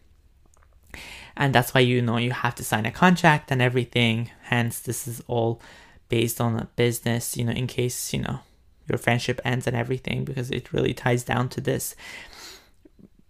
And 1.37 1.55
that's 1.55 1.73
why 1.73 1.79
you 1.79 2.01
know 2.01 2.17
you 2.17 2.31
have 2.31 2.55
to 2.55 2.63
sign 2.65 2.85
a 2.85 2.91
contract 2.91 3.51
and 3.51 3.61
everything 3.61 4.29
hence 4.49 4.79
this 4.79 5.07
is 5.07 5.21
all 5.27 5.61
based 6.09 6.41
on 6.41 6.57
a 6.57 6.65
business 6.75 7.37
you 7.37 7.43
know 7.43 7.51
in 7.51 7.67
case 7.67 8.13
you 8.13 8.21
know 8.21 8.39
your 8.87 8.97
friendship 8.97 9.39
ends 9.45 9.67
and 9.67 9.75
everything 9.75 10.25
because 10.25 10.49
it 10.49 10.73
really 10.73 10.93
ties 10.93 11.23
down 11.23 11.47
to 11.49 11.61
this. 11.61 11.95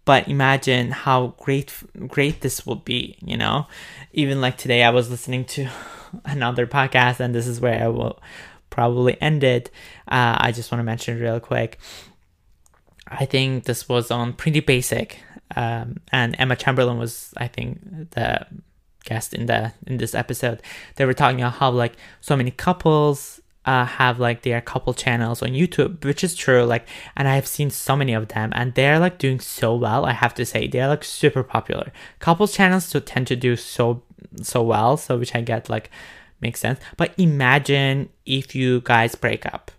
But 0.05 0.29
imagine 0.29 0.91
how 0.91 1.35
great 1.37 1.73
great 2.07 2.41
this 2.41 2.65
will 2.65 2.77
be 2.93 3.17
you 3.21 3.37
know? 3.37 3.67
Even 4.13 4.41
like 4.41 4.57
today 4.57 4.83
i 4.83 4.89
was 4.89 5.09
listening 5.09 5.45
to 5.45 5.69
another 6.25 6.65
podcast 6.65 7.19
and 7.19 7.35
this 7.35 7.47
is 7.47 7.59
where 7.59 7.83
i 7.83 7.87
will 7.87 8.19
probably 8.69 9.21
end 9.21 9.43
it. 9.43 9.69
Uh, 10.07 10.37
i 10.39 10.51
just 10.51 10.71
want 10.71 10.79
to 10.79 10.83
mention 10.83 11.19
real 11.19 11.39
quick. 11.39 11.77
I 13.07 13.25
think 13.25 13.65
this 13.65 13.89
was 13.89 14.11
on 14.11 14.33
pretty 14.33 14.59
basic 14.59 15.19
um, 15.55 15.97
and 16.11 16.35
Emma 16.37 16.55
Chamberlain 16.55 16.97
was, 16.97 17.33
I 17.37 17.47
think, 17.47 18.11
the 18.11 18.45
guest 19.05 19.33
in 19.33 19.45
the 19.45 19.73
in 19.87 19.97
this 19.97 20.15
episode. 20.15 20.61
They 20.95 21.05
were 21.05 21.13
talking 21.13 21.41
about 21.41 21.53
how 21.53 21.71
like 21.71 21.93
so 22.21 22.35
many 22.35 22.51
couples 22.51 23.41
uh, 23.65 23.85
have 23.85 24.19
like 24.19 24.41
their 24.41 24.61
couple 24.61 24.93
channels 24.93 25.41
on 25.41 25.49
YouTube, 25.49 26.03
which 26.03 26.23
is 26.23 26.35
true. 26.35 26.63
Like, 26.63 26.87
and 27.15 27.27
I 27.27 27.35
have 27.35 27.47
seen 27.47 27.69
so 27.69 27.95
many 27.95 28.13
of 28.13 28.29
them, 28.29 28.51
and 28.55 28.73
they're 28.73 28.99
like 28.99 29.17
doing 29.17 29.39
so 29.39 29.75
well. 29.75 30.05
I 30.05 30.13
have 30.13 30.33
to 30.35 30.45
say, 30.45 30.67
they're 30.67 30.87
like 30.87 31.03
super 31.03 31.43
popular. 31.43 31.91
Couples 32.19 32.53
channels 32.53 32.89
to 32.91 33.01
tend 33.01 33.27
to 33.27 33.35
do 33.35 33.55
so 33.55 34.01
so 34.41 34.63
well, 34.63 34.97
so 34.97 35.17
which 35.17 35.35
I 35.35 35.41
get 35.41 35.69
like 35.69 35.91
makes 36.41 36.59
sense. 36.59 36.79
But 36.97 37.13
imagine 37.17 38.09
if 38.25 38.55
you 38.55 38.81
guys 38.81 39.15
break 39.15 39.45
up 39.45 39.71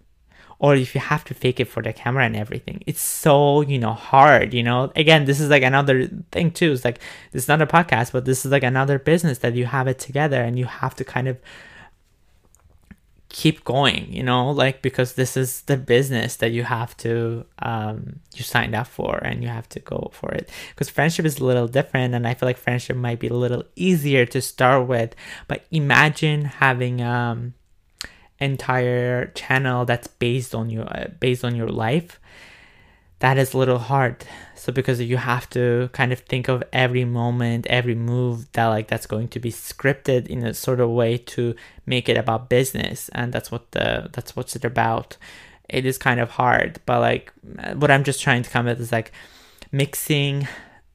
or 0.61 0.77
if 0.77 0.95
you 0.95 1.01
have 1.01 1.25
to 1.25 1.35
fake 1.35 1.59
it 1.59 1.65
for 1.65 1.83
the 1.83 1.93
camera 1.93 2.25
and 2.25 2.37
everything. 2.37 2.83
It's 2.87 3.01
so 3.01 3.63
you 3.63 3.79
know 3.79 3.95
hard 3.95 4.55
you 4.55 4.63
know? 4.63 4.93
Again 4.95 5.25
this 5.25 5.41
is 5.41 5.51
like 5.51 5.65
another 5.65 6.07
thing 6.31 6.53
too. 6.53 6.73
It's 6.73 6.85
like 6.85 7.01
this 7.33 7.45
is 7.45 7.49
not 7.49 7.63
a 7.63 7.67
podcast 7.67 8.13
but 8.13 8.27
this 8.27 8.45
is 8.45 8.53
like 8.53 8.63
another 8.63 8.99
business 8.99 9.39
that 9.39 9.55
you 9.55 9.67
have 9.67 9.89
it 9.89 9.99
together 9.99 10.41
and 10.41 10.59
you 10.59 10.67
have 10.67 10.95
to 10.97 11.05
kind 11.05 11.27
of 11.29 11.39
keep 13.31 13.65
going 13.65 14.13
you 14.13 14.23
know? 14.23 14.51
Like 14.51 14.83
because 14.83 15.15
this 15.15 15.37
is 15.37 15.63
the 15.63 15.79
business 15.79 16.37
that 16.37 16.51
you 16.51 16.65
have 16.65 16.95
to 16.99 17.47
um 17.61 18.21
you 18.35 18.45
signed 18.45 18.75
up 18.75 18.87
for 18.87 19.17
and 19.25 19.43
you 19.43 19.49
have 19.49 19.69
to 19.71 19.81
go 19.81 20.11
for 20.13 20.31
it. 20.31 20.51
Because 20.71 20.91
friendship 20.91 21.25
is 21.25 21.39
a 21.39 21.45
little 21.45 21.69
different 21.69 22.15
and 22.15 22.29
i 22.29 22.35
feel 22.35 22.49
like 22.49 22.59
friendship 22.59 22.97
might 22.97 23.19
be 23.19 23.29
a 23.29 23.35
little 23.35 23.65
easier 23.77 24.27
to 24.27 24.43
start 24.43 24.87
with. 24.87 25.15
But 25.49 25.65
imagine 25.71 26.45
having 26.45 27.01
um 27.01 27.55
entire 28.41 29.27
channel 29.29 29.85
that's 29.85 30.07
based 30.07 30.55
on 30.55 30.71
your 30.71 30.85
uh, 30.85 31.09
based 31.19 31.45
on 31.45 31.55
your 31.55 31.69
life 31.69 32.19
that 33.21 33.37
is 33.37 33.53
a 33.53 33.59
little 33.59 33.79
hard. 33.79 34.25
So 34.55 34.73
because 34.73 34.99
you 35.01 35.19
have 35.19 35.49
to 35.51 35.91
kind 35.93 36.11
of 36.11 36.21
think 36.21 36.49
of 36.49 36.63
every 36.73 37.05
moment 37.05 37.67
every 37.67 37.95
move 37.95 38.51
that 38.53 38.67
like 38.67 38.89
that's 38.89 39.07
going 39.07 39.29
to 39.29 39.39
be 39.39 39.53
scripted 39.53 40.27
in 40.27 40.45
a 40.45 40.55
sort 40.55 40.81
of 40.81 40.91
way 40.91 41.19
to 41.19 41.55
make 41.87 42.09
it 42.09 42.17
about 42.17 42.49
business. 42.49 43.11
And 43.11 43.33
that's 43.33 43.51
what 43.51 43.71
the 43.73 44.09
that's 44.13 44.35
what's 44.35 44.57
it 44.57 44.65
about. 44.65 45.17
It 45.69 45.87
is 45.87 45.99
kind 45.99 46.19
of 46.19 46.31
hard 46.31 46.81
but 46.85 46.99
like 46.99 47.33
what 47.75 47.93
i'm 47.93 48.03
just 48.03 48.21
trying 48.21 48.43
to 48.43 48.51
come 48.51 48.67
at 48.67 48.81
is 48.81 48.91
like 48.91 49.13
mixing 49.71 50.49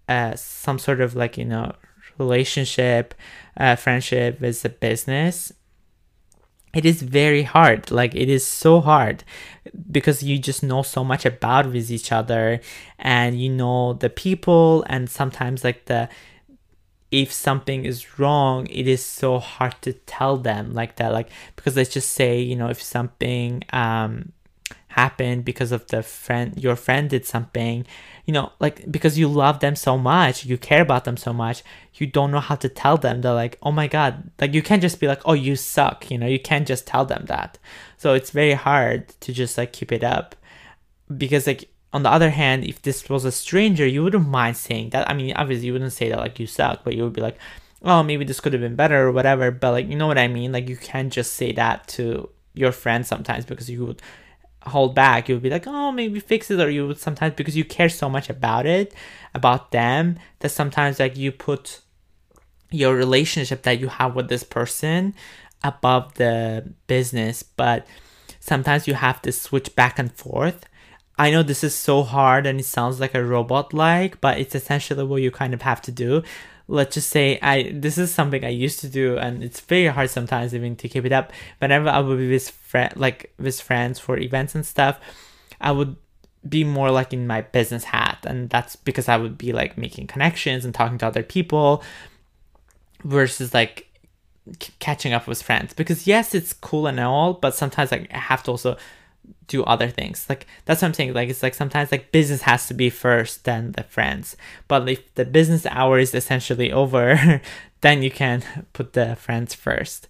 uh 0.09 0.35
some 0.35 0.79
sort 0.79 0.99
of 0.99 1.15
like 1.15 1.37
you 1.37 1.45
know 1.45 1.71
relationship 2.17 3.13
uh 3.55 3.77
friendship 3.77 4.41
with 4.41 4.65
a 4.65 4.69
business 4.69 5.53
it 6.75 6.85
is 6.85 7.01
very 7.01 7.43
hard 7.43 7.89
like 7.89 8.13
it 8.13 8.29
is 8.29 8.45
so 8.45 8.81
hard 8.81 9.23
because 9.89 10.21
you 10.21 10.37
just 10.37 10.61
know 10.61 10.83
so 10.83 11.03
much 11.03 11.25
about 11.25 11.65
with 11.67 11.89
each 11.89 12.11
other 12.11 12.59
and 12.99 13.41
you 13.41 13.49
know 13.49 13.93
the 13.93 14.09
people 14.09 14.83
and 14.87 15.09
sometimes 15.09 15.63
like 15.63 15.85
the 15.85 16.07
if 17.11 17.31
something 17.31 17.85
is 17.85 18.19
wrong 18.19 18.67
it 18.67 18.87
is 18.87 19.03
so 19.03 19.39
hard 19.39 19.73
to 19.81 19.93
tell 19.93 20.37
them 20.37 20.73
like 20.73 20.97
that 20.97 21.13
like 21.13 21.29
because 21.55 21.75
let's 21.75 21.93
just 21.93 22.11
say 22.11 22.39
you 22.39 22.55
know 22.55 22.67
if 22.67 22.81
something 22.81 23.63
um 23.71 24.31
happened 25.01 25.43
because 25.43 25.71
of 25.71 25.85
the 25.87 26.01
friend 26.01 26.47
your 26.57 26.75
friend 26.75 27.09
did 27.09 27.25
something 27.25 27.85
you 28.25 28.33
know 28.33 28.51
like 28.59 28.89
because 28.89 29.19
you 29.19 29.27
love 29.27 29.59
them 29.59 29.75
so 29.75 29.97
much 29.97 30.45
you 30.45 30.57
care 30.57 30.81
about 30.81 31.03
them 31.03 31.17
so 31.17 31.33
much 31.33 31.63
you 31.97 32.07
don't 32.07 32.31
know 32.31 32.39
how 32.39 32.55
to 32.55 32.69
tell 32.69 32.97
them. 32.97 33.21
They're 33.21 33.33
like 33.33 33.57
oh 33.61 33.71
my 33.71 33.87
god 33.87 34.29
like 34.39 34.53
you 34.53 34.61
can't 34.61 34.81
just 34.81 34.99
be 34.99 35.07
like 35.07 35.21
oh 35.25 35.33
you 35.33 35.55
suck 35.55 36.11
you 36.11 36.17
know 36.17 36.27
you 36.27 36.39
can't 36.39 36.67
just 36.67 36.85
tell 36.87 37.05
them 37.05 37.25
that. 37.27 37.57
So 37.97 38.13
it's 38.13 38.31
very 38.31 38.53
hard 38.53 39.09
to 39.21 39.33
just 39.33 39.57
like 39.57 39.73
keep 39.73 39.91
it 39.91 40.03
up 40.03 40.35
because 41.15 41.47
like 41.47 41.69
on 41.93 42.03
the 42.03 42.09
other 42.09 42.31
hand 42.31 42.65
if 42.65 42.81
this 42.81 43.07
was 43.09 43.25
a 43.25 43.31
stranger 43.31 43.87
you 43.87 44.03
wouldn't 44.03 44.27
mind 44.27 44.57
saying 44.57 44.89
that. 44.89 45.09
I 45.09 45.13
mean 45.13 45.33
obviously 45.35 45.67
you 45.67 45.73
wouldn't 45.73 45.93
say 45.93 46.09
that 46.09 46.19
like 46.19 46.39
you 46.39 46.47
suck 46.47 46.83
but 46.83 46.95
you 46.95 47.03
would 47.03 47.13
be 47.13 47.21
like 47.21 47.37
oh 47.81 48.03
maybe 48.03 48.25
this 48.25 48.39
could 48.39 48.53
have 48.53 48.61
been 48.61 48.75
better 48.75 49.07
or 49.07 49.11
whatever 49.11 49.51
but 49.51 49.71
like 49.71 49.87
you 49.87 49.95
know 49.95 50.07
what 50.07 50.17
i 50.17 50.27
mean? 50.27 50.51
Like 50.51 50.69
you 50.69 50.77
can't 50.77 51.11
just 51.13 51.33
say 51.33 51.51
that 51.53 51.87
to 51.89 52.29
your 52.53 52.71
friend 52.71 53.05
sometimes 53.05 53.45
because 53.45 53.69
you 53.69 53.85
would 53.85 54.01
hold 54.65 54.95
back. 54.95 55.29
You 55.29 55.35
would 55.35 55.43
be 55.43 55.49
like, 55.49 55.67
oh, 55.67 55.91
maybe 55.91 56.19
fix 56.19 56.49
it, 56.51 56.59
or 56.59 56.69
you 56.69 56.87
would 56.87 56.99
sometimes 56.99 57.35
because 57.35 57.55
you 57.55 57.65
care 57.65 57.89
so 57.89 58.09
much 58.09 58.29
about 58.29 58.65
it, 58.65 58.93
about 59.33 59.71
them, 59.71 60.17
that 60.39 60.49
sometimes 60.49 60.99
like 60.99 61.17
you 61.17 61.31
put 61.31 61.81
your 62.71 62.95
relationship 62.95 63.63
that 63.63 63.79
you 63.79 63.87
have 63.87 64.15
with 64.15 64.27
this 64.27 64.43
person 64.43 65.13
above 65.63 66.13
the 66.15 66.73
business, 66.87 67.43
but 67.43 67.87
sometimes 68.39 68.87
you 68.87 68.93
have 68.93 69.21
to 69.21 69.31
switch 69.31 69.75
back 69.75 69.97
and 69.97 70.11
forth. 70.13 70.65
I 71.17 71.31
know 71.31 71.43
this 71.43 71.63
is 71.63 71.73
so 71.73 72.03
hard 72.03 72.45
and 72.45 72.59
it 72.59 72.65
sounds 72.65 72.99
like 72.99 73.15
a 73.15 73.23
robot 73.23 73.73
like, 73.73 74.19
but 74.19 74.37
it's 74.37 74.53
essentially 74.53 75.03
what 75.03 75.21
you 75.21 75.31
kind 75.31 75.53
of 75.53 75.61
have 75.61 75.81
to 75.83 75.91
do 75.91 76.23
let's 76.67 76.95
just 76.95 77.09
say 77.09 77.39
I 77.41 77.71
this 77.73 77.97
is 77.97 78.13
something 78.13 78.43
I 78.43 78.49
used 78.49 78.79
to 78.79 78.89
do 78.89 79.17
and 79.17 79.43
it's 79.43 79.59
very 79.59 79.87
hard 79.87 80.09
sometimes 80.09 80.55
even 80.55 80.75
to 80.77 80.89
keep 80.89 81.05
it 81.05 81.11
up. 81.11 81.31
Whenever 81.59 81.89
I 81.89 81.99
would 81.99 82.17
be 82.17 82.29
with 82.29 82.49
friend 82.49 82.93
like 82.95 83.33
with 83.37 83.61
friends 83.61 83.99
for 83.99 84.17
events 84.17 84.55
and 84.55 84.65
stuff, 84.65 84.99
I 85.61 85.71
would 85.71 85.95
be 86.47 86.63
more 86.63 86.91
like 86.91 87.13
in 87.13 87.25
my 87.27 87.41
business 87.41 87.85
hat 87.85 88.19
and 88.27 88.49
that's 88.49 88.75
because 88.75 89.09
I 89.09 89.17
would 89.17 89.37
be 89.37 89.51
like 89.51 89.77
making 89.77 90.07
connections 90.07 90.65
and 90.65 90.73
talking 90.73 90.97
to 90.99 91.07
other 91.07 91.23
people 91.23 91.83
versus 93.03 93.53
like 93.53 93.87
c- 94.59 94.73
catching 94.79 95.13
up 95.13 95.27
with 95.27 95.41
friends 95.41 95.73
because 95.73 96.05
yes 96.05 96.35
it's 96.35 96.53
cool 96.53 96.85
and 96.87 96.99
all 96.99 97.33
but 97.33 97.55
sometimes 97.55 97.91
like 97.91 98.11
I 98.13 98.19
have 98.19 98.43
to 98.43 98.51
also 98.51 98.77
do 99.47 99.63
other 99.63 99.89
things. 99.89 100.25
Like 100.27 100.47
that's 100.65 100.81
what 100.81 100.87
I'm 100.89 100.93
saying. 100.93 101.13
Like 101.13 101.29
it's 101.29 101.43
like 101.43 101.53
sometimes 101.53 101.91
like 101.91 102.11
business 102.11 102.41
has 102.43 102.67
to 102.67 102.73
be 102.73 102.89
first 102.89 103.43
then 103.45 103.73
the 103.73 103.83
friends. 103.83 104.35
But 104.67 104.87
if 104.89 105.13
the 105.15 105.25
business 105.25 105.65
hour 105.67 105.99
is 105.99 106.13
essentially 106.13 106.71
over 106.81 107.41
then 107.81 108.01
you 108.01 108.11
can 108.11 108.43
put 108.73 108.93
the 108.93 109.15
friends 109.15 109.53
first. 109.53 110.07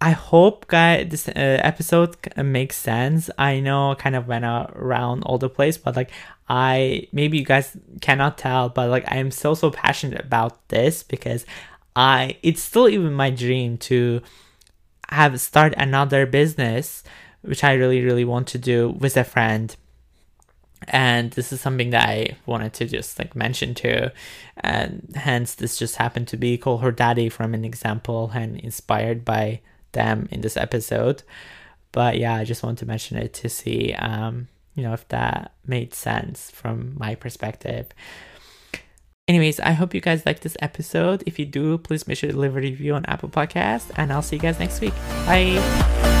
I 0.00 0.10
hope, 0.10 0.66
guys, 0.68 1.08
this 1.08 1.26
uh, 1.28 1.32
episode 1.34 2.16
makes 2.36 2.76
sense. 2.76 3.30
I 3.38 3.60
know 3.60 3.92
I 3.92 3.94
kind 3.94 4.14
of 4.14 4.28
went 4.28 4.44
around 4.44 5.22
all 5.22 5.38
the 5.38 5.48
place, 5.48 5.78
but 5.78 5.96
like 5.96 6.10
I 6.48 7.08
maybe 7.12 7.38
you 7.38 7.44
guys 7.44 7.76
cannot 8.00 8.38
tell, 8.38 8.68
but 8.68 8.90
like 8.90 9.10
I 9.10 9.16
am 9.16 9.30
so 9.30 9.54
so 9.54 9.70
passionate 9.70 10.20
about 10.24 10.68
this 10.68 11.02
because 11.02 11.46
I 11.94 12.36
it's 12.42 12.62
still 12.62 12.88
even 12.88 13.14
my 13.14 13.30
dream 13.30 13.78
to 13.78 14.20
have 15.08 15.40
start 15.40 15.74
another 15.76 16.26
business, 16.26 17.02
which 17.46 17.64
I 17.64 17.74
really 17.74 18.02
really 18.04 18.24
want 18.24 18.48
to 18.48 18.58
do 18.58 18.90
with 18.90 19.16
a 19.16 19.24
friend. 19.24 19.74
And 20.88 21.30
this 21.32 21.52
is 21.52 21.60
something 21.60 21.90
that 21.90 22.08
I 22.08 22.36
wanted 22.44 22.74
to 22.74 22.86
just 22.86 23.18
like 23.18 23.34
mention 23.34 23.74
too. 23.74 24.10
And 24.58 25.12
hence 25.14 25.54
this 25.54 25.78
just 25.78 25.96
happened 25.96 26.28
to 26.28 26.36
be 26.36 26.58
call 26.58 26.78
her 26.78 26.92
daddy 26.92 27.28
from 27.28 27.54
an 27.54 27.64
example 27.64 28.30
and 28.34 28.60
inspired 28.60 29.24
by 29.24 29.60
them 29.92 30.28
in 30.30 30.42
this 30.42 30.56
episode. 30.56 31.22
But 31.92 32.18
yeah, 32.18 32.34
I 32.34 32.44
just 32.44 32.62
want 32.62 32.78
to 32.78 32.86
mention 32.86 33.16
it 33.16 33.32
to 33.34 33.48
see, 33.48 33.94
um, 33.94 34.48
you 34.74 34.82
know, 34.82 34.92
if 34.92 35.08
that 35.08 35.54
made 35.66 35.94
sense 35.94 36.50
from 36.50 36.94
my 36.98 37.14
perspective. 37.14 37.86
Anyways, 39.28 39.58
I 39.58 39.72
hope 39.72 39.92
you 39.92 40.00
guys 40.00 40.24
like 40.24 40.40
this 40.40 40.56
episode. 40.60 41.24
If 41.26 41.38
you 41.38 41.46
do, 41.46 41.78
please 41.78 42.06
make 42.06 42.18
sure 42.18 42.30
to 42.30 42.36
leave 42.36 42.56
a 42.56 42.60
review 42.60 42.94
on 42.94 43.04
Apple 43.06 43.28
Podcast, 43.28 43.90
and 43.96 44.12
I'll 44.12 44.22
see 44.22 44.36
you 44.36 44.42
guys 44.42 44.60
next 44.60 44.80
week. 44.80 44.94
Bye. 45.26 46.15